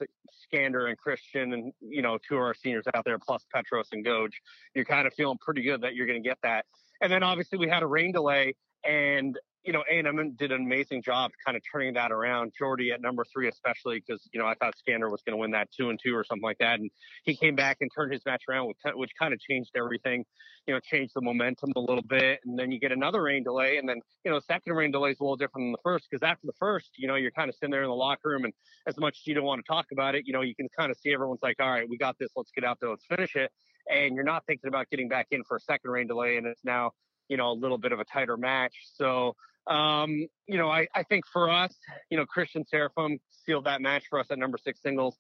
Skander 0.53 0.89
and 0.89 0.99
Christian 0.99 1.53
and, 1.53 1.73
you 1.81 2.03
know, 2.03 2.19
two 2.19 2.37
of 2.37 2.43
our 2.43 2.55
seniors 2.55 2.85
out 2.95 3.05
there 3.05 3.19
plus 3.19 3.47
Petros 3.53 3.89
and 3.93 4.05
Goj, 4.05 4.31
you're 4.75 4.85
kind 4.85 5.07
of 5.07 5.15
feeling 5.15 5.39
pretty 5.41 5.63
good 5.63 5.81
that 5.83 5.95
you're 5.95 6.07
going 6.07 6.23
to 6.23 6.29
get 6.29 6.39
that. 6.43 6.67
And 7.01 7.13
then 7.13 7.23
obviously 7.23 7.59
we 7.59 7.69
had 7.69 7.83
a 7.83 7.87
rain 7.87 8.13
delay 8.13 8.55
and 8.85 9.39
you 9.65 9.73
know, 9.73 9.85
A&M 9.91 10.35
did 10.39 10.51
an 10.51 10.63
amazing 10.63 11.03
job 11.03 11.31
kind 11.45 11.57
of 11.57 11.63
turning 11.71 11.95
that 11.95 12.11
around. 12.11 12.53
Jordy 12.59 12.91
at 12.91 13.01
number 13.01 13.25
three, 13.33 13.49
especially 13.49 14.03
because, 14.05 14.29
you 14.33 14.41
know, 14.41 14.47
I 14.47 14.55
thought 14.55 14.75
Skander 14.77 15.11
was 15.11 15.23
going 15.25 15.37
to 15.37 15.41
win 15.41 15.53
that 15.53 15.69
two 15.77 15.91
and 15.91 15.99
two 16.03 16.15
or 16.15 16.25
something 16.25 16.43
like 16.43 16.59
that. 16.59 16.81
And 16.81 16.91
he 17.25 17.37
came 17.37 17.55
back 17.55 17.79
and 17.81 17.91
turned 17.95 18.13
his 18.13 18.23
match 18.27 18.43
around, 18.49 18.75
which 18.95 19.11
kind 19.19 19.33
of 19.33 19.41
changed 19.41 19.71
everything, 19.77 20.25
you 20.67 20.75
know, 20.75 20.81
changed 20.81 21.13
the 21.15 21.21
momentum 21.21 21.73
a 21.77 21.81
little 21.81 22.03
bit. 22.03 22.41
And 22.45 22.59
then 22.59 22.73
you 22.73 22.81
get 22.81 22.93
another 22.93 23.23
rain 23.23 23.45
delay. 23.45 23.77
And 23.77 23.89
then, 23.89 24.01
you 24.25 24.31
know, 24.31 24.41
second 24.41 24.73
rain 24.73 24.91
delay 24.91 25.11
is 25.11 25.21
a 25.21 25.23
little 25.23 25.37
different 25.37 25.67
than 25.67 25.73
the 25.73 25.79
first 25.85 26.07
because 26.11 26.23
after 26.25 26.47
the 26.47 26.55
first, 26.59 26.91
you 26.97 27.07
know, 27.07 27.15
you're 27.15 27.31
kind 27.31 27.49
of 27.49 27.55
sitting 27.55 27.71
there 27.71 27.85
in 27.85 27.89
the 27.89 27.95
locker 27.95 28.31
room 28.31 28.45
and 28.45 28.53
as 28.87 28.99
much 28.99 29.19
as 29.23 29.27
you 29.27 29.35
don't 29.35 29.45
want 29.45 29.65
to 29.65 29.69
talk 29.71 29.87
about 29.93 30.15
it, 30.15 30.25
you 30.27 30.33
know, 30.33 30.41
you 30.41 30.55
can 30.55 30.69
kind 30.77 30.91
of 30.91 30.97
see 30.97 31.13
everyone's 31.13 31.43
like, 31.43 31.57
all 31.61 31.71
right, 31.71 31.89
we 31.89 31.97
got 31.97 32.19
this. 32.19 32.31
Let's 32.37 32.51
get 32.51 32.65
out 32.65 32.79
there. 32.81 32.91
Let's 32.91 33.07
finish 33.07 33.37
it. 33.37 33.51
And 33.89 34.15
you're 34.15 34.25
not 34.25 34.45
thinking 34.47 34.69
about 34.69 34.91
getting 34.91 35.09
back 35.09 35.29
in 35.31 35.45
for 35.45 35.57
a 35.57 35.61
second 35.61 35.91
rain 35.91 36.07
delay. 36.07 36.37
And 36.37 36.47
it's 36.47 36.65
now, 36.65 36.93
you 37.29 37.37
know, 37.37 37.51
a 37.51 37.55
little 37.55 37.79
bit 37.79 37.93
of 37.93 38.01
a 38.01 38.05
tighter 38.05 38.37
match. 38.37 38.75
So, 38.95 39.35
um, 39.67 40.27
you 40.47 40.59
know, 40.59 40.69
I, 40.69 40.89
I 40.95 41.03
think 41.05 41.25
for 41.33 41.49
us, 41.51 41.75
you 42.11 42.17
know, 42.17 42.27
Christian 42.27 42.65
Seraphim 42.67 43.19
sealed 43.31 43.65
that 43.65 43.81
match 43.81 44.05
for 44.09 44.19
us 44.19 44.27
at 44.31 44.39
number 44.39 44.59
six 44.59 44.83
singles, 44.83 45.17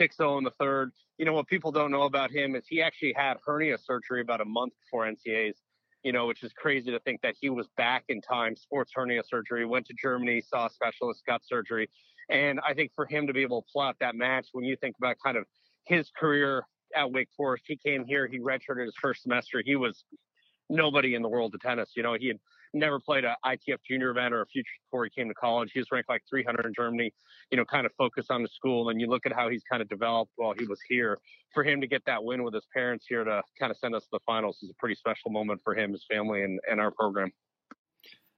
6-0 0.00 0.38
in 0.38 0.44
the 0.44 0.52
third. 0.58 0.92
You 1.18 1.24
know, 1.26 1.32
what 1.32 1.48
people 1.48 1.72
don't 1.72 1.90
know 1.90 2.02
about 2.02 2.30
him 2.30 2.54
is 2.54 2.64
he 2.68 2.82
actually 2.82 3.14
had 3.16 3.36
hernia 3.44 3.78
surgery 3.78 4.20
about 4.20 4.40
a 4.40 4.44
month 4.44 4.72
before 4.84 5.10
NCAAs, 5.10 5.56
you 6.02 6.12
know, 6.12 6.26
which 6.26 6.42
is 6.42 6.52
crazy 6.52 6.90
to 6.90 7.00
think 7.00 7.20
that 7.22 7.34
he 7.40 7.50
was 7.50 7.68
back 7.76 8.04
in 8.08 8.20
time, 8.20 8.56
sports 8.56 8.92
hernia 8.94 9.22
surgery, 9.28 9.66
went 9.66 9.86
to 9.86 9.94
Germany, 10.00 10.40
saw 10.40 10.66
a 10.66 10.70
specialist, 10.70 11.22
got 11.26 11.42
surgery. 11.44 11.90
And 12.30 12.60
I 12.66 12.74
think 12.74 12.92
for 12.94 13.06
him 13.06 13.26
to 13.26 13.32
be 13.32 13.42
able 13.42 13.62
to 13.62 13.68
pull 13.72 13.82
out 13.82 13.96
that 14.00 14.14
match, 14.14 14.48
when 14.52 14.64
you 14.64 14.76
think 14.76 14.96
about 14.98 15.16
kind 15.22 15.36
of 15.36 15.44
his 15.84 16.10
career 16.16 16.62
at 16.96 17.10
Wake 17.10 17.28
Forest, 17.36 17.64
he 17.66 17.76
came 17.76 18.04
here, 18.04 18.28
he 18.28 18.38
redshirted 18.38 18.84
his 18.84 18.94
first 19.00 19.22
semester. 19.22 19.62
He 19.64 19.76
was 19.76 20.04
nobody 20.68 21.14
in 21.14 21.22
the 21.22 21.28
world 21.28 21.54
of 21.54 21.60
tennis. 21.60 21.90
You 21.96 22.04
know, 22.04 22.14
he 22.18 22.28
had 22.28 22.38
never 22.72 23.00
played 23.00 23.24
a 23.24 23.36
ITF 23.44 23.78
junior 23.88 24.10
event 24.10 24.34
or 24.34 24.42
a 24.42 24.46
future 24.46 24.68
before 24.86 25.04
he 25.04 25.10
came 25.10 25.28
to 25.28 25.34
college. 25.34 25.70
He 25.72 25.80
was 25.80 25.88
ranked 25.90 26.08
like 26.08 26.22
300 26.28 26.66
in 26.66 26.72
Germany, 26.74 27.12
you 27.50 27.56
know, 27.56 27.64
kind 27.64 27.86
of 27.86 27.92
focused 27.98 28.30
on 28.30 28.42
the 28.42 28.48
school. 28.48 28.90
And 28.90 29.00
you 29.00 29.06
look 29.06 29.26
at 29.26 29.32
how 29.32 29.48
he's 29.48 29.62
kind 29.70 29.82
of 29.82 29.88
developed 29.88 30.32
while 30.36 30.54
he 30.58 30.66
was 30.66 30.80
here. 30.88 31.18
For 31.52 31.64
him 31.64 31.80
to 31.80 31.86
get 31.86 32.02
that 32.06 32.22
win 32.22 32.44
with 32.44 32.54
his 32.54 32.66
parents 32.72 33.06
here 33.08 33.24
to 33.24 33.42
kind 33.58 33.70
of 33.70 33.76
send 33.76 33.94
us 33.94 34.04
to 34.04 34.08
the 34.12 34.20
finals 34.24 34.58
is 34.62 34.70
a 34.70 34.74
pretty 34.78 34.94
special 34.94 35.30
moment 35.30 35.60
for 35.64 35.74
him, 35.74 35.92
his 35.92 36.04
family, 36.10 36.42
and, 36.42 36.60
and 36.70 36.80
our 36.80 36.92
program. 36.92 37.32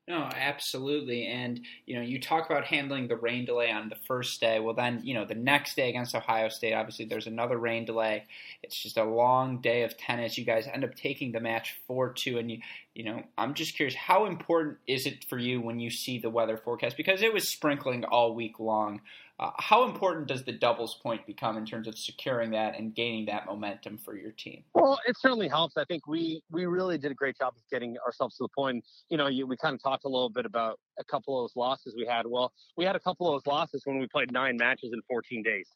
No, 0.09 0.29
absolutely. 0.35 1.27
And, 1.27 1.61
you 1.87 1.95
know, 1.95 2.03
you 2.03 2.21
talk 2.21 2.51
about 2.51 2.65
handling 2.65 3.07
the 3.07 3.17
rain 3.17 3.45
delay 3.45 3.71
on 3.71 3.89
the 3.89 3.95
first 4.09 4.41
day. 4.41 4.59
Well, 4.59 4.75
then, 4.75 5.01
you 5.05 5.15
know, 5.15 5.25
the 5.25 5.37
next 5.37 5.77
day 5.77 5.89
against 5.89 6.17
Ohio 6.17 6.49
State, 6.49 6.73
obviously 6.73 7.05
there's 7.05 7.29
another 7.29 7.57
rain 7.57 7.85
delay. 7.85 8.25
It's 8.65 8.77
just 8.77 8.97
a 8.97 9.05
long 9.05 9.61
day 9.61 9.85
of 9.85 9.97
tennis. 9.97 10.37
You 10.37 10.45
guys 10.45 10.67
end 10.67 10.83
up 10.83 10.97
taking 10.97 11.31
the 11.31 11.39
match 11.39 11.77
4 11.87 12.15
2. 12.15 12.39
And, 12.39 12.51
you, 12.51 12.59
you 12.95 13.05
know, 13.05 13.23
I'm 13.39 13.55
just 13.55 13.77
curious, 13.77 13.95
how 13.95 14.27
important 14.27 14.79
is 14.89 15.07
it 15.07 15.25
for 15.29 15.39
you 15.39 15.61
when 15.61 15.79
you 15.79 15.89
see 15.89 16.19
the 16.19 16.31
weather 16.31 16.57
forecast? 16.57 16.97
Because 16.97 17.23
it 17.23 17.33
was 17.33 17.49
sprinkling 17.49 18.05
all 18.05 18.35
week 18.35 18.59
long. 18.59 19.03
Uh, 19.43 19.51
how 19.59 19.85
important 19.85 20.29
does 20.29 20.45
the 20.45 20.53
doubles 20.53 21.01
point 21.03 21.27
become 21.27 21.57
in 21.57 21.67
terms 21.67 21.89
of 21.89 21.99
securing 21.99 22.53
that 22.53 22.79
and 22.79 22.95
gaining 22.95 23.27
that 23.27 23.45
momentum 23.45 23.99
for 23.99 24.17
your 24.17 24.31
team? 24.31 24.63
Well, 24.73 25.01
it 25.05 25.17
certainly 25.19 25.49
helps. 25.49 25.77
I 25.77 25.85
think 25.85 26.07
we 26.07 26.41
we 26.53 26.67
really 26.67 26.97
did 26.97 27.11
a 27.11 27.15
great 27.15 27.37
job 27.37 27.55
of 27.57 27.63
getting 27.69 27.97
ourselves 28.07 28.37
to 28.37 28.45
the 28.45 28.49
point. 28.57 28.85
You 29.11 29.17
know, 29.17 29.27
you, 29.27 29.49
we 29.49 29.57
kind 29.57 29.75
of 29.75 29.83
talked 29.83 30.05
a 30.05 30.09
little 30.09 30.31
bit 30.31 30.47
about 30.47 30.79
a 31.01 31.05
couple 31.05 31.37
of 31.37 31.43
those 31.43 31.57
losses 31.57 31.93
we 31.97 32.07
had. 32.07 32.25
Well, 32.25 32.53
we 32.77 32.85
had 32.85 32.95
a 32.95 33.01
couple 33.01 33.27
of 33.27 33.43
those 33.43 33.51
losses 33.51 33.83
when 33.85 33.99
we 33.99 34.07
played 34.07 34.31
nine 34.31 34.57
matches 34.57 34.93
in 34.93 35.01
14 35.09 35.43
days. 35.43 35.67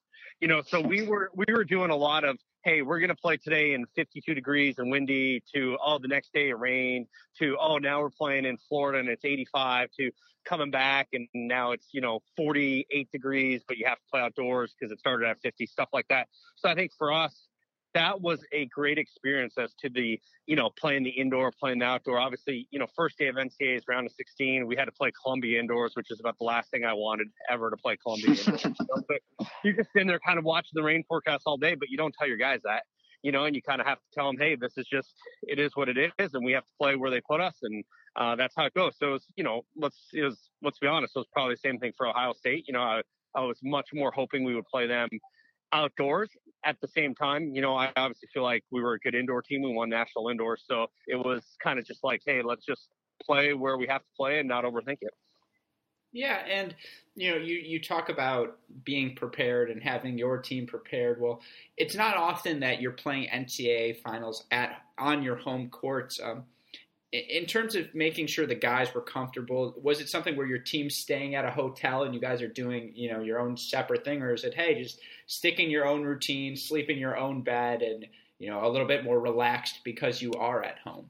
You 0.41 0.47
know, 0.47 0.63
so 0.65 0.81
we 0.81 1.03
were 1.03 1.33
we 1.35 1.47
were 1.53 1.65
doing 1.65 1.91
a 1.91 1.97
lot 1.97 2.23
of 2.23 2.39
hey, 2.67 2.83
we're 2.83 2.99
going 2.99 3.11
to 3.11 3.15
play 3.15 3.37
today 3.37 3.75
in 3.75 3.87
52 3.95 4.35
degrees 4.35 4.75
and 4.79 4.91
windy 4.91 5.41
to, 5.55 5.79
oh, 5.81 5.99
the 5.99 6.09
next 6.09 6.33
day 6.33 6.49
it 6.49 6.59
rained 6.59 7.07
to, 7.39 7.57
oh, 7.61 7.79
now 7.79 8.01
we're 8.01 8.11
playing 8.11 8.45
in 8.45 8.59
Florida 8.69 8.99
and 8.99 9.09
it's 9.09 9.25
85 9.25 9.89
to 10.01 10.11
coming 10.45 10.73
back 10.73 11.07
and 11.13 11.29
now 11.33 11.71
it's, 11.71 11.87
you 11.93 12.01
know, 12.01 12.19
48 12.37 13.09
degrees, 13.13 13.63
but 13.69 13.79
you 13.79 13.87
have 13.87 13.99
to 13.99 14.05
play 14.11 14.21
outdoors 14.21 14.75
because 14.77 14.91
it 14.91 14.99
started 14.99 15.29
at 15.29 15.41
50, 15.43 15.65
stuff 15.67 15.91
like 15.93 16.09
that. 16.09 16.27
So 16.57 16.69
I 16.69 16.75
think 16.75 16.91
for 16.99 17.13
us, 17.13 17.46
that 17.97 18.21
was 18.21 18.45
a 18.53 18.67
great 18.67 18.99
experience 18.99 19.55
as 19.57 19.73
to 19.81 19.89
the, 19.89 20.21
you 20.47 20.55
know, 20.55 20.69
playing 20.79 21.03
the 21.03 21.11
indoor, 21.11 21.51
playing 21.51 21.79
the 21.79 21.87
outdoor. 21.87 22.19
Obviously, 22.19 22.69
you 22.71 22.79
know, 22.79 22.87
first 22.95 23.17
day 23.17 23.29
of 23.29 23.37
NCAA's 23.37 23.85
round 23.89 24.05
of 24.05 24.13
16, 24.13 24.67
we 24.67 24.77
had 24.77 24.85
to 24.85 24.93
play 24.93 25.11
Columbia 25.23 25.59
indoors, 25.59 25.93
which 25.95 26.11
is 26.11 26.21
about 26.21 26.37
the 26.39 26.45
last 26.45 26.71
thing 26.71 26.85
I 26.85 26.93
wanted 26.93 27.29
ever 27.51 27.71
to 27.71 27.77
play 27.77 27.97
Columbia 27.97 28.29
indoors. 28.47 28.67
you 29.65 29.73
just 29.75 29.89
stand 29.91 30.11
there 30.11 30.21
kind 30.21 30.39
of 30.39 30.45
watching 30.45 30.73
the 30.75 30.83
rain 30.83 31.05
forecast 31.09 31.45
all 31.47 31.57
day, 31.57 31.75
but 31.75 31.89
you 31.89 31.97
don't 31.97 32.15
tell 32.19 32.29
your 32.29 32.37
guys 32.37 32.61
that, 32.65 32.83
you 33.23 33.33
know, 33.33 33.45
and 33.47 33.57
you 33.57 33.63
kind 33.63 33.81
of 33.81 33.87
have 33.87 33.97
to 33.97 34.05
tell 34.15 34.27
them, 34.27 34.37
hey, 34.39 34.57
this 34.57 34.77
is 34.77 34.87
just, 34.87 35.15
it 35.45 35.59
is 35.59 35.75
what 35.75 35.89
it 35.89 35.97
is, 35.97 36.35
and 36.35 36.45
we 36.45 36.53
have 36.53 36.65
to 36.65 36.73
play 36.79 36.97
where 36.97 37.11
they 37.11 37.23
put 37.23 37.41
us, 37.41 37.57
and 37.63 37.83
uh, 38.17 38.37
that's 38.37 38.55
how 38.55 38.67
it 38.67 38.75
goes. 38.75 38.93
So, 38.99 39.13
was, 39.13 39.27
you 39.37 39.45
know, 39.45 39.63
let's 39.75 39.97
it 40.13 40.23
was, 40.23 40.51
let's 40.63 40.79
be 40.79 40.87
honest, 40.87 41.17
it 41.17 41.21
was 41.21 41.29
probably 41.33 41.55
the 41.55 41.61
same 41.61 41.79
thing 41.79 41.93
for 41.97 42.07
Ohio 42.07 42.35
State. 42.35 42.65
You 42.69 42.75
know, 42.75 42.81
I, 42.81 43.01
I 43.35 43.41
was 43.41 43.59
much 43.63 43.89
more 43.95 44.11
hoping 44.11 44.45
we 44.45 44.55
would 44.55 44.67
play 44.67 44.87
them 44.87 45.09
outdoors 45.73 46.31
at 46.65 46.81
the 46.81 46.89
same 46.89 47.15
time, 47.15 47.55
you 47.55 47.61
know, 47.61 47.77
I 47.77 47.93
obviously 47.97 48.29
feel 48.35 48.43
like 48.43 48.65
we 48.71 48.83
were 48.83 48.95
a 48.95 48.99
good 48.99 49.15
indoor 49.15 49.43
team. 49.43 49.63
We 49.63 49.73
won 49.73 49.89
national 49.89 50.29
indoors. 50.29 50.65
So 50.69 50.89
it 51.07 51.17
was 51.17 51.57
kind 51.63 51.79
of 51.79 51.87
just 51.87 52.03
like, 52.03 52.23
hey, 52.27 52.43
let's 52.43 52.65
just 52.65 52.89
play 53.25 53.55
where 53.55 53.77
we 53.77 53.87
have 53.87 54.03
to 54.03 54.09
play 54.17 54.41
and 54.41 54.49
not 54.49 54.65
overthink 54.65 54.99
it. 55.01 55.15
Yeah, 56.13 56.39
and 56.49 56.75
you 57.15 57.31
know, 57.31 57.37
you 57.37 57.57
you 57.57 57.81
talk 57.81 58.09
about 58.09 58.59
being 58.85 59.15
prepared 59.15 59.71
and 59.71 59.83
having 59.83 60.17
your 60.17 60.39
team 60.39 60.67
prepared. 60.67 61.21
Well, 61.21 61.43
it's 61.77 61.95
not 61.95 62.17
often 62.17 62.61
that 62.61 62.81
you're 62.81 62.93
playing 62.93 63.29
NCAA 63.29 64.01
finals 64.01 64.45
at 64.51 64.83
on 64.97 65.23
your 65.23 65.37
home 65.37 65.69
courts. 65.69 66.19
Um, 66.23 66.45
in 67.17 67.47
terms 67.47 67.75
of 67.75 67.95
making 67.95 68.27
sure 68.27 68.47
the 68.47 68.55
guys 68.55 68.93
were 68.95 69.01
comfortable, 69.01 69.75
was 69.83 70.01
it 70.01 70.09
something 70.09 70.37
where 70.37 70.47
your 70.47 70.59
team's 70.59 70.97
staying 70.97 71.35
at 71.35 71.45
a 71.45 71.51
hotel 71.51 72.05
and 72.05 72.15
you 72.15 72.21
guys 72.21 72.43
are 72.43 72.49
doing, 72.49 72.93
you 72.95 73.13
know, 73.13 73.21
your 73.21 73.39
own 73.39 73.57
separate 73.57 74.05
thing, 74.05 74.23
or 74.23 74.33
is 74.35 74.45
it, 74.45 74.55
hey, 74.55 74.81
just 74.81 75.01
stick 75.27 75.59
in 75.59 75.71
your 75.71 75.87
own 75.87 76.03
routine, 76.03 76.57
sleep 76.57 76.91
in 76.91 76.99
your 76.99 77.17
own 77.17 77.43
bed, 77.43 77.83
and 77.83 78.07
you 78.39 78.51
know, 78.51 78.67
a 78.67 78.69
little 78.69 78.87
bit 78.87 79.05
more 79.05 79.19
relaxed 79.19 79.81
because 79.85 80.21
you 80.21 80.33
are 80.33 80.63
at 80.63 80.79
home? 80.79 81.09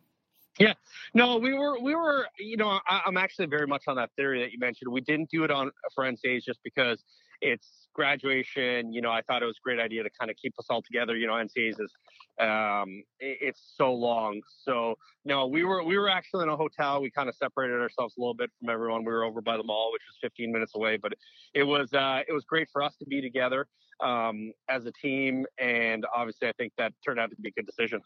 Yeah, 0.59 0.73
no, 1.12 1.37
we 1.37 1.53
were, 1.53 1.79
we 1.81 1.95
were, 1.95 2.27
you 2.38 2.57
know, 2.57 2.81
I, 2.88 3.03
am 3.07 3.19
actually 3.19 3.47
very 3.47 3.66
much 3.66 3.85
on 3.88 3.97
that 3.97 4.11
theory 4.16 4.40
that 4.40 4.53
you 4.53 4.59
mentioned. 4.59 4.90
We 4.90 5.03
didn't 5.03 5.29
do 5.31 5.45
it 5.45 5.51
on 5.51 5.71
for 5.95 6.05
NCAAs 6.05 6.45
just 6.45 6.61
because 6.64 7.03
it's 7.40 7.88
graduation. 7.94 8.92
You 8.92 9.03
know, 9.03 9.11
I 9.11 9.22
thought 9.22 9.42
it 9.42 9.46
was 9.46 9.57
a 9.57 9.64
great 9.64 9.81
idea 9.81 10.03
to 10.03 10.11
kind 10.18 10.31
of 10.31 10.37
keep 10.37 10.55
us 10.59 10.66
all 10.70 10.83
together. 10.83 11.16
You 11.16 11.27
know, 11.27 11.35
NCAAs 11.35 11.81
is 11.81 11.92
um, 12.38 13.03
it's 13.18 13.72
so 13.77 13.92
long. 13.92 14.40
So 14.64 14.96
no, 15.25 15.46
we 15.46 15.64
were 15.64 15.83
we 15.83 15.99
were 15.99 16.09
actually 16.09 16.44
in 16.44 16.49
a 16.49 16.57
hotel. 16.57 17.01
We 17.01 17.11
kind 17.11 17.29
of 17.29 17.35
separated 17.35 17.81
ourselves 17.81 18.14
a 18.16 18.20
little 18.20 18.35
bit 18.35 18.51
from 18.61 18.70
everyone. 18.70 19.05
We 19.05 19.12
were 19.12 19.25
over 19.25 19.40
by 19.40 19.57
the 19.57 19.64
mall, 19.64 19.90
which 19.92 20.03
was 20.08 20.31
15 20.31 20.52
minutes 20.52 20.73
away, 20.75 20.98
but 20.98 21.13
it 21.54 21.65
was 21.65 21.92
uh, 21.92 22.21
it 22.29 22.33
was 22.33 22.44
great 22.44 22.69
for 22.73 22.83
us 22.83 22.94
to 22.98 23.06
be 23.06 23.21
together 23.21 23.67
um, 24.00 24.52
as 24.69 24.85
a 24.87 24.92
team, 24.92 25.46
and 25.58 26.04
obviously, 26.15 26.48
I 26.48 26.52
think 26.52 26.73
that 26.79 26.92
turned 27.04 27.19
out 27.19 27.31
to 27.31 27.37
be 27.37 27.48
a 27.48 27.52
good 27.52 27.67
decision. 27.67 28.00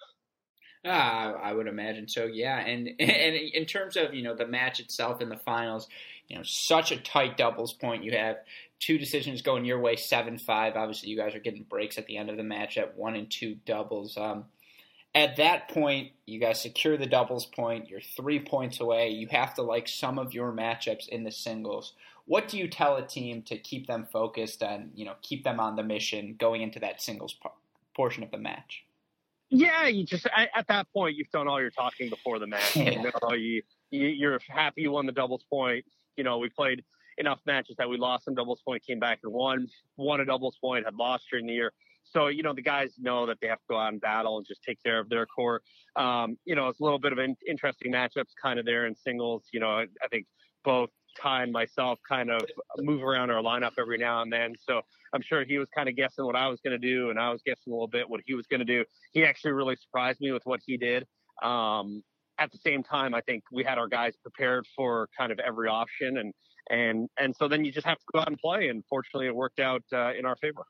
Uh, 0.85 0.89
I 1.43 1.53
would 1.53 1.67
imagine 1.67 2.09
so. 2.09 2.25
Yeah, 2.25 2.59
and 2.59 2.89
and 3.01 3.37
in 3.37 3.65
terms 3.67 3.97
of 3.97 4.15
you 4.15 4.23
know 4.23 4.35
the 4.35 4.47
match 4.47 4.81
itself 4.81 5.21
in 5.21 5.29
the 5.29 5.37
finals, 5.37 5.89
you 6.29 6.37
know 6.37 6.43
such 6.45 6.93
a 6.93 6.97
tight 6.97 7.37
doubles 7.37 7.73
point. 7.73 8.05
You 8.05 8.13
have 8.13 8.37
two 8.81 8.99
decisions 8.99 9.43
going 9.43 9.65
your 9.65 9.79
way, 9.79 9.97
seven 9.97 10.39
five. 10.39 10.75
Obviously, 10.75 11.11
you 11.11 11.17
guys 11.17 11.35
are 11.35 11.41
getting 11.41 11.63
breaks 11.63 11.99
at 11.99 12.07
the 12.07 12.17
end 12.17 12.31
of 12.31 12.37
the 12.37 12.43
match 12.43 12.77
at 12.79 12.97
one 12.97 13.15
and 13.15 13.31
two 13.31 13.57
doubles. 13.67 14.17
Um, 14.17 14.47
at 15.15 15.37
that 15.37 15.69
point, 15.69 16.13
you 16.27 16.39
guys 16.39 16.61
secure 16.61 16.97
the 16.97 17.07
doubles 17.07 17.47
point. 17.47 17.89
You're 17.89 18.01
three 18.01 18.39
points 18.39 18.81
away. 18.81 19.11
You 19.11 19.29
have 19.31 19.55
to 19.55 19.63
like 19.63 19.89
some 19.89 20.19
of 20.19 20.33
your 20.33 20.53
matchups 20.53 21.09
in 21.09 21.25
the 21.25 21.33
singles. 21.33 21.95
What 22.27 22.49
do 22.49 22.59
you 22.59 22.69
tell 22.69 22.97
a 22.97 23.07
team 23.07 23.43
to 23.43 23.59
keep 23.59 23.87
them 23.87 24.07
focused 24.13 24.63
and 24.63 24.93
you 24.95 25.05
know 25.05 25.15
keep 25.23 25.45
them 25.45 25.61
on 25.61 25.77
the 25.77 25.83
mission 25.83 26.37
going 26.39 26.63
into 26.63 26.79
that 26.81 27.03
singles 27.03 27.37
portion 27.95 28.23
of 28.23 28.31
the 28.31 28.39
match? 28.39 28.85
Yeah, 29.51 29.89
you 29.89 30.05
just 30.05 30.27
at, 30.27 30.49
at, 30.55 30.69
that 30.69 30.87
point 30.93 31.17
you've 31.17 31.31
done 31.31 31.49
all 31.49 31.61
your 31.61 31.71
talking 31.71 32.09
before 32.09 32.39
the 32.39 32.47
match. 32.47 32.77
Yeah. 32.77 32.91
You 32.91 33.03
know, 33.03 33.35
you, 33.35 33.63
you 33.91 34.07
you're 34.07 34.39
happy 34.49 34.83
you 34.83 34.93
won 34.93 35.07
the 35.07 35.13
doubles 35.13 35.43
point. 35.51 35.85
You 36.17 36.23
know, 36.23 36.39
we 36.39 36.49
played 36.49 36.85
enough 37.21 37.39
matches 37.47 37.77
that 37.79 37.89
we 37.89 37.97
lost 37.97 38.25
some 38.25 38.35
doubles 38.35 38.61
point, 38.67 38.85
came 38.85 38.99
back 38.99 39.21
and 39.23 39.33
won, 39.33 39.69
won 39.97 40.21
a 40.21 40.25
doubles 40.25 40.57
point, 40.61 40.85
had 40.85 40.95
lost 40.95 41.27
during 41.31 41.47
the 41.47 41.53
year. 41.53 41.73
So, 42.03 42.27
you 42.27 42.43
know, 42.43 42.55
the 42.55 42.63
guys 42.63 42.95
know 42.99 43.27
that 43.27 43.39
they 43.41 43.47
have 43.47 43.59
to 43.59 43.65
go 43.69 43.79
out 43.79 43.93
and 43.93 44.01
battle 44.01 44.39
and 44.39 44.47
just 44.47 44.63
take 44.65 44.83
care 44.83 44.99
of 44.99 45.09
their 45.09 45.27
core. 45.27 45.61
Um, 45.95 46.37
you 46.45 46.57
know, 46.57 46.69
it's 46.69 46.81
a 46.81 46.83
little 46.83 46.99
bit 46.99 47.13
of 47.13 47.19
an 47.19 47.37
interesting 47.47 47.93
matchups 47.93 48.33
kind 48.43 48.59
of 48.59 48.65
there 48.65 48.87
in 48.87 48.97
singles. 48.97 49.45
You 49.53 49.61
know, 49.61 49.71
I, 49.71 49.83
I 50.03 50.09
think 50.11 50.27
both 50.65 50.91
Ty 51.21 51.45
and 51.45 51.53
myself 51.53 51.99
kind 52.09 52.31
of 52.31 52.43
move 52.79 53.03
around 53.03 53.31
our 53.31 53.43
lineup 53.43 53.73
every 53.79 53.99
now 53.99 54.23
and 54.23 54.33
then. 54.33 54.55
So 54.59 54.81
I'm 55.13 55.23
sure 55.23 55.45
he 55.45 55.59
was 55.59 55.69
kind 55.77 55.89
of 55.89 55.97
guessing 55.97 56.25
what 56.25 56.37
I 56.37 56.49
was 56.49 56.61
going 56.61 56.79
to 56.81 56.87
do, 56.87 57.11
and 57.11 57.19
I 57.19 57.31
was 57.31 57.43
guessing 57.45 57.73
a 57.73 57.75
little 57.75 57.89
bit 57.89 58.09
what 58.09 58.21
he 58.25 58.35
was 58.35 58.47
going 58.47 58.61
to 58.61 58.67
do. 58.67 58.85
He 59.13 59.25
actually 59.25 59.53
really 59.53 59.77
surprised 59.77 60.21
me 60.21 60.33
with 60.33 60.43
what 60.45 60.61
he 60.65 60.77
did. 60.77 61.07
Um, 61.43 62.03
at 62.39 62.51
the 62.51 62.59
same 62.59 62.83
time, 62.83 63.15
I 63.15 63.21
think 63.21 63.45
we 63.53 63.63
had 63.63 63.77
our 63.77 63.89
guys 63.89 64.15
prepared 64.23 64.67
for 64.75 65.09
kind 65.17 65.31
of 65.31 65.39
every 65.41 65.69
option, 65.69 66.19
and 66.19 66.33
and 66.71 67.09
and 67.19 67.35
so 67.37 67.49
then 67.49 67.65
you 67.65 67.73
just 67.73 67.87
have 67.87 67.99
to 67.99 68.05
go 68.13 68.21
out 68.21 68.29
and 68.29 68.39
play. 68.39 68.69
And 68.69 68.85
fortunately, 68.89 69.27
it 69.27 69.35
worked 69.35 69.61
out 69.61 69.83
uh, 69.93 70.13
in 70.19 70.25
our 70.25 70.37
favor. 70.37 70.65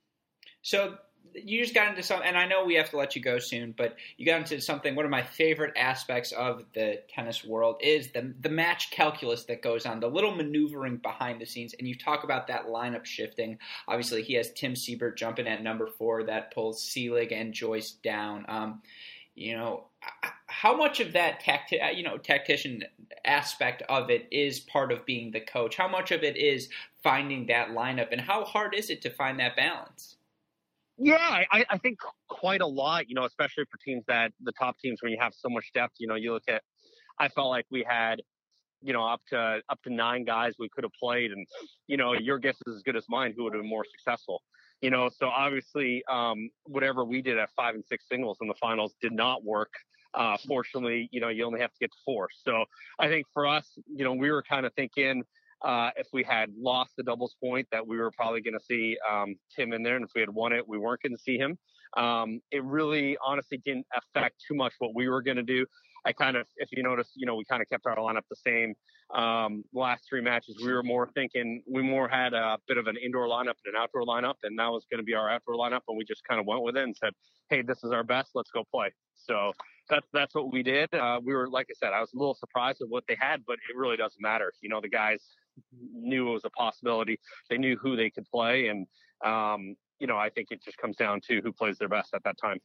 So 0.62 0.96
you 1.34 1.62
just 1.62 1.74
got 1.74 1.88
into 1.88 2.03
some, 2.03 2.22
and 2.24 2.36
I 2.36 2.46
know 2.46 2.64
we 2.64 2.74
have 2.74 2.90
to 2.90 2.96
let 2.96 3.14
you 3.14 3.22
go 3.22 3.38
soon, 3.38 3.72
but 3.76 3.96
you 4.16 4.26
got 4.26 4.40
into 4.40 4.61
something. 4.61 4.96
One 4.96 5.05
of 5.05 5.11
my 5.11 5.22
favorite 5.22 5.76
aspects 5.76 6.32
of 6.32 6.64
the 6.74 7.03
tennis 7.09 7.44
world 7.44 7.76
is 7.80 8.11
the 8.11 8.34
the 8.40 8.48
match 8.48 8.90
calculus 8.90 9.44
that 9.44 9.62
goes 9.62 9.86
on, 9.86 10.01
the 10.01 10.09
little 10.09 10.34
maneuvering 10.34 10.96
behind 10.96 11.40
the 11.40 11.46
scenes. 11.46 11.74
And 11.78 11.86
you 11.86 11.94
talk 11.94 12.24
about 12.24 12.46
that 12.48 12.66
lineup 12.66 13.05
shifting. 13.05 13.59
Obviously, 13.86 14.22
he 14.22 14.34
has 14.34 14.51
Tim 14.53 14.74
Siebert 14.74 15.16
jumping 15.16 15.46
at 15.46 15.62
number 15.62 15.86
four, 15.86 16.24
that 16.24 16.53
pulls 16.53 16.82
Seelig 16.82 17.32
and 17.32 17.53
Joyce 17.53 17.92
down. 17.92 18.44
Um, 18.48 18.82
you 19.34 19.57
know, 19.57 19.89
how 20.46 20.76
much 20.76 21.01
of 21.01 21.12
that 21.12 21.40
tacti- 21.40 21.82
uh, 21.82 21.90
you 21.90 22.03
know 22.03 22.18
tactician 22.18 22.82
aspect 23.24 23.82
of 23.88 24.11
it 24.11 24.28
is 24.30 24.61
part 24.61 24.92
of 24.92 25.05
being 25.07 25.30
the 25.30 25.40
coach? 25.40 25.76
How 25.76 25.88
much 25.88 26.11
of 26.11 26.22
it 26.22 26.36
is 26.36 26.68
finding 27.03 27.46
that 27.46 27.68
lineup, 27.68 28.09
and 28.12 28.20
how 28.20 28.44
hard 28.44 28.74
is 28.74 28.90
it 28.90 29.03
to 29.03 29.11
find 29.11 29.38
that 29.40 29.57
balance? 29.57 30.16
Yeah, 30.98 31.44
I, 31.51 31.64
I 31.70 31.78
think 31.78 31.98
quite 32.28 32.61
a 32.61 32.66
lot. 32.66 33.09
You 33.09 33.14
know, 33.14 33.24
especially 33.24 33.64
for 33.70 33.78
teams 33.84 34.05
that 34.09 34.32
the 34.42 34.53
top 34.53 34.78
teams 34.78 34.98
when 35.03 35.12
you 35.12 35.18
have 35.20 35.32
so 35.34 35.48
much 35.48 35.70
depth. 35.72 35.94
You 35.98 36.09
know, 36.09 36.14
you 36.14 36.32
look 36.32 36.44
at. 36.48 36.62
I 37.18 37.28
felt 37.28 37.51
like 37.51 37.66
we 37.70 37.84
had, 37.86 38.22
you 38.82 38.92
know, 38.92 39.07
up 39.07 39.20
to 39.28 39.61
up 39.68 39.82
to 39.84 39.92
nine 39.92 40.24
guys 40.24 40.55
we 40.59 40.68
could 40.68 40.84
have 40.84 40.92
played, 41.01 41.32
and 41.32 41.46
you 41.86 41.96
know, 41.96 42.12
your 42.12 42.38
guess 42.38 42.57
is 42.66 42.76
as 42.76 42.82
good 42.82 42.96
as 42.96 43.05
mine. 43.09 43.34
Who 43.36 43.44
would 43.44 43.55
have 43.55 43.62
been 43.62 43.70
more 43.70 43.84
successful? 43.90 44.42
You 44.81 44.91
know, 44.91 45.11
so 45.14 45.28
obviously, 45.28 46.03
um, 46.11 46.49
whatever 46.64 47.05
we 47.05 47.20
did 47.22 47.39
at 47.39 47.51
five 47.57 47.74
and 47.74 47.85
six 47.85 48.05
singles 48.09 48.39
in 48.41 48.49
the 48.49 48.55
finals 48.55 48.95
did 49.01 49.12
not 49.12 49.45
work. 49.45 49.72
Uh, 50.14 50.37
fortunately, 50.49 51.09
you 51.12 51.20
know, 51.20 51.28
you 51.28 51.45
only 51.45 51.61
have 51.61 51.70
to 51.70 51.78
get 51.81 51.91
to 51.91 51.99
four. 52.05 52.28
So 52.45 52.64
I 52.99 53.09
think 53.09 53.26
for 53.33 53.47
us, 53.47 53.66
you 53.87 54.05
know, 54.05 54.12
we 54.12 54.31
were 54.31 54.43
kind 54.43 54.66
of 54.66 54.72
thinking 54.74 55.22
uh, 55.62 55.91
if 55.97 56.09
we 56.12 56.22
had 56.22 56.51
lost 56.59 56.93
the 56.97 57.03
doubles 57.03 57.37
point, 57.43 57.68
that 57.70 57.87
we 57.87 57.99
were 57.99 58.11
probably 58.11 58.41
going 58.41 58.59
to 58.59 58.64
see 58.64 58.97
um, 59.11 59.37
Tim 59.55 59.72
in 59.72 59.83
there, 59.83 59.97
and 59.97 60.05
if 60.05 60.11
we 60.14 60.20
had 60.20 60.31
won 60.31 60.53
it, 60.53 60.66
we 60.66 60.78
weren't 60.78 61.03
going 61.03 61.16
to 61.16 61.22
see 61.22 61.37
him. 61.37 61.59
Um, 61.97 62.41
it 62.51 62.64
really, 62.64 63.16
honestly, 63.24 63.61
didn't 63.64 63.87
affect 63.95 64.37
too 64.47 64.55
much 64.55 64.72
what 64.78 64.95
we 64.95 65.09
were 65.09 65.22
going 65.22 65.37
to 65.37 65.43
do. 65.43 65.66
I 66.05 66.12
kind 66.12 66.36
of, 66.36 66.46
if 66.57 66.70
you 66.72 66.82
notice, 66.82 67.11
you 67.14 67.26
know, 67.26 67.34
we 67.34 67.44
kind 67.44 67.62
of 67.62 67.68
kept 67.68 67.86
our 67.86 67.96
lineup 67.96 68.22
the 68.30 68.36
same. 68.36 68.74
Um, 69.14 69.64
last 69.72 70.05
three 70.09 70.20
matches, 70.20 70.57
we 70.62 70.72
were 70.72 70.82
more 70.82 71.09
thinking 71.14 71.62
we 71.68 71.82
more 71.82 72.09
had 72.09 72.32
a 72.32 72.59
bit 72.68 72.78
of 72.78 72.86
an 72.86 72.96
indoor 72.96 73.26
lineup 73.26 73.55
and 73.64 73.74
an 73.74 73.76
outdoor 73.76 74.05
lineup, 74.05 74.36
and 74.44 74.59
that 74.59 74.68
was 74.68 74.86
going 74.90 74.98
to 74.98 75.05
be 75.05 75.14
our 75.14 75.28
outdoor 75.28 75.57
lineup, 75.57 75.80
and 75.88 75.98
we 75.98 76.05
just 76.05 76.22
kind 76.28 76.40
of 76.40 76.46
went 76.46 76.62
with 76.62 76.76
it 76.76 76.84
and 76.84 76.96
said, 76.96 77.12
"Hey, 77.48 77.62
this 77.62 77.82
is 77.82 77.90
our 77.90 78.05
best. 78.05 78.30
Let's 78.34 78.51
go 78.51 78.64
play." 78.70 78.90
So 79.16 79.53
that's 79.88 80.07
that's 80.12 80.34
what 80.34 80.53
we 80.53 80.62
did. 80.62 80.94
Uh, 80.94 81.20
we 81.22 81.34
were, 81.34 81.48
like 81.48 81.66
I 81.70 81.74
said, 81.74 81.92
I 81.92 82.01
was 82.01 82.12
a 82.14 82.18
little 82.18 82.34
surprised 82.34 82.80
at 82.80 82.88
what 82.88 83.05
they 83.09 83.16
had, 83.18 83.42
but 83.46 83.55
it 83.55 83.76
really 83.76 83.96
doesn't 83.96 84.22
matter. 84.22 84.53
You 84.62 84.68
know, 84.68 84.80
the 84.80 84.88
guys 84.88 85.22
knew 85.92 86.28
it 86.28 86.32
was 86.32 86.44
a 86.44 86.51
possibility. 86.51 87.18
They 87.48 87.59
knew 87.59 87.76
who 87.76 87.96
they 87.96 88.11
could 88.11 88.26
play, 88.32 88.68
and 88.68 88.86
um, 89.24 89.74
you 89.98 90.07
know, 90.07 90.16
I 90.16 90.30
think 90.30 90.48
it 90.51 90.62
just 90.62 90.78
comes 90.78 90.96
down 90.96 91.20
to 91.28 91.40
who 91.42 91.53
plays 91.53 91.78
their 91.78 91.88
best 91.88 92.14
at 92.14 92.22
that 92.24 92.36
time. 92.40 92.59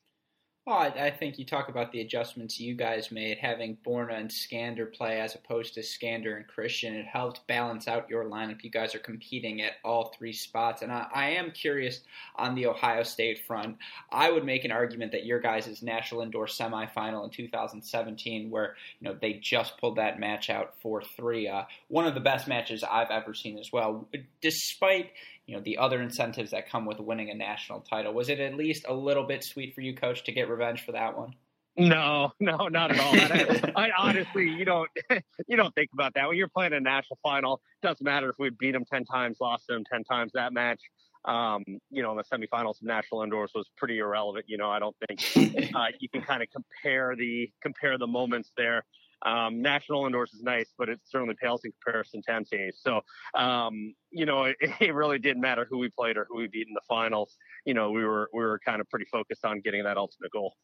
Well, 0.66 0.78
I, 0.78 0.88
I, 0.88 1.12
think 1.12 1.38
you 1.38 1.46
talk 1.46 1.70
about 1.70 1.92
the 1.92 2.02
adjustments 2.02 2.60
you 2.60 2.74
guys 2.74 3.12
made, 3.12 3.38
having 3.38 3.78
Borna 3.86 4.20
and 4.20 4.32
Skander 4.32 4.92
play 4.92 5.22
as 5.22 5.36
opposed 5.36 5.76
to 5.76 5.82
Skander 5.82 6.36
and 6.36 6.48
Christian. 6.48 6.96
It 6.96 7.06
helped 7.06 7.46
balance 7.46 7.88
out 7.88 8.10
your 8.10 8.26
lineup. 8.26 8.64
You 8.64 8.72
guys 8.72 8.96
are 8.96 9.00
competing 9.00 9.62
at 9.62 9.74
all 9.84 10.12
three 10.18 10.34
spots. 10.34 10.82
And 10.82 10.92
I, 10.92 11.06
I 11.14 11.30
am 11.30 11.52
curious 11.52 12.00
on 12.36 12.56
the 12.56 12.66
Ohio 12.66 13.04
State 13.04 13.46
front. 13.46 13.78
I 14.12 14.32
would 14.32 14.44
make 14.44 14.66
an 14.66 14.72
argument 14.72 15.12
that 15.12 15.24
your 15.24 15.40
guys' 15.40 15.84
national 15.84 16.22
indoor 16.22 16.48
semifinal 16.48 17.24
in 17.26 17.30
2017, 17.30 18.50
where 18.50 18.76
you 19.00 19.08
know 19.08 19.16
they 19.22 19.34
just 19.34 19.78
pulled 19.78 19.98
that 19.98 20.20
match 20.20 20.50
out 20.50 20.74
4 20.82 21.04
3, 21.04 21.48
uh, 21.48 21.64
one 21.90 22.08
of 22.08 22.16
the 22.16 22.20
best 22.20 22.48
matches 22.48 22.84
I've 22.84 23.12
ever 23.12 23.36
seen 23.36 23.60
as 23.60 23.72
well. 23.72 24.08
Despite 24.42 25.12
you 25.48 25.56
know 25.56 25.62
the 25.62 25.78
other 25.78 26.02
incentives 26.02 26.52
that 26.52 26.70
come 26.70 26.86
with 26.86 27.00
winning 27.00 27.30
a 27.30 27.36
national 27.36 27.82
title. 27.82 28.14
Was 28.14 28.30
it 28.30 28.40
at 28.40 28.56
least 28.56 28.86
a 28.88 28.94
little 28.94 29.24
bit 29.24 29.44
sweet 29.44 29.76
for 29.76 29.82
you, 29.82 29.96
coach, 29.96 30.24
to 30.26 30.32
get 30.32 30.50
revenge 30.50 30.86
for 30.86 30.92
that 30.94 31.18
one? 31.18 31.34
No, 31.78 32.32
no, 32.40 32.68
not 32.68 32.92
at 32.92 33.00
all. 33.00 33.14
I, 33.14 33.72
I, 33.88 33.90
honestly, 33.98 34.50
you 34.50 34.64
don't, 34.64 34.90
you 35.48 35.58
don't 35.58 35.76
think 35.76 35.90
about 35.94 36.14
that 36.14 36.28
when 36.28 36.38
you're 36.38 36.48
playing 36.48 36.74
a 36.74 36.80
national 36.80 37.20
final. 37.22 37.62
Doesn't 37.82 38.04
matter 38.04 38.30
if 38.30 38.36
we 38.40 38.50
beat 38.50 38.72
them 38.72 38.86
ten 38.86 39.04
times, 39.04 39.38
lost 39.42 39.68
them 39.68 39.84
ten 39.92 40.04
times. 40.04 40.32
That 40.34 40.54
match, 40.54 40.82
um, 41.26 41.64
you 41.92 42.02
know, 42.02 42.12
in 42.12 42.18
the 42.18 42.24
semifinals 42.24 42.82
of 42.82 42.84
national 42.84 43.24
indoors 43.24 43.52
was 43.54 43.70
pretty 43.76 44.00
irrelevant. 44.00 44.46
You 44.48 44.58
know, 44.58 44.70
I 44.70 44.80
don't 44.80 44.96
think 45.08 45.72
uh, 45.76 45.88
you 46.00 46.08
can 46.08 46.22
kind 46.22 46.42
of 46.42 46.48
compare 46.50 47.16
the 47.16 47.52
compare 47.62 47.98
the 47.98 48.08
moments 48.08 48.52
there. 48.56 48.86
Um, 49.24 49.62
national 49.62 50.06
indoors 50.06 50.34
is 50.34 50.42
nice, 50.42 50.74
but 50.78 50.90
it 50.90 51.00
certainly 51.04 51.36
pales 51.42 51.62
in 51.64 51.72
comparison 51.84 52.22
to 52.24 52.32
NCAA. 52.32 52.72
So, 52.76 53.02
um, 53.34 53.94
you 54.12 54.26
know, 54.26 54.44
it, 54.44 54.56
it, 54.80 54.94
really 54.94 55.20
didn't 55.20 55.42
matter 55.42 55.66
who 55.70 55.78
we 55.78 55.90
played 55.90 56.18
or 56.18 56.26
who 56.30 56.38
we 56.38 56.48
beat 56.48 56.68
in 56.68 56.74
the 56.74 56.82
finals. 56.88 57.38
You 57.66 57.74
know, 57.74 57.92
we 57.92 58.04
were 58.06 58.30
we 58.34 58.44
were 58.44 58.60
kind 58.60 58.82
of 58.82 58.90
pretty 58.90 59.06
focused 59.06 59.46
on 59.46 59.62
getting 59.62 59.84
that 59.84 59.98
ultimate 59.98 60.32
goal. 60.32 60.56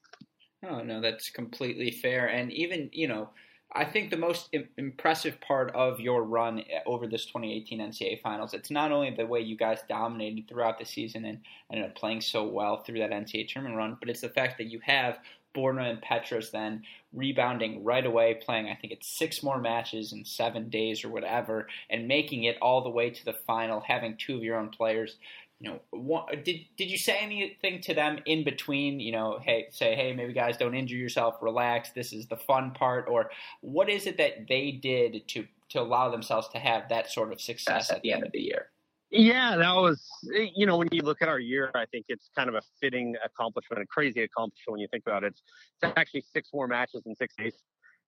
Oh 0.68 0.82
no, 0.82 1.02
that's 1.02 1.30
completely 1.30 1.91
fair. 1.91 2.28
And 2.28 2.52
even 2.52 2.89
you 2.93 3.08
know, 3.08 3.30
I 3.74 3.86
think 3.86 4.10
the 4.10 4.18
most 4.18 4.49
Im- 4.52 4.68
impressive 4.78 5.39
part 5.39 5.72
of 5.74 5.99
your 5.99 6.24
run 6.24 6.60
eh, 6.60 6.80
over 6.86 7.08
this 7.08 7.26
2018 7.26 7.80
NCAA 7.80 8.22
finals, 8.22 8.54
it's 8.54 8.70
not 8.70 8.91
only 8.91 9.12
the 9.12 9.26
way 9.26 9.39
you 9.39 9.56
guys 9.56 9.80
dominated 9.88 10.47
throughout 10.47 10.78
the 10.78 10.86
season 10.86 11.26
and 11.26 11.39
ended 11.72 11.89
up 11.89 11.95
playing 11.95 12.22
so 12.22 12.43
well 12.43 12.84
through 12.84 12.99
that 12.99 13.12
NCAA 13.12 13.47
tournament 13.47 13.78
run, 13.78 13.97
but 13.99 14.10
it's 14.10 14.22
the 14.22 14.30
fact 14.30 14.58
that 14.58 14.66
you 14.66 14.80
have 14.84 15.20
Borna 15.56 15.89
and 15.89 16.02
Petros 16.02 16.52
then 16.52 16.84
rebounding 17.14 17.84
right 17.84 18.06
away, 18.06 18.36
playing 18.36 18.70
I 18.70 18.76
think 18.76 18.93
it's 18.93 19.08
six 19.08 19.43
more 19.43 19.60
matches 19.60 20.14
in 20.14 20.26
seven 20.26 20.70
days 20.70 21.04
or 21.04 21.10
whatever, 21.10 21.68
and 21.89 22.08
making 22.08 22.43
it 22.43 22.58
all 22.62 22.84
the 22.84 22.89
way 22.89 23.10
to 23.10 23.26
the 23.26 23.34
final, 23.34 23.82
having 23.82 24.18
two 24.18 24.36
of 24.38 24.43
your 24.43 24.58
own 24.58 24.70
players. 24.70 25.18
You 25.60 25.72
know, 25.72 25.80
what, 25.91 26.43
did 26.43 26.62
did 26.76 26.89
you 26.89 26.97
say 26.97 27.18
anything 27.22 27.82
to 27.82 27.93
them 27.93 28.20
in 28.26 28.43
between? 28.43 28.99
You 28.99 29.12
know, 29.12 29.39
hey, 29.43 29.68
say, 29.72 29.95
hey, 29.95 30.14
maybe 30.14 30.34
guys, 30.34 30.58
don't 30.58 30.74
injure 30.74 30.95
yourself, 30.95 31.36
relax. 31.41 31.91
This 31.91 32.14
is 32.14 32.28
the 32.28 32.38
fun 32.38 32.72
part, 32.72 33.06
or 33.08 33.30
what 33.62 33.89
is 33.89 34.08
it 34.08 34.18
that 34.18 34.47
they 34.47 34.72
did 34.72 35.28
to 35.30 35.45
to 35.70 35.82
allow 35.82 36.10
themselves 36.10 36.47
to 36.49 36.60
have 36.60 36.89
that 36.89 37.12
sort 37.12 37.32
of 37.32 37.39
success 37.39 37.91
at 37.91 38.02
the 38.02 38.12
end 38.12 38.24
of 38.24 38.32
the 38.32 38.41
year? 38.41 38.68
Yeah, 39.12 39.57
that 39.57 39.76
was, 39.76 40.07
eh, 40.34 40.47
you 40.55 40.66
know, 40.66 40.78
when 40.78 40.88
you 40.91 41.01
look 41.01 41.22
at 41.22 41.28
our 41.28 41.39
year, 41.39 41.70
I 41.76 41.86
think 41.86 42.05
it's 42.07 42.30
kind 42.36 42.47
of 42.47 42.55
a 42.55 42.62
fitting 42.80 43.16
accomplishment, 43.26 43.84
a 43.84 43.86
crazy 43.86 44.24
accomplishment 44.24 44.72
when 44.72 44.80
you 44.80 44.88
think 44.89 45.03
about 45.05 45.26
it. 45.26 45.34
It's, 45.34 45.43
it's 45.82 45.93
actually 45.97 46.22
six 46.22 46.49
more 46.53 46.66
matches 46.66 47.03
in 47.05 47.16
six 47.16 47.36
days, 47.36 47.53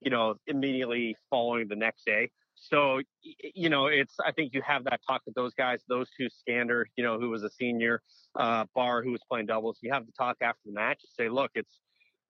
you 0.01 0.09
know, 0.09 0.35
immediately 0.47 1.17
following 1.29 1.67
the 1.67 1.75
next 1.75 2.05
day. 2.05 2.31
So, 2.55 3.01
you 3.21 3.67
know, 3.67 3.87
it's, 3.87 4.15
I 4.25 4.31
think 4.31 4.53
you 4.53 4.61
have 4.61 4.85
that 4.85 5.01
talk 5.05 5.23
with 5.25 5.35
those 5.35 5.53
guys, 5.53 5.81
those 5.89 6.07
two 6.17 6.29
Skander, 6.29 6.85
you 6.95 7.03
know, 7.03 7.19
who 7.19 7.29
was 7.29 7.43
a 7.43 7.49
senior, 7.49 8.01
uh, 8.39 8.63
Bar, 8.73 9.03
who 9.03 9.11
was 9.11 9.21
playing 9.29 9.47
doubles. 9.47 9.79
You 9.81 9.91
have 9.91 10.05
the 10.05 10.13
talk 10.13 10.37
after 10.41 10.61
the 10.65 10.71
match, 10.71 11.01
say, 11.17 11.27
look, 11.27 11.51
it's, 11.55 11.79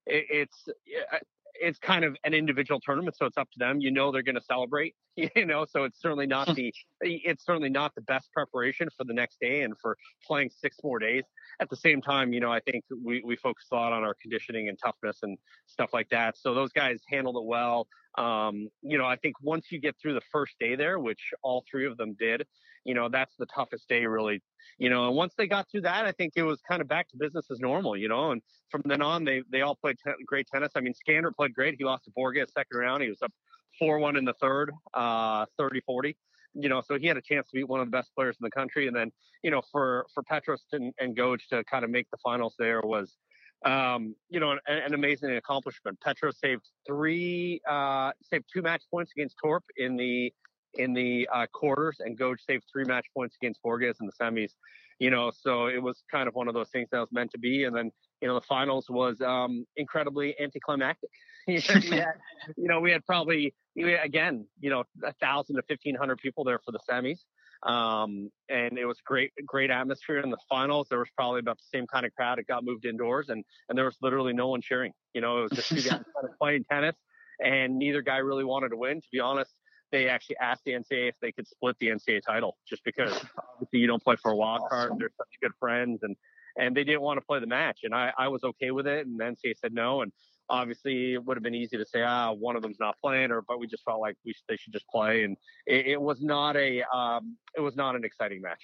it's, 0.08 0.68
it's 1.64 1.80
kind 1.80 2.04
of 2.04 2.18
an 2.26 2.34
individual 2.34 2.80
tournament, 2.82 3.16
so 3.16 3.26
it's 3.26 3.38
up 3.38 3.50
to 3.52 3.60
them. 3.60 3.80
You 3.80 3.90
know 3.90 4.12
they're 4.12 4.22
going 4.22 4.36
to 4.36 4.42
celebrate, 4.42 4.96
you 5.16 5.46
know, 5.46 5.66
so 5.70 5.86
it's 5.86 6.02
certainly 6.02 6.28
not 6.28 6.50
hmm. 6.50 6.56
the 6.56 6.74
it's 7.02 7.46
certainly 7.46 7.70
not 7.70 7.96
the 7.96 8.02
best 8.02 8.32
preparation 8.34 8.90
for 8.98 9.06
the 9.06 9.14
next 9.14 9.38
day 9.40 9.62
and 9.62 9.74
for 9.82 9.98
playing 10.26 10.50
six 10.50 10.78
more 10.84 11.00
days. 11.00 11.24
At 11.60 11.70
the 11.70 11.76
same 11.76 12.02
time, 12.02 12.34
you 12.34 12.40
know, 12.40 12.52
I 12.52 12.60
think 12.60 12.84
we 13.04 13.22
we 13.26 13.36
focus 13.36 13.66
a 13.72 13.76
lot 13.76 13.94
on 13.94 14.04
our 14.04 14.16
conditioning 14.22 14.70
and 14.70 14.78
toughness 14.78 15.20
and 15.24 15.38
stuff 15.68 15.92
like 15.94 16.10
that. 16.10 16.38
So 16.38 16.54
those 16.54 16.72
guys 16.72 17.00
handled 17.10 17.38
it 17.38 17.46
well. 17.46 17.88
Um, 18.18 18.70
you 18.82 18.98
know, 18.98 19.06
I 19.06 19.16
think 19.16 19.36
once 19.42 19.72
you 19.72 19.80
get 19.80 19.96
through 20.00 20.14
the 20.14 20.22
first 20.32 20.54
day 20.60 20.76
there, 20.76 21.00
which 21.00 21.34
all 21.42 21.64
three 21.70 21.88
of 21.88 21.98
them 21.98 22.16
did, 22.20 22.46
you 22.84 22.94
know, 22.94 23.10
that's 23.10 23.36
the 23.38 23.48
toughest 23.48 23.88
day 23.88 24.06
really 24.06 24.42
you 24.78 24.90
know, 24.90 25.08
and 25.08 25.16
once 25.16 25.34
they 25.38 25.48
got 25.48 25.70
through 25.70 25.82
that, 25.82 26.06
I 26.06 26.12
think 26.12 26.34
it 26.36 26.44
was 26.44 26.62
kind 26.68 26.82
of 26.82 26.88
back 26.88 27.10
to 27.10 27.18
business 27.18 27.46
as 27.52 27.60
normal, 27.60 27.96
you 27.96 28.08
know, 28.08 28.32
and 28.32 28.42
from 28.70 28.82
then 28.86 29.02
on, 29.02 29.24
they, 29.24 29.44
they 29.52 29.62
all 29.62 29.76
played 29.76 29.98
great 30.26 30.48
tennis. 30.48 30.72
I 30.76 30.82
mean, 30.82 30.94
Skander 30.94 31.34
played 31.34 31.54
great. 31.54 31.76
He 31.78 31.84
lost 31.84 32.06
to 32.06 32.12
Borges 32.12 32.52
second 32.54 32.78
round. 32.78 33.04
He 33.04 33.10
was 33.10 33.22
up 33.22 33.32
4-1 33.82 34.18
in 34.18 34.26
the 34.26 34.34
third, 34.34 34.72
uh, 34.94 35.46
30-40 35.60 36.16
you 36.54 36.70
know, 36.70 36.82
so 36.82 36.98
he 36.98 37.08
had 37.08 37.18
a 37.18 37.22
chance 37.22 37.50
to 37.50 37.56
beat 37.56 37.68
one 37.68 37.80
of 37.80 37.88
the 37.88 37.92
best 37.92 38.12
players 38.16 38.38
in 38.40 38.44
the 38.44 38.52
country. 38.52 38.88
And 38.88 38.96
then, 38.96 39.12
you 39.44 39.52
know, 39.52 39.62
for 39.72 40.06
for 40.14 40.24
Petros 40.24 40.64
and, 40.72 40.94
and 41.00 41.16
Goj 41.16 41.40
to 41.50 41.64
kind 41.66 41.84
of 41.84 41.90
make 41.90 42.10
the 42.12 42.18
finals 42.24 42.56
there 42.58 42.82
was, 42.82 43.18
um, 43.66 44.16
you 44.30 44.40
know, 44.40 44.52
an, 44.52 44.60
an, 44.68 44.94
amazing 44.94 45.32
accomplishment. 45.36 46.00
Petros 46.02 46.38
saved 46.40 46.68
three, 46.86 47.62
uh, 47.70 48.12
saved 48.22 48.46
two 48.54 48.62
match 48.62 48.84
points 48.92 49.12
against 49.16 49.36
Torp 49.42 49.64
in 49.78 49.96
the 49.96 50.34
in 50.76 50.94
the 50.94 51.30
uh, 51.34 51.46
quarters, 51.54 51.98
and 52.00 52.18
Goj 52.18 52.38
saved 52.48 52.64
three 52.72 52.86
match 52.86 53.06
points 53.16 53.36
against 53.42 53.62
Borges 53.62 53.98
in 54.02 54.08
the 54.08 54.14
semis. 54.14 54.52
You 55.00 55.10
know, 55.10 55.32
so 55.32 55.68
it 55.68 55.82
was 55.82 56.04
kind 56.12 56.28
of 56.28 56.36
one 56.36 56.48
of 56.48 56.54
those 56.54 56.70
things 56.70 56.88
that 56.92 57.00
was 57.00 57.12
meant 57.12 57.32
to 57.32 57.40
be. 57.40 57.64
And 57.64 57.76
then, 57.76 57.92
you 58.22 58.28
know, 58.28 58.36
the 58.36 58.46
finals 58.46 58.86
was 58.90 59.20
um, 59.22 59.66
incredibly 59.76 60.40
anticlimactic. 60.40 61.10
we 61.48 61.60
had, 61.60 62.14
you 62.58 62.68
know, 62.68 62.80
we 62.80 62.92
had 62.92 63.06
probably 63.06 63.54
again, 63.76 64.46
you 64.60 64.70
know, 64.70 64.84
a 65.04 65.14
thousand 65.14 65.56
to 65.56 65.62
fifteen 65.64 65.96
hundred 65.96 66.18
people 66.20 66.44
there 66.44 66.60
for 66.66 66.72
the 66.72 66.80
semis. 66.90 67.20
Um, 67.64 68.30
and 68.50 68.78
it 68.78 68.86
was 68.86 69.00
great, 69.06 69.32
great 69.46 69.72
atmosphere 69.72 70.20
in 70.20 70.30
the 70.30 70.38
finals. 70.50 70.88
There 70.90 71.00
was 71.00 71.08
probably 71.16 71.40
about 71.40 71.58
the 71.58 71.78
same 71.78 71.88
kind 71.88 72.06
of 72.06 72.14
crowd. 72.14 72.38
It 72.40 72.48
got 72.48 72.66
moved 72.66 72.86
indoors 72.86 73.30
and, 73.30 73.44
and 73.70 73.78
there 73.78 73.86
was 73.86 73.96
literally 74.02 74.34
no 74.34 74.50
one 74.50 74.62
cheering. 74.62 74.92
You 75.14 75.22
know, 75.22 75.40
it 75.40 75.42
was 75.44 75.52
just 75.52 75.70
two 75.70 75.76
guys 75.76 75.84
kind 76.16 76.26
of 76.30 76.38
playing 76.38 76.66
tennis 76.70 76.96
and 77.40 77.78
neither 77.78 78.02
guy 78.02 78.18
really 78.18 78.44
wanted 78.44 78.70
to 78.70 78.78
win. 78.78 79.00
To 79.00 79.08
be 79.12 79.22
honest, 79.22 79.52
they 79.92 80.10
actually 80.10 80.38
asked 80.38 80.64
the 80.66 80.72
NCAA 80.72 81.10
if 81.10 81.16
they 81.22 81.32
could 81.32 81.48
split 81.48 81.78
the 81.80 81.88
NCAA 81.88 82.22
title 82.26 82.58
just 82.68 82.84
because 82.84 83.14
obviously 83.54 83.80
you 83.80 83.88
don't 83.88 84.04
play 84.04 84.18
for 84.22 84.32
a 84.32 84.36
wild 84.36 84.64
card. 84.70 84.94
They're 84.98 85.12
such 85.18 85.28
good 85.42 85.54
friends 85.60 86.00
and, 86.04 86.18
and 86.58 86.76
they 86.76 86.84
didn't 86.84 87.02
want 87.02 87.20
to 87.20 87.26
play 87.26 87.40
the 87.40 87.48
match. 87.48 87.80
And 87.84 87.96
I, 87.96 88.12
I 88.18 88.28
was 88.28 88.44
okay 88.44 88.72
with 88.72 88.88
it. 88.88 89.08
And 89.08 89.20
the 89.20 89.24
NCAA 89.24 89.54
said 89.62 89.74
no. 89.74 90.02
And 90.02 90.12
obviously 90.50 91.14
it 91.14 91.24
would 91.24 91.38
have 91.38 91.44
been 91.44 91.56
easy 91.56 91.78
to 91.78 91.86
say, 91.86 92.02
ah, 92.02 92.32
one 92.32 92.56
of 92.56 92.62
them's 92.62 92.80
not 92.80 92.96
playing, 93.02 93.32
or 93.32 93.42
but 93.42 93.60
we 93.60 93.68
just 93.68 93.84
felt 93.84 94.02
like 94.02 94.16
we 94.26 94.34
they 94.48 94.58
should 94.58 94.74
just 94.74 94.88
play, 94.88 95.24
and 95.24 95.38
it, 95.66 95.88
it 95.88 96.02
was 96.02 96.22
not 96.22 96.56
a 96.56 96.84
um, 96.96 97.38
it 97.56 97.62
was 97.62 97.76
not 97.76 97.96
an 97.96 98.04
exciting 98.04 98.42
match. 98.42 98.62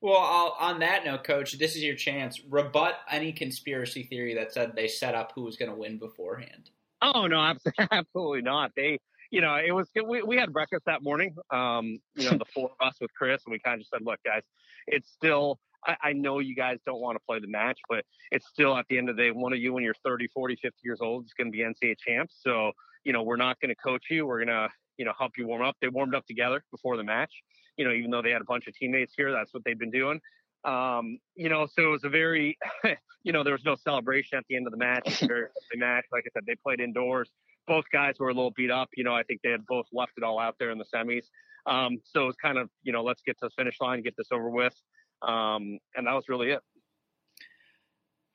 Well, 0.00 0.18
I'll, 0.18 0.56
on 0.60 0.80
that 0.80 1.04
note, 1.04 1.24
Coach, 1.24 1.58
this 1.58 1.76
is 1.76 1.82
your 1.82 1.94
chance. 1.94 2.40
Rebut 2.48 2.96
any 3.10 3.32
conspiracy 3.32 4.02
theory 4.02 4.34
that 4.34 4.52
said 4.52 4.72
they 4.74 4.88
set 4.88 5.14
up 5.14 5.32
who 5.34 5.44
was 5.44 5.56
going 5.56 5.70
to 5.70 5.76
win 5.76 5.98
beforehand. 5.98 6.70
Oh 7.00 7.26
no, 7.26 7.38
absolutely 7.90 8.42
not. 8.42 8.72
They, 8.76 8.98
you 9.34 9.40
know, 9.40 9.56
it 9.56 9.72
was 9.72 9.88
we, 10.06 10.22
we 10.22 10.36
had 10.36 10.52
breakfast 10.52 10.84
that 10.86 11.02
morning. 11.02 11.34
Um, 11.50 11.98
you 12.14 12.30
know, 12.30 12.38
the 12.38 12.44
four 12.54 12.70
of 12.78 12.86
us 12.86 12.94
with 13.00 13.12
Chris, 13.14 13.42
and 13.44 13.52
we 13.52 13.58
kind 13.58 13.74
of 13.74 13.80
just 13.80 13.90
said, 13.90 14.02
look, 14.02 14.20
guys, 14.24 14.42
it's 14.86 15.10
still 15.10 15.58
I, 15.84 15.96
I 16.02 16.12
know 16.12 16.38
you 16.38 16.54
guys 16.54 16.78
don't 16.86 17.00
want 17.00 17.16
to 17.16 17.22
play 17.26 17.40
the 17.40 17.48
match, 17.48 17.80
but 17.88 18.04
it's 18.30 18.46
still 18.46 18.76
at 18.76 18.86
the 18.88 18.96
end 18.96 19.08
of 19.08 19.16
the 19.16 19.22
day, 19.24 19.30
one 19.32 19.52
of 19.52 19.58
you 19.58 19.72
when 19.72 19.82
you're 19.82 19.96
30, 20.04 20.28
40, 20.28 20.54
50 20.62 20.78
years 20.84 21.00
old 21.02 21.24
is 21.24 21.32
going 21.36 21.50
to 21.50 21.56
be 21.56 21.64
NCAA 21.64 21.96
champs. 21.98 22.36
So, 22.42 22.70
you 23.02 23.12
know, 23.12 23.24
we're 23.24 23.36
not 23.36 23.60
going 23.60 23.70
to 23.70 23.74
coach 23.74 24.04
you. 24.08 24.24
We're 24.24 24.44
going 24.44 24.56
to, 24.56 24.68
you 24.98 25.04
know, 25.04 25.12
help 25.18 25.32
you 25.36 25.48
warm 25.48 25.62
up. 25.62 25.74
They 25.80 25.88
warmed 25.88 26.14
up 26.14 26.26
together 26.26 26.62
before 26.70 26.96
the 26.96 27.02
match, 27.02 27.32
you 27.76 27.84
know, 27.84 27.92
even 27.92 28.12
though 28.12 28.22
they 28.22 28.30
had 28.30 28.40
a 28.40 28.46
bunch 28.46 28.68
of 28.68 28.74
teammates 28.74 29.14
here, 29.16 29.32
that's 29.32 29.52
what 29.52 29.64
they've 29.64 29.78
been 29.78 29.90
doing. 29.90 30.20
Um, 30.64 31.18
you 31.34 31.48
know, 31.48 31.66
so 31.66 31.82
it 31.82 31.88
was 31.88 32.04
a 32.04 32.08
very, 32.08 32.56
you 33.24 33.32
know, 33.32 33.42
there 33.42 33.52
was 33.52 33.64
no 33.64 33.74
celebration 33.74 34.38
at 34.38 34.44
the 34.48 34.56
end 34.56 34.66
of 34.66 34.70
the 34.70 34.78
match. 34.78 35.20
Very 35.20 35.48
match. 35.74 36.04
Like 36.12 36.24
I 36.26 36.30
said, 36.32 36.44
they 36.46 36.54
played 36.54 36.80
indoors. 36.80 37.30
Both 37.66 37.84
guys 37.92 38.14
were 38.18 38.28
a 38.28 38.34
little 38.34 38.52
beat 38.56 38.70
up. 38.70 38.88
You 38.96 39.04
know, 39.04 39.14
I 39.14 39.22
think 39.22 39.40
they 39.42 39.50
had 39.50 39.66
both 39.66 39.86
left 39.92 40.12
it 40.16 40.22
all 40.22 40.38
out 40.38 40.56
there 40.58 40.70
in 40.70 40.78
the 40.78 40.84
semis. 40.94 41.24
Um, 41.66 41.98
so 42.04 42.24
it 42.24 42.26
was 42.26 42.36
kind 42.36 42.58
of, 42.58 42.68
you 42.82 42.92
know, 42.92 43.02
let's 43.02 43.22
get 43.22 43.38
to 43.40 43.46
the 43.46 43.50
finish 43.56 43.76
line, 43.80 44.02
get 44.02 44.16
this 44.16 44.28
over 44.32 44.50
with. 44.50 44.74
Um, 45.22 45.78
and 45.96 46.06
that 46.06 46.12
was 46.12 46.24
really 46.28 46.50
it. 46.50 46.60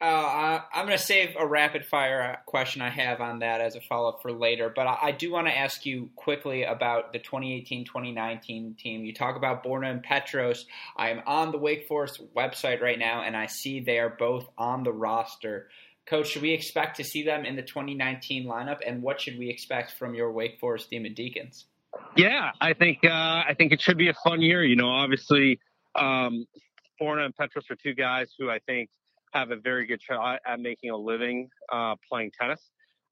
Uh, 0.02 0.06
I, 0.72 0.80
am 0.80 0.86
going 0.86 0.98
to 0.98 1.04
save 1.04 1.36
a 1.38 1.46
rapid 1.46 1.86
fire 1.86 2.38
question 2.46 2.82
I 2.82 2.90
have 2.90 3.20
on 3.20 3.40
that 3.40 3.60
as 3.60 3.76
a 3.76 3.82
follow 3.82 4.08
up 4.08 4.22
for 4.22 4.32
later, 4.32 4.72
but 4.74 4.88
I, 4.88 4.98
I 5.02 5.12
do 5.12 5.30
want 5.30 5.48
to 5.48 5.58
ask 5.58 5.86
you 5.86 6.10
quickly 6.16 6.64
about 6.64 7.12
the 7.12 7.20
2018 7.20 7.84
2019 7.84 8.76
team. 8.80 9.04
You 9.04 9.14
talk 9.14 9.36
about 9.36 9.62
Borna 9.62 9.92
and 9.92 10.02
Petros. 10.02 10.66
I 10.96 11.10
am 11.10 11.22
on 11.28 11.52
the 11.52 11.58
Wake 11.58 11.86
Forest 11.90 12.22
website 12.34 12.80
right 12.80 12.98
now, 12.98 13.24
and 13.24 13.36
I 13.36 13.48
see 13.48 13.82
they 13.82 14.00
are 14.00 14.16
both 14.18 14.48
on 14.58 14.84
the 14.84 14.94
roster. 14.94 15.68
Coach, 16.10 16.30
should 16.30 16.42
we 16.42 16.52
expect 16.52 16.98
to 16.98 17.04
see 17.04 17.24
them 17.24 17.46
in 17.46 17.56
the 17.56 17.62
2019 17.62 18.46
lineup, 18.46 18.80
and 18.86 19.02
what 19.02 19.22
should 19.22 19.38
we 19.38 19.50
expect 19.50 19.92
from 19.92 20.16
your 20.16 20.32
Wake 20.32 20.60
Forest 20.60 20.90
Demon 20.90 21.14
Deacons? 21.14 21.66
Yeah, 22.18 22.52
I 22.60 22.74
think 22.74 23.00
uh, 23.04 23.10
I 23.10 23.54
think 23.58 23.72
it 23.72 23.82
should 23.82 23.98
be 23.98 24.10
a 24.10 24.16
fun 24.24 24.42
year. 24.42 24.64
You 24.64 24.76
know, 24.76 24.90
obviously, 24.90 25.60
um, 25.96 26.46
Borna 27.00 27.26
and 27.26 27.36
Petros 27.36 27.66
are 27.70 27.76
two 27.76 27.94
guys 27.94 28.34
who 28.38 28.50
I 28.50 28.60
think 28.66 28.90
have 29.34 29.52
a 29.52 29.56
very 29.56 29.86
good 29.86 30.02
shot 30.02 30.40
at 30.46 30.60
making 30.60 30.90
a 30.90 30.98
living 30.98 31.50
uh, 31.72 31.96
playing 32.10 32.32
tennis. 32.40 32.62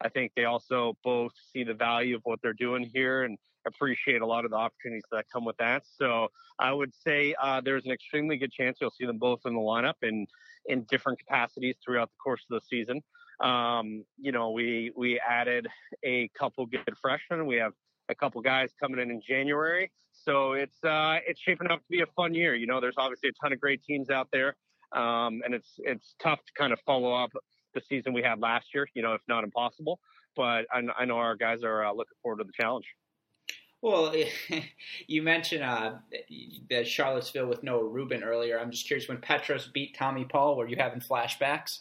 I 0.01 0.09
think 0.09 0.31
they 0.35 0.45
also 0.45 0.97
both 1.03 1.31
see 1.53 1.63
the 1.63 1.73
value 1.73 2.15
of 2.15 2.21
what 2.23 2.39
they're 2.41 2.53
doing 2.53 2.89
here 2.93 3.23
and 3.23 3.37
appreciate 3.68 4.22
a 4.22 4.26
lot 4.26 4.45
of 4.45 4.51
the 4.51 4.57
opportunities 4.57 5.03
that 5.11 5.26
come 5.32 5.45
with 5.45 5.57
that. 5.57 5.84
So 5.86 6.30
I 6.59 6.74
would 6.74 6.93
say 6.95 7.36
uh, 7.41 7.61
there's 7.61 7.86
an 7.86 7.91
extremely 7.91 8.38
good 8.38 8.51
chance 8.51 8.78
you'll 8.82 8.91
see 8.91 9.05
them 9.05 9.18
both 9.18 9.41
in 9.45 9.53
the 9.53 9.59
lineup 9.59 9.95
in 10.01 10.28
in 10.65 10.86
different 10.89 11.20
capacities 11.20 11.76
throughout 11.84 12.09
the 12.09 12.18
course 12.22 12.41
of 12.49 12.59
the 12.59 12.65
season. 12.68 13.01
Um, 13.39 14.03
you 14.18 14.32
know, 14.32 14.51
we 14.51 14.91
we 14.95 15.20
added 15.20 15.68
a 16.03 16.30
couple 16.38 16.65
good 16.65 16.82
freshmen. 17.01 17.45
We 17.45 17.57
have 17.57 17.74
a 18.09 18.15
couple 18.15 18.41
guys 18.41 18.72
coming 18.82 18.99
in 18.99 19.11
in 19.11 19.22
January. 19.22 19.91
So 20.11 20.53
it's 20.53 20.84
uh, 20.84 21.20
it's 21.28 21.39
shaping 21.39 21.70
up 21.70 21.80
to 21.80 21.86
be 21.89 22.01
a 22.01 22.07
fun 22.15 22.34
year. 22.34 22.55
You 22.55 22.68
know, 22.68 22.82
there's 22.82 22.97
obviously 22.97 23.30
a 23.30 23.34
ton 23.41 23.53
of 23.53 23.59
great 23.59 23.84
teams 23.84 24.09
out 24.09 24.30
there, 24.32 24.55
um, 24.93 25.41
and 25.45 25.53
it's 25.53 25.74
it's 25.80 26.15
tough 26.22 26.39
to 26.39 26.53
kind 26.57 26.74
of 26.74 26.80
follow 26.86 27.13
up 27.13 27.32
the 27.74 27.82
season 27.88 28.13
we 28.13 28.24
had 28.24 28.39
last 28.39 28.68
year. 28.74 28.88
You 28.95 29.03
know, 29.03 29.13
if 29.13 29.22
not 29.28 29.43
impossible. 29.43 29.99
But 30.36 30.65
I, 30.72 30.82
I 30.97 31.05
know 31.05 31.18
our 31.18 31.36
guys 31.36 31.63
are 31.63 31.86
uh, 31.86 31.91
looking 31.91 32.18
forward 32.22 32.39
to 32.39 32.43
the 32.43 32.53
challenge. 32.53 32.86
Well, 33.82 34.13
you 35.07 35.21
mentioned 35.21 35.63
uh, 35.63 35.95
that 36.69 36.88
Charlottesville 36.88 37.47
with 37.47 37.63
Noah 37.63 37.88
Rubin 37.88 38.23
earlier. 38.23 38.59
I'm 38.59 38.71
just 38.71 38.88
curious 38.88 39.07
when 39.07 39.19
Petros 39.19 39.67
beat 39.67 39.95
Tommy 39.95 40.25
Paul, 40.25 40.57
were 40.57 40.67
you 40.67 40.78
having 40.78 40.99
flashbacks? 40.99 41.80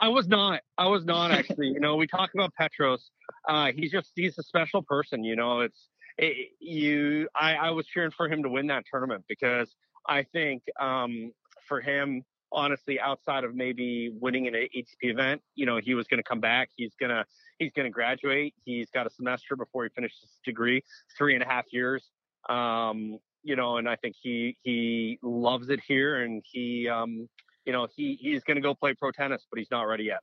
I 0.00 0.08
was 0.08 0.28
not. 0.28 0.60
I 0.76 0.86
was 0.86 1.04
not 1.04 1.30
actually. 1.30 1.68
you 1.68 1.80
know, 1.80 1.96
we 1.96 2.06
talk 2.06 2.30
about 2.34 2.52
Petros. 2.54 3.10
Uh, 3.48 3.72
he's 3.74 3.90
just 3.90 4.12
he's 4.14 4.38
a 4.38 4.42
special 4.42 4.82
person. 4.82 5.24
You 5.24 5.36
know, 5.36 5.60
it's 5.60 5.88
it, 6.18 6.50
you. 6.58 7.28
I, 7.34 7.54
I 7.54 7.70
was 7.70 7.86
cheering 7.86 8.10
for 8.10 8.28
him 8.28 8.42
to 8.42 8.48
win 8.48 8.66
that 8.68 8.84
tournament 8.90 9.24
because 9.28 9.74
I 10.08 10.24
think 10.24 10.62
um, 10.80 11.32
for 11.66 11.80
him, 11.80 12.24
honestly, 12.54 12.98
outside 13.00 13.44
of 13.44 13.54
maybe 13.54 14.10
winning 14.20 14.46
an 14.46 14.54
ATP 14.54 14.84
event, 15.02 15.42
you 15.54 15.66
know, 15.66 15.78
he 15.82 15.94
was 15.94 16.06
going 16.06 16.18
to 16.18 16.24
come 16.24 16.40
back. 16.40 16.70
He's 16.76 16.94
gonna 16.98 17.24
he's 17.58 17.72
gonna 17.72 17.90
graduate. 17.90 18.54
He's 18.64 18.88
got 18.90 19.06
a 19.06 19.10
semester 19.10 19.56
before 19.56 19.84
he 19.84 19.90
finishes 19.90 20.20
his 20.20 20.38
degree, 20.44 20.82
three 21.16 21.34
and 21.34 21.42
a 21.42 21.46
half 21.46 21.66
years. 21.72 22.10
Um, 22.48 23.18
you 23.42 23.56
know, 23.56 23.76
and 23.76 23.88
I 23.88 23.96
think 23.96 24.16
he 24.20 24.56
he 24.62 25.18
loves 25.22 25.68
it 25.68 25.80
here, 25.86 26.22
and 26.22 26.42
he 26.50 26.88
um, 26.88 27.28
you 27.64 27.72
know, 27.72 27.88
he 27.94 28.18
he's 28.20 28.42
going 28.44 28.56
to 28.56 28.60
go 28.60 28.74
play 28.74 28.94
pro 28.94 29.10
tennis, 29.10 29.46
but 29.50 29.58
he's 29.58 29.70
not 29.70 29.82
ready 29.82 30.04
yet. 30.04 30.20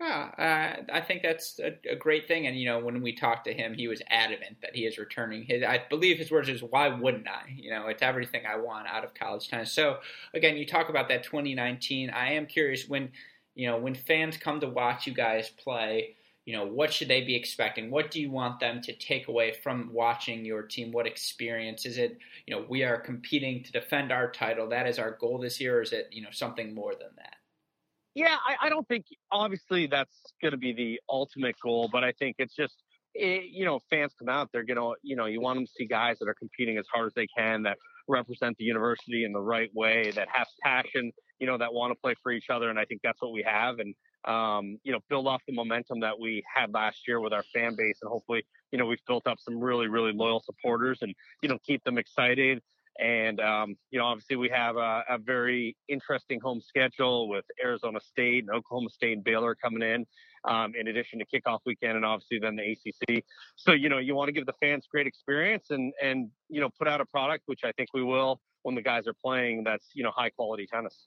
Yeah, 0.00 0.30
uh, 0.88 0.94
I 0.94 1.00
think 1.02 1.22
that's 1.22 1.58
a, 1.58 1.76
a, 1.90 1.94
great 1.94 2.26
thing. 2.26 2.46
And 2.46 2.58
you 2.58 2.64
know, 2.64 2.78
when 2.78 3.02
we 3.02 3.14
talked 3.14 3.44
to 3.44 3.52
him, 3.52 3.74
he 3.74 3.86
was 3.86 4.00
adamant 4.08 4.56
that 4.62 4.74
he 4.74 4.86
is 4.86 4.96
returning. 4.96 5.42
His, 5.42 5.62
I 5.62 5.82
believe 5.90 6.16
his 6.16 6.30
words 6.30 6.48
is, 6.48 6.62
"Why 6.62 6.88
wouldn't 6.88 7.28
I? 7.28 7.42
You 7.54 7.70
know, 7.70 7.86
it's 7.88 8.00
everything 8.00 8.44
I 8.46 8.56
want 8.56 8.88
out 8.88 9.04
of 9.04 9.12
college 9.12 9.48
tennis." 9.48 9.72
So, 9.72 9.98
again, 10.32 10.56
you 10.56 10.64
talk 10.64 10.88
about 10.88 11.08
that 11.08 11.22
2019. 11.24 12.08
I 12.08 12.32
am 12.32 12.46
curious 12.46 12.88
when, 12.88 13.10
you 13.54 13.66
know, 13.66 13.76
when 13.76 13.94
fans 13.94 14.38
come 14.38 14.58
to 14.60 14.68
watch 14.68 15.06
you 15.06 15.12
guys 15.12 15.50
play 15.50 16.16
you 16.46 16.56
know, 16.56 16.64
what 16.64 16.92
should 16.92 17.08
they 17.08 17.20
be 17.20 17.36
expecting? 17.36 17.90
What 17.90 18.10
do 18.10 18.20
you 18.20 18.30
want 18.30 18.58
them 18.60 18.80
to 18.82 18.92
take 18.96 19.28
away 19.28 19.52
from 19.52 19.90
watching 19.92 20.44
your 20.44 20.62
team? 20.62 20.90
What 20.90 21.06
experience 21.06 21.84
is 21.86 21.98
it? 21.98 22.18
You 22.46 22.56
know, 22.56 22.64
we 22.68 22.82
are 22.82 22.98
competing 22.98 23.62
to 23.62 23.70
defend 23.70 24.10
our 24.10 24.30
title. 24.30 24.68
That 24.70 24.88
is 24.88 24.98
our 24.98 25.12
goal 25.12 25.38
this 25.38 25.60
year. 25.60 25.78
Or 25.78 25.82
is 25.82 25.92
it, 25.92 26.08
you 26.10 26.22
know, 26.22 26.30
something 26.32 26.74
more 26.74 26.94
than 26.94 27.10
that? 27.18 27.39
Yeah, 28.14 28.36
I, 28.44 28.66
I 28.66 28.68
don't 28.68 28.86
think 28.88 29.06
obviously 29.30 29.86
that's 29.86 30.34
going 30.42 30.52
to 30.52 30.58
be 30.58 30.72
the 30.72 31.00
ultimate 31.08 31.54
goal, 31.62 31.88
but 31.92 32.02
I 32.02 32.12
think 32.12 32.36
it's 32.38 32.54
just 32.54 32.74
it, 33.14 33.44
you 33.50 33.64
know, 33.64 33.80
fans 33.90 34.12
come 34.18 34.28
out, 34.28 34.50
they're 34.52 34.64
gonna, 34.64 34.92
you 35.02 35.16
know, 35.16 35.26
you 35.26 35.40
want 35.40 35.56
them 35.56 35.66
to 35.66 35.72
see 35.72 35.86
guys 35.86 36.18
that 36.20 36.28
are 36.28 36.34
competing 36.34 36.78
as 36.78 36.86
hard 36.92 37.06
as 37.06 37.14
they 37.14 37.26
can, 37.36 37.62
that 37.64 37.76
represent 38.08 38.56
the 38.58 38.64
university 38.64 39.24
in 39.24 39.32
the 39.32 39.40
right 39.40 39.70
way, 39.74 40.10
that 40.12 40.28
have 40.32 40.46
passion, 40.62 41.12
you 41.38 41.46
know, 41.46 41.58
that 41.58 41.72
want 41.72 41.92
to 41.92 42.00
play 42.00 42.14
for 42.22 42.32
each 42.32 42.50
other, 42.50 42.70
and 42.70 42.78
I 42.78 42.84
think 42.84 43.00
that's 43.02 43.20
what 43.20 43.32
we 43.32 43.42
have. 43.42 43.78
And 43.78 43.94
um, 44.24 44.78
you 44.84 44.92
know, 44.92 45.00
build 45.08 45.26
off 45.26 45.42
the 45.46 45.54
momentum 45.54 46.00
that 46.00 46.18
we 46.18 46.42
had 46.54 46.72
last 46.74 47.08
year 47.08 47.20
with 47.20 47.32
our 47.32 47.44
fan 47.54 47.74
base. 47.76 47.98
And 48.02 48.10
hopefully, 48.10 48.44
you 48.70 48.78
know, 48.78 48.86
we've 48.86 49.04
built 49.06 49.26
up 49.26 49.38
some 49.40 49.58
really, 49.58 49.88
really 49.88 50.12
loyal 50.12 50.42
supporters 50.44 50.98
and, 51.02 51.14
you 51.42 51.48
know, 51.48 51.58
keep 51.66 51.82
them 51.84 51.98
excited. 51.98 52.60
And, 52.98 53.40
um, 53.40 53.76
you 53.90 53.98
know, 53.98 54.06
obviously 54.06 54.36
we 54.36 54.48
have 54.50 54.76
a, 54.76 55.04
a, 55.08 55.18
very 55.18 55.76
interesting 55.88 56.40
home 56.40 56.60
schedule 56.60 57.28
with 57.28 57.44
Arizona 57.62 57.98
State 58.00 58.44
and 58.44 58.50
Oklahoma 58.50 58.90
State 58.90 59.12
and 59.14 59.24
Baylor 59.24 59.54
coming 59.54 59.82
in, 59.82 60.06
um, 60.44 60.72
in 60.78 60.88
addition 60.88 61.20
to 61.20 61.24
kickoff 61.24 61.60
weekend 61.64 61.96
and 61.96 62.04
obviously 62.04 62.38
then 62.40 62.56
the 62.56 62.72
ACC. 62.72 63.24
So, 63.56 63.72
you 63.72 63.88
know, 63.88 63.98
you 63.98 64.14
want 64.14 64.28
to 64.28 64.32
give 64.32 64.44
the 64.44 64.54
fans 64.60 64.86
great 64.90 65.06
experience 65.06 65.66
and, 65.70 65.92
and, 66.02 66.30
you 66.48 66.60
know, 66.60 66.68
put 66.78 66.88
out 66.88 67.00
a 67.00 67.06
product, 67.06 67.44
which 67.46 67.60
I 67.64 67.72
think 67.72 67.88
we 67.94 68.02
will 68.02 68.40
when 68.62 68.74
the 68.74 68.82
guys 68.82 69.06
are 69.06 69.14
playing 69.14 69.64
that's, 69.64 69.86
you 69.94 70.02
know, 70.02 70.10
high 70.14 70.30
quality 70.30 70.66
tennis. 70.66 71.06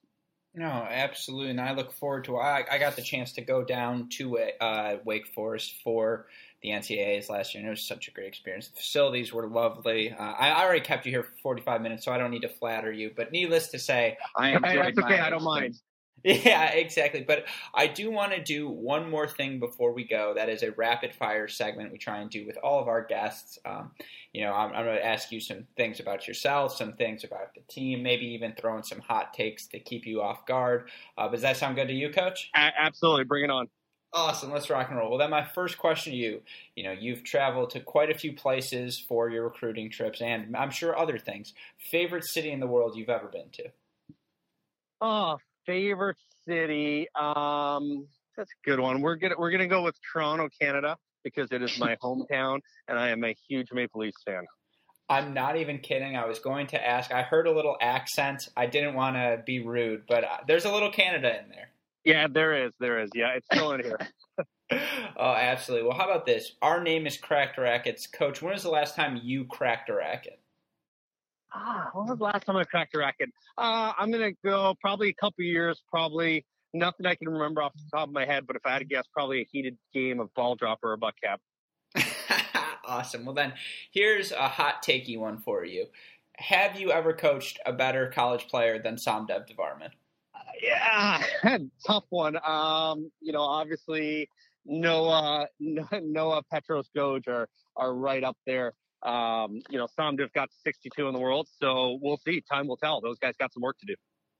No, 0.56 0.68
absolutely, 0.68 1.50
and 1.50 1.60
I 1.60 1.74
look 1.74 1.92
forward 1.92 2.26
to. 2.26 2.38
I, 2.38 2.64
I 2.70 2.78
got 2.78 2.96
the 2.96 3.02
chance 3.02 3.32
to 3.34 3.42
go 3.42 3.64
down 3.64 4.10
to 4.18 4.38
uh, 4.38 4.98
Wake 5.04 5.26
Forest 5.34 5.74
for 5.84 6.28
the 6.64 6.70
NCAA's 6.70 7.30
last 7.30 7.54
year, 7.54 7.60
and 7.60 7.68
it 7.68 7.72
was 7.72 7.84
such 7.84 8.08
a 8.08 8.12
great 8.12 8.28
experience. 8.28 8.70
The 8.70 8.78
facilities 8.78 9.34
were 9.34 9.48
lovely. 9.48 10.12
Uh, 10.12 10.24
I 10.24 10.64
already 10.64 10.82
kept 10.82 11.06
you 11.06 11.12
here 11.12 11.24
for 11.24 11.34
45 11.44 11.82
minutes, 11.82 12.06
so 12.06 12.12
I 12.12 12.18
don't 12.18 12.32
need 12.32 12.44
to 12.44 12.50
flatter 12.50 12.92
you. 12.92 13.12
But 13.16 13.32
needless 13.32 13.68
to 13.70 13.80
say, 13.80 14.18
I 14.36 14.52
enjoyed. 14.52 14.96
That's 14.96 14.98
okay. 15.00 15.20
I 15.20 15.30
don't 15.30 15.44
mind. 15.44 15.76
Yeah, 16.24 16.70
exactly. 16.72 17.22
But 17.22 17.46
I 17.74 17.88
do 17.88 18.10
want 18.10 18.32
to 18.32 18.42
do 18.42 18.70
one 18.70 19.10
more 19.10 19.28
thing 19.28 19.60
before 19.60 19.92
we 19.92 20.06
go. 20.06 20.34
That 20.36 20.48
is 20.48 20.64
a 20.64 20.72
rapid 20.72 21.14
fire 21.14 21.50
segment 21.50 21.92
we 21.92 21.98
try 21.98 22.20
and 22.20 22.30
do 22.30 22.46
with 22.46 22.58
all 22.64 22.82
of 22.82 22.88
our 22.88 23.04
guests. 23.04 23.60
Um, 23.66 23.92
you 24.32 24.42
know, 24.42 24.54
I'm, 24.54 24.74
I'm 24.74 24.86
going 24.86 24.98
to 24.98 25.06
ask 25.06 25.34
you 25.34 25.42
some 25.42 25.66
things 25.76 26.00
about 26.00 26.28
yourself, 26.28 26.76
some 26.76 26.94
things 26.94 27.26
about 27.26 27.54
the 27.56 27.62
team, 27.68 28.02
maybe 28.02 28.26
even 28.28 28.54
throwing 28.54 28.84
some 28.84 29.00
hot 29.00 29.34
takes 29.34 29.68
to 29.68 29.80
keep 29.80 30.06
you 30.06 30.22
off 30.22 30.46
guard. 30.46 30.90
Uh, 31.18 31.28
does 31.28 31.42
that 31.42 31.58
sound 31.58 31.76
good 31.76 31.90
to 31.90 31.94
you, 31.94 32.10
Coach? 32.10 32.50
A- 32.56 32.72
absolutely. 32.80 33.26
Bring 33.26 33.44
it 33.44 33.50
on. 33.50 33.68
Awesome. 34.14 34.52
Let's 34.52 34.70
rock 34.70 34.90
and 34.90 34.98
roll. 34.98 35.10
Well, 35.10 35.18
then 35.18 35.32
my 35.32 35.44
first 35.44 35.80
question 35.80 36.14
to 36.14 36.18
you, 36.18 36.42
you 36.76 36.84
know, 36.84 36.92
you've 36.92 37.24
traveled 37.24 37.72
to 37.72 37.80
quite 37.80 38.12
a 38.12 38.18
few 38.18 38.34
places 38.34 39.00
for 39.00 39.30
your 39.30 39.44
recruiting 39.44 39.90
trips 39.90 40.22
and 40.22 40.56
I'm 40.56 40.70
sure 40.70 40.98
other 40.98 41.18
things. 41.18 41.54
Favorite 41.90 42.24
city 42.24 42.52
in 42.52 42.60
the 42.60 42.68
world 42.68 42.96
you've 42.96 43.10
ever 43.10 43.28
been 43.28 43.50
to? 43.54 43.64
Oh, 45.02 45.38
favorite 45.66 46.18
city. 46.48 47.08
Um, 47.16 48.08
that's 48.38 48.52
a 48.52 48.70
good 48.70 48.80
one. 48.80 49.02
We're 49.02 49.16
gonna 49.16 49.36
we're 49.38 49.52
gonna 49.52 49.68
go 49.68 49.84
with 49.84 49.96
Toronto, 50.12 50.50
Canada, 50.62 50.98
because 51.24 51.52
it 51.52 51.62
is 51.62 51.78
my 51.80 51.96
hometown, 52.04 52.60
and 52.88 52.98
I 52.98 53.10
am 53.10 53.24
a 53.24 53.36
huge 53.48 53.72
Maple 53.72 54.02
Leafs 54.02 54.22
fan. 54.26 54.46
I'm 55.10 55.34
not 55.34 55.58
even 55.58 55.80
kidding. 55.80 56.16
I 56.16 56.26
was 56.26 56.40
going 56.40 56.68
to 56.68 56.88
ask. 56.88 57.12
I 57.12 57.22
heard 57.24 57.48
a 57.48 57.52
little 57.52 57.78
accent. 57.82 58.48
I 58.56 58.66
didn't 58.66 58.96
want 58.96 59.16
to 59.16 59.44
be 59.46 59.60
rude, 59.60 60.04
but 60.08 60.24
uh, 60.24 60.38
there's 60.48 60.66
a 60.66 60.72
little 60.72 60.92
Canada 60.92 61.40
in 61.44 61.50
there. 61.50 61.70
Yeah, 62.04 62.28
there 62.30 62.66
is. 62.66 62.74
There 62.80 63.00
is. 63.00 63.10
Yeah, 63.16 63.30
it's 63.36 63.46
still 63.46 63.72
in 63.74 63.84
here. 63.84 64.00
oh, 65.18 65.34
absolutely. 65.34 65.88
Well, 65.88 65.98
how 65.98 66.06
about 66.06 66.26
this? 66.26 66.54
Our 66.62 66.84
name 66.84 67.08
is 67.08 67.18
Cracked 67.18 67.58
Rackets. 67.58 68.08
Coach, 68.08 68.42
when 68.42 68.54
was 68.54 68.64
the 68.64 68.70
last 68.70 68.96
time 68.96 69.20
you 69.24 69.46
cracked 69.46 69.90
a 69.90 69.94
racket? 69.94 70.40
Ah, 71.54 71.90
when 71.94 72.08
was 72.08 72.18
the 72.18 72.24
last 72.24 72.46
time 72.46 72.58
I 72.58 72.64
cracked 72.64 72.96
a 72.96 72.98
racket? 72.98 73.30
Uh, 73.58 73.94
I'm 73.98 74.12
gonna 74.12 74.32
go 74.44 74.76
probably 74.82 75.10
a 75.10 75.14
couple 75.14 75.44
years. 75.44 75.82
Probably 75.90 76.46
nothing 76.74 77.06
I 77.06 77.16
can 77.16 77.30
remember 77.30 77.62
off 77.62 77.74
the 77.74 77.98
top 77.98 78.08
of 78.08 78.14
my 78.14 78.26
head. 78.26 78.48
But 78.48 78.56
if 78.56 78.66
I 78.66 78.74
had 78.74 78.80
to 78.80 78.86
guess, 78.86 79.06
probably 79.14 79.42
a 79.42 79.48
heated 79.52 79.78
game 79.94 80.20
of 80.20 80.34
ball 80.34 80.56
drop 80.56 80.80
or 80.84 80.94
a 80.94 80.98
butt 80.98 81.14
cap. 81.24 81.40
awesome. 82.86 83.26
Well, 83.26 83.36
then 83.36 83.54
here's 83.92 84.32
a 84.32 84.48
hot 84.48 84.84
takey 84.84 85.18
one 85.18 85.38
for 85.38 85.64
you. 85.64 85.86
Have 86.38 86.80
you 86.80 86.92
ever 86.92 87.14
coached 87.14 87.60
a 87.66 87.72
better 87.72 88.08
college 88.08 88.48
player 88.48 88.82
than 88.82 88.96
Somdev 88.96 89.48
Devvarman? 89.48 89.92
Yeah, 90.62 91.24
tough 91.88 92.06
one. 92.10 92.38
Um, 92.46 93.12
you 93.22 93.34
know, 93.34 93.42
obviously 93.42 94.30
Noah, 94.66 95.48
Noah 95.60 96.42
Petros 96.52 96.90
Goj 96.96 97.28
are 97.28 97.50
are 97.76 97.94
right 97.94 98.24
up 98.24 98.38
there. 98.46 98.74
Um, 99.02 99.62
you 99.70 99.78
know, 99.78 99.88
Somdev 100.00 100.32
got 100.34 100.50
62 100.64 101.08
in 101.08 101.14
the 101.14 101.20
world, 101.20 101.50
so 101.60 102.00
we'll 102.02 102.20
see. 102.26 102.42
Time 102.42 102.68
will 102.68 102.78
tell. 102.78 103.02
Those 103.02 103.20
guys 103.20 103.34
got 103.38 103.54
some 103.54 103.62
work 103.62 103.78
to 103.80 103.86
do. 103.86 103.96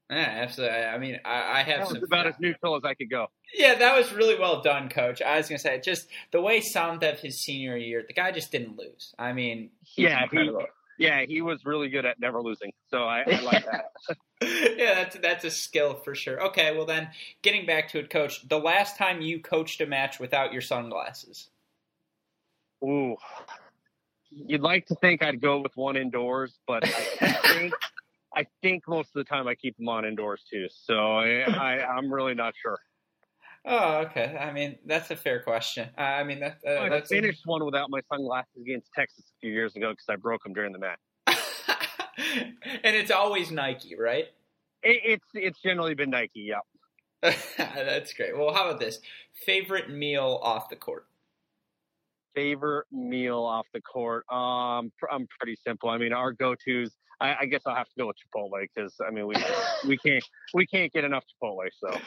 Yeah, 0.10 0.18
absolutely. 0.18 0.78
I 0.78 0.98
mean, 0.98 1.20
I, 1.26 1.60
I 1.60 1.64
have 1.64 1.80
that 1.80 1.88
some, 1.88 2.04
about 2.04 2.28
as 2.28 2.36
neutral 2.40 2.76
as 2.76 2.84
I 2.86 2.94
could 2.94 3.10
go. 3.10 3.28
Yeah, 3.54 3.76
that 3.76 3.98
was 3.98 4.14
really 4.14 4.38
well 4.38 4.62
done, 4.62 4.90
Coach. 4.90 5.22
I 5.22 5.38
was 5.38 5.50
gonna 5.50 5.60
say, 5.60 5.82
just 5.84 6.08
the 6.32 6.42
way 6.42 6.60
Somdev 6.62 7.20
his 7.20 7.42
senior 7.42 7.76
year, 7.78 8.04
the 8.08 8.14
guy 8.14 8.32
just 8.32 8.52
didn't 8.52 8.78
lose. 8.78 9.14
I 9.18 9.34
mean, 9.34 9.72
yeah, 9.98 10.26
he, 10.32 10.52
yeah, 10.98 11.26
he 11.28 11.42
was 11.42 11.66
really 11.66 11.90
good 11.90 12.06
at 12.06 12.20
never 12.20 12.42
losing. 12.42 12.72
So 12.90 13.04
I, 13.04 13.24
I 13.26 13.42
like 13.42 13.66
that. 13.66 14.18
yeah, 14.78 14.94
that's 14.96 15.18
that's 15.18 15.46
a 15.46 15.52
skill 15.52 15.96
for 15.96 16.16
sure. 16.16 16.42
Okay, 16.48 16.76
well 16.76 16.86
then, 16.86 17.10
getting 17.42 17.66
back 17.66 17.90
to 17.90 18.00
it, 18.00 18.10
Coach. 18.10 18.48
The 18.48 18.60
last 18.60 18.98
time 18.98 19.22
you 19.22 19.40
coached 19.40 19.82
a 19.82 19.86
match 19.86 20.20
without 20.20 20.54
your 20.54 20.62
sunglasses. 20.62 21.50
Ooh, 22.84 23.16
you'd 24.30 24.62
like 24.62 24.88
to 24.88 24.96
think 24.96 25.24
I'd 25.24 25.42
go 25.42 25.62
with 25.62 25.76
one 25.76 25.96
indoors, 25.96 26.60
but 26.68 26.84
I 26.86 27.32
think 27.32 27.74
I 28.36 28.46
think 28.62 28.88
most 28.88 29.10
of 29.10 29.14
the 29.16 29.24
time 29.24 29.48
I 29.48 29.56
keep 29.56 29.78
them 29.78 29.90
on 29.90 30.06
indoors 30.06 30.44
too. 30.50 30.68
So 30.70 30.96
I, 30.96 31.42
I 31.42 31.98
am 31.98 32.12
really 32.12 32.34
not 32.34 32.54
sure. 32.62 32.78
Oh, 33.66 34.00
okay. 34.06 34.38
I 34.40 34.52
mean, 34.52 34.78
that's 34.86 35.10
a 35.12 35.16
fair 35.16 35.42
question. 35.42 35.90
I 35.98 36.24
mean, 36.24 36.42
that, 36.42 36.58
uh, 36.68 36.94
I 36.94 37.02
finished 37.02 37.44
a... 37.46 37.50
one 37.50 37.66
without 37.66 37.90
my 37.90 38.02
sunglasses 38.12 38.62
against 38.62 38.92
Texas 38.94 39.24
a 39.26 39.40
few 39.40 39.52
years 39.52 39.76
ago 39.76 39.92
because 39.92 40.06
I 40.10 40.18
broke 40.18 40.44
them 40.44 40.54
during 40.54 40.74
the 40.74 40.80
match. 40.80 41.00
and 41.28 42.96
it's 42.96 43.12
always 43.12 43.52
Nike, 43.52 43.96
right? 43.96 44.26
It, 44.84 45.02
it's 45.06 45.26
it's 45.34 45.62
generally 45.62 45.94
been 45.94 46.10
Nike. 46.10 46.42
Yeah. 46.42 46.60
That's 47.58 48.14
great. 48.14 48.38
Well, 48.38 48.54
how 48.54 48.68
about 48.68 48.82
this? 48.82 49.00
Favorite 49.46 49.90
meal 49.90 50.40
off 50.44 50.70
the 50.70 50.76
court? 50.76 51.08
Favorite 52.36 52.88
meal 52.92 53.40
off 53.40 53.68
the 53.74 53.80
court? 53.82 54.26
Um, 54.30 54.92
I'm 55.10 55.28
pretty 55.40 55.58
simple. 55.66 55.90
I 55.90 55.98
mean, 55.98 56.12
our 56.12 56.34
go-tos. 56.34 56.92
I, 57.24 57.38
I 57.42 57.46
guess 57.46 57.62
I'll 57.66 57.76
have 57.76 57.88
to 57.88 57.96
go 57.98 58.08
with 58.08 58.18
Chipotle 58.18 58.62
because 58.62 58.94
I 59.06 59.10
mean 59.10 59.26
we 59.28 59.36
we 59.88 59.98
can't 59.98 60.24
we 60.54 60.68
can't 60.68 60.92
get 60.92 61.06
enough 61.06 61.24
Chipotle. 61.24 61.68
So. 61.80 61.98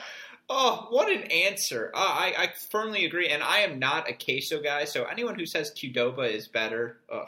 Oh, 0.48 0.86
what 0.90 1.10
an 1.10 1.22
answer! 1.22 1.90
Uh, 1.92 1.98
I 1.98 2.34
I 2.38 2.52
firmly 2.70 3.04
agree, 3.04 3.28
and 3.28 3.42
I 3.42 3.60
am 3.60 3.80
not 3.80 4.08
a 4.08 4.12
queso 4.12 4.60
guy. 4.62 4.84
So 4.84 5.04
anyone 5.04 5.36
who 5.36 5.46
says 5.46 5.72
Qdoba 5.72 6.30
is 6.30 6.46
better, 6.46 6.98
oh, 7.10 7.24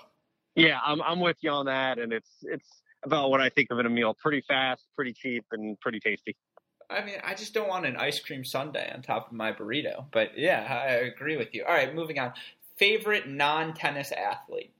yeah, 0.55 0.79
I'm 0.85 1.01
I'm 1.03 1.21
with 1.21 1.37
you 1.41 1.51
on 1.51 1.67
that, 1.67 1.99
and 1.99 2.13
it's 2.13 2.31
it's 2.43 2.69
about 3.05 3.31
what 3.31 3.41
I 3.41 3.49
think 3.49 3.71
of 3.71 3.79
in 3.79 3.87
a 3.87 3.91
meal. 3.91 4.15
Pretty 4.15 4.43
fast, 4.43 4.85
pretty 4.95 5.13
cheap, 5.13 5.45
and 5.51 5.79
pretty 5.81 5.99
tasty. 5.99 6.37
I 6.91 7.05
mean, 7.05 7.17
I 7.23 7.35
just 7.35 7.55
don't 7.55 7.69
want 7.69 7.87
an 7.87 7.97
ice 7.97 8.19
cream 8.19 8.45
sundae 8.45 8.93
on 8.95 9.03
top 9.03 9.29
of 9.29 9.33
my 9.33 9.53
burrito. 9.53 10.07
But 10.11 10.39
yeah, 10.39 10.67
I 10.69 10.93
agree 11.07 11.37
with 11.37 11.55
you. 11.55 11.65
All 11.65 11.75
right, 11.75 11.95
moving 11.95 12.19
on. 12.19 12.33
Favorite 12.77 13.29
non-tennis 13.29 14.13
athlete? 14.13 14.73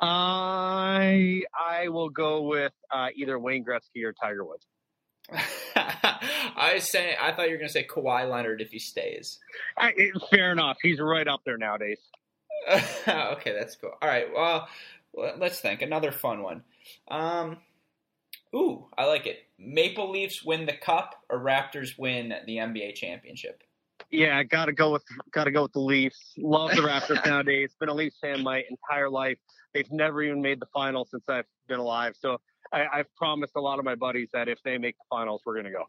I 0.00 1.42
I 1.58 1.88
will 1.88 2.10
go 2.10 2.42
with 2.42 2.72
uh, 2.90 3.08
either 3.14 3.38
Wayne 3.38 3.64
Gretzky 3.64 4.04
or 4.04 4.12
Tiger 4.12 4.44
Woods. 4.44 4.66
I 5.76 6.72
was 6.74 6.90
saying, 6.90 7.16
I 7.20 7.32
thought 7.32 7.46
you 7.46 7.52
were 7.52 7.58
going 7.58 7.68
to 7.68 7.72
say 7.72 7.86
Kawhi 7.86 8.30
Leonard 8.30 8.60
if 8.60 8.70
he 8.70 8.78
stays. 8.78 9.38
I, 9.76 9.92
fair 10.30 10.52
enough. 10.52 10.78
He's 10.82 11.00
right 11.00 11.28
up 11.28 11.42
there 11.44 11.58
nowadays. 11.58 11.98
okay, 13.08 13.52
that's 13.52 13.76
cool. 13.76 13.92
All 14.00 14.08
right, 14.08 14.26
well, 14.34 14.68
let's 15.14 15.60
think. 15.60 15.82
Another 15.82 16.12
fun 16.12 16.42
one. 16.42 16.62
Um, 17.08 17.58
ooh, 18.54 18.86
I 18.96 19.04
like 19.06 19.26
it. 19.26 19.40
Maple 19.58 20.10
Leafs 20.10 20.44
win 20.44 20.66
the 20.66 20.72
cup 20.72 21.14
or 21.28 21.38
Raptors 21.38 21.98
win 21.98 22.32
the 22.46 22.56
NBA 22.56 22.94
championship? 22.94 23.62
Yeah, 24.10 24.42
gotta 24.42 24.72
go 24.72 24.92
with 24.92 25.04
gotta 25.30 25.50
go 25.50 25.62
with 25.62 25.72
the 25.72 25.80
Leafs. 25.80 26.34
Love 26.38 26.70
the 26.70 26.82
Raptors 26.82 27.24
nowadays. 27.26 27.74
Been 27.78 27.88
a 27.88 27.94
Leafs 27.94 28.16
fan 28.20 28.42
my 28.42 28.62
entire 28.70 29.10
life. 29.10 29.38
They've 29.74 29.90
never 29.90 30.22
even 30.22 30.40
made 30.40 30.60
the 30.60 30.66
finals 30.72 31.08
since 31.10 31.24
I've 31.28 31.44
been 31.68 31.78
alive. 31.78 32.14
So 32.18 32.38
I, 32.72 32.86
I've 32.92 33.14
promised 33.16 33.52
a 33.56 33.60
lot 33.60 33.78
of 33.78 33.84
my 33.84 33.94
buddies 33.94 34.28
that 34.32 34.48
if 34.48 34.58
they 34.64 34.78
make 34.78 34.96
the 34.96 35.04
finals, 35.10 35.42
we're 35.44 35.56
gonna 35.56 35.72
go. 35.72 35.84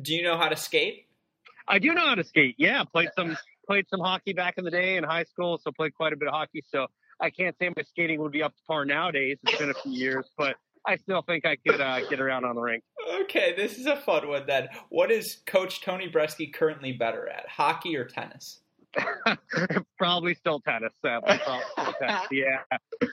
Do 0.00 0.14
you 0.14 0.22
know 0.22 0.36
how 0.36 0.48
to 0.48 0.56
skate? 0.56 1.06
I 1.68 1.78
do 1.78 1.92
know 1.92 2.06
how 2.06 2.14
to 2.14 2.24
skate. 2.24 2.56
Yeah, 2.58 2.84
played 2.84 3.10
some 3.16 3.36
played 3.66 3.86
some 3.88 4.00
hockey 4.00 4.32
back 4.32 4.54
in 4.58 4.64
the 4.64 4.70
day 4.70 4.96
in 4.96 5.04
high 5.04 5.24
school, 5.24 5.60
so 5.62 5.70
played 5.70 5.94
quite 5.94 6.12
a 6.12 6.16
bit 6.16 6.28
of 6.28 6.34
hockey. 6.34 6.64
So 6.68 6.86
I 7.20 7.30
can't 7.30 7.56
say 7.58 7.68
my 7.76 7.82
skating 7.82 8.20
would 8.20 8.32
be 8.32 8.42
up 8.42 8.54
to 8.56 8.62
par 8.66 8.84
nowadays. 8.84 9.38
It's 9.42 9.58
been 9.58 9.70
a 9.70 9.74
few 9.74 9.92
years, 9.92 10.28
but 10.36 10.56
I 10.86 10.96
still 10.96 11.22
think 11.22 11.44
I 11.44 11.56
could 11.56 11.80
uh, 11.80 12.08
get 12.08 12.20
around 12.20 12.44
on 12.44 12.54
the 12.54 12.60
rink. 12.60 12.82
Okay, 13.22 13.54
this 13.56 13.78
is 13.78 13.86
a 13.86 13.96
fun 13.96 14.28
one 14.28 14.46
then. 14.46 14.68
What 14.88 15.10
is 15.10 15.42
Coach 15.46 15.82
Tony 15.82 16.10
Bresky 16.10 16.52
currently 16.52 16.92
better 16.92 17.28
at, 17.28 17.48
hockey 17.48 17.96
or 17.96 18.04
tennis? 18.04 18.60
Probably 19.98 20.34
still 20.34 20.60
tennis. 20.60 20.92
Sadly. 21.02 21.38
Still 21.42 21.92
tennis. 22.00 22.26
Yeah, 22.32 22.62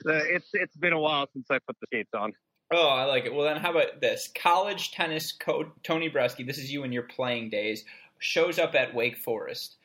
it's 0.04 0.48
it's 0.52 0.76
been 0.76 0.92
a 0.92 1.00
while 1.00 1.28
since 1.32 1.46
I 1.50 1.58
put 1.66 1.76
the 1.80 1.86
skates 1.86 2.14
on. 2.14 2.32
Oh, 2.72 2.88
I 2.88 3.04
like 3.04 3.24
it. 3.24 3.34
Well, 3.34 3.44
then 3.44 3.56
how 3.58 3.70
about 3.70 4.00
this? 4.00 4.30
College 4.34 4.92
tennis 4.92 5.32
coach 5.32 5.68
Tony 5.82 6.10
Bresky. 6.10 6.46
This 6.46 6.58
is 6.58 6.72
you 6.72 6.84
in 6.84 6.92
your 6.92 7.04
playing 7.04 7.50
days. 7.50 7.84
Shows 8.18 8.58
up 8.58 8.74
at 8.74 8.94
Wake 8.94 9.16
Forest 9.16 9.76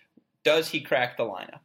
does 0.43 0.69
he 0.69 0.81
crack 0.81 1.17
the 1.17 1.23
lineup? 1.23 1.61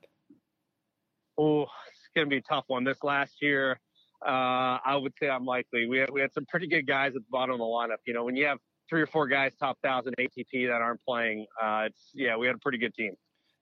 Oh, 1.36 1.62
it's 1.62 2.08
going 2.14 2.26
to 2.26 2.30
be 2.30 2.38
a 2.38 2.42
tough 2.42 2.64
one. 2.68 2.84
This 2.84 3.02
last 3.02 3.42
year, 3.42 3.80
uh, 4.24 4.78
I 4.84 4.96
would 4.96 5.12
say 5.20 5.28
unlikely. 5.28 5.86
We 5.86 5.98
had, 5.98 6.10
we 6.10 6.20
had 6.20 6.32
some 6.32 6.46
pretty 6.46 6.66
good 6.66 6.86
guys 6.86 7.08
at 7.08 7.22
the 7.22 7.30
bottom 7.30 7.54
of 7.54 7.58
the 7.58 7.64
lineup. 7.64 7.98
You 8.06 8.14
know, 8.14 8.24
when 8.24 8.36
you 8.36 8.46
have 8.46 8.58
three 8.88 9.02
or 9.02 9.06
four 9.06 9.28
guys 9.28 9.52
top 9.58 9.78
thousand 9.82 10.14
ATP 10.18 10.68
that 10.68 10.80
aren't 10.80 11.02
playing, 11.04 11.46
uh, 11.60 11.84
it's 11.86 12.10
yeah, 12.14 12.36
we 12.36 12.46
had 12.46 12.56
a 12.56 12.60
pretty 12.60 12.78
good 12.78 12.94
team. 12.94 13.14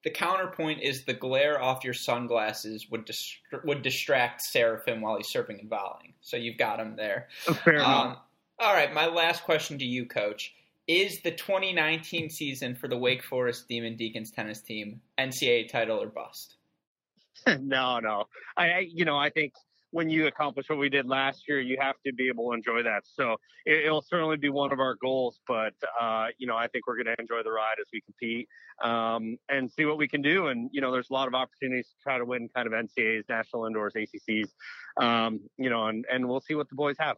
The 0.04 0.10
counterpoint 0.10 0.82
is 0.82 1.04
the 1.04 1.14
glare 1.14 1.60
off 1.60 1.82
your 1.82 1.94
sunglasses 1.94 2.86
would 2.90 3.04
dist- 3.04 3.38
would 3.64 3.82
distract 3.82 4.42
Seraphim 4.42 5.00
while 5.00 5.16
he's 5.16 5.28
serving 5.28 5.58
and 5.58 5.68
volleying. 5.68 6.14
So 6.20 6.36
you've 6.36 6.58
got 6.58 6.78
him 6.78 6.96
there. 6.96 7.28
Fair 7.64 7.82
um, 7.82 8.06
enough. 8.06 8.18
All 8.58 8.72
right, 8.72 8.94
my 8.94 9.06
last 9.06 9.42
question 9.42 9.78
to 9.78 9.84
you, 9.84 10.06
Coach 10.06 10.54
is 10.86 11.20
the 11.22 11.32
2019 11.32 12.30
season 12.30 12.74
for 12.76 12.88
the 12.88 12.96
Wake 12.96 13.24
Forest 13.24 13.66
Demon 13.68 13.96
Deacons 13.96 14.30
tennis 14.30 14.60
team 14.60 15.00
NCAA 15.18 15.68
title 15.68 16.00
or 16.00 16.06
bust? 16.06 16.54
no, 17.60 17.98
no. 17.98 18.24
I, 18.56 18.64
I, 18.68 18.86
you 18.88 19.04
know, 19.04 19.16
I 19.16 19.30
think 19.30 19.52
when 19.96 20.10
you 20.10 20.26
accomplish 20.26 20.68
what 20.68 20.78
we 20.78 20.90
did 20.90 21.06
last 21.06 21.48
year, 21.48 21.58
you 21.58 21.78
have 21.80 21.94
to 22.04 22.12
be 22.12 22.28
able 22.28 22.50
to 22.50 22.52
enjoy 22.52 22.82
that. 22.82 23.04
So 23.04 23.36
it, 23.64 23.90
will 23.90 24.02
certainly 24.02 24.36
be 24.36 24.50
one 24.50 24.70
of 24.70 24.78
our 24.78 24.94
goals. 25.00 25.40
But 25.48 25.72
uh, 25.98 26.26
you 26.36 26.46
know, 26.46 26.54
I 26.54 26.68
think 26.68 26.86
we're 26.86 27.02
going 27.02 27.06
to 27.06 27.16
enjoy 27.18 27.42
the 27.42 27.50
ride 27.50 27.76
as 27.80 27.86
we 27.90 28.02
compete 28.02 28.46
um, 28.84 29.38
and 29.48 29.72
see 29.72 29.86
what 29.86 29.96
we 29.96 30.06
can 30.06 30.20
do. 30.20 30.48
And 30.48 30.68
you 30.70 30.82
know, 30.82 30.92
there's 30.92 31.08
a 31.08 31.14
lot 31.14 31.28
of 31.28 31.34
opportunities 31.34 31.86
to 31.86 31.94
try 32.02 32.18
to 32.18 32.26
win 32.26 32.50
kind 32.54 32.66
of 32.66 32.74
NCAA's, 32.74 33.24
national 33.30 33.64
indoors, 33.64 33.94
ACCs. 33.96 34.50
Um, 35.00 35.40
you 35.56 35.70
know, 35.70 35.86
and 35.86 36.04
and 36.12 36.28
we'll 36.28 36.42
see 36.42 36.54
what 36.54 36.68
the 36.68 36.76
boys 36.76 36.96
have. 36.98 37.16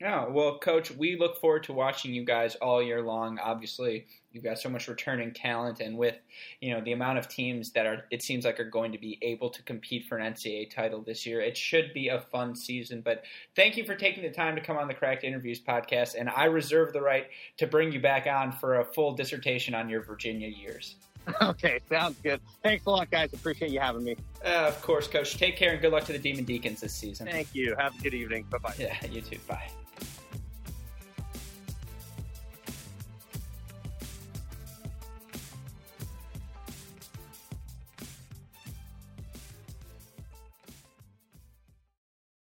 Yeah, 0.00 0.28
well, 0.28 0.58
Coach, 0.58 0.92
we 0.92 1.16
look 1.18 1.40
forward 1.40 1.64
to 1.64 1.72
watching 1.72 2.14
you 2.14 2.24
guys 2.24 2.54
all 2.56 2.82
year 2.82 3.02
long. 3.02 3.40
Obviously, 3.42 4.06
you've 4.36 4.44
got 4.44 4.58
so 4.58 4.68
much 4.68 4.86
returning 4.86 5.32
talent, 5.32 5.80
and 5.80 5.96
with 5.96 6.14
you 6.60 6.72
know 6.72 6.80
the 6.82 6.92
amount 6.92 7.18
of 7.18 7.26
teams 7.26 7.72
that 7.72 7.86
are, 7.86 8.04
it 8.10 8.22
seems 8.22 8.44
like 8.44 8.60
are 8.60 8.70
going 8.70 8.92
to 8.92 8.98
be 8.98 9.18
able 9.22 9.50
to 9.50 9.62
compete 9.62 10.04
for 10.04 10.18
an 10.18 10.34
NCAA 10.34 10.70
title 10.70 11.00
this 11.00 11.26
year. 11.26 11.40
It 11.40 11.56
should 11.56 11.92
be 11.94 12.08
a 12.08 12.20
fun 12.20 12.54
season. 12.54 13.00
But 13.00 13.24
thank 13.56 13.76
you 13.76 13.84
for 13.84 13.96
taking 13.96 14.22
the 14.22 14.30
time 14.30 14.54
to 14.54 14.60
come 14.60 14.76
on 14.76 14.86
the 14.86 14.94
Cracked 14.94 15.24
Interviews 15.24 15.60
podcast, 15.60 16.14
and 16.18 16.28
I 16.28 16.44
reserve 16.44 16.92
the 16.92 17.00
right 17.00 17.26
to 17.56 17.66
bring 17.66 17.90
you 17.90 18.00
back 18.00 18.26
on 18.26 18.52
for 18.52 18.80
a 18.80 18.84
full 18.84 19.14
dissertation 19.14 19.74
on 19.74 19.88
your 19.88 20.02
Virginia 20.02 20.48
years. 20.48 20.96
Okay, 21.42 21.80
sounds 21.88 22.16
good. 22.22 22.40
Thanks 22.62 22.86
a 22.86 22.90
lot, 22.90 23.10
guys. 23.10 23.32
Appreciate 23.32 23.72
you 23.72 23.80
having 23.80 24.04
me. 24.04 24.16
Uh, 24.44 24.66
of 24.68 24.80
course, 24.80 25.08
Coach. 25.08 25.36
Take 25.36 25.56
care 25.56 25.72
and 25.72 25.80
good 25.80 25.90
luck 25.90 26.04
to 26.04 26.12
the 26.12 26.20
Demon 26.20 26.44
Deacons 26.44 26.80
this 26.80 26.92
season. 26.92 27.26
Thank 27.26 27.52
you. 27.52 27.74
Have 27.76 27.98
a 27.98 28.02
good 28.02 28.14
evening. 28.14 28.46
Bye 28.48 28.58
bye. 28.58 28.74
Yeah, 28.78 28.94
you 29.06 29.22
too. 29.22 29.38
Bye. 29.48 29.68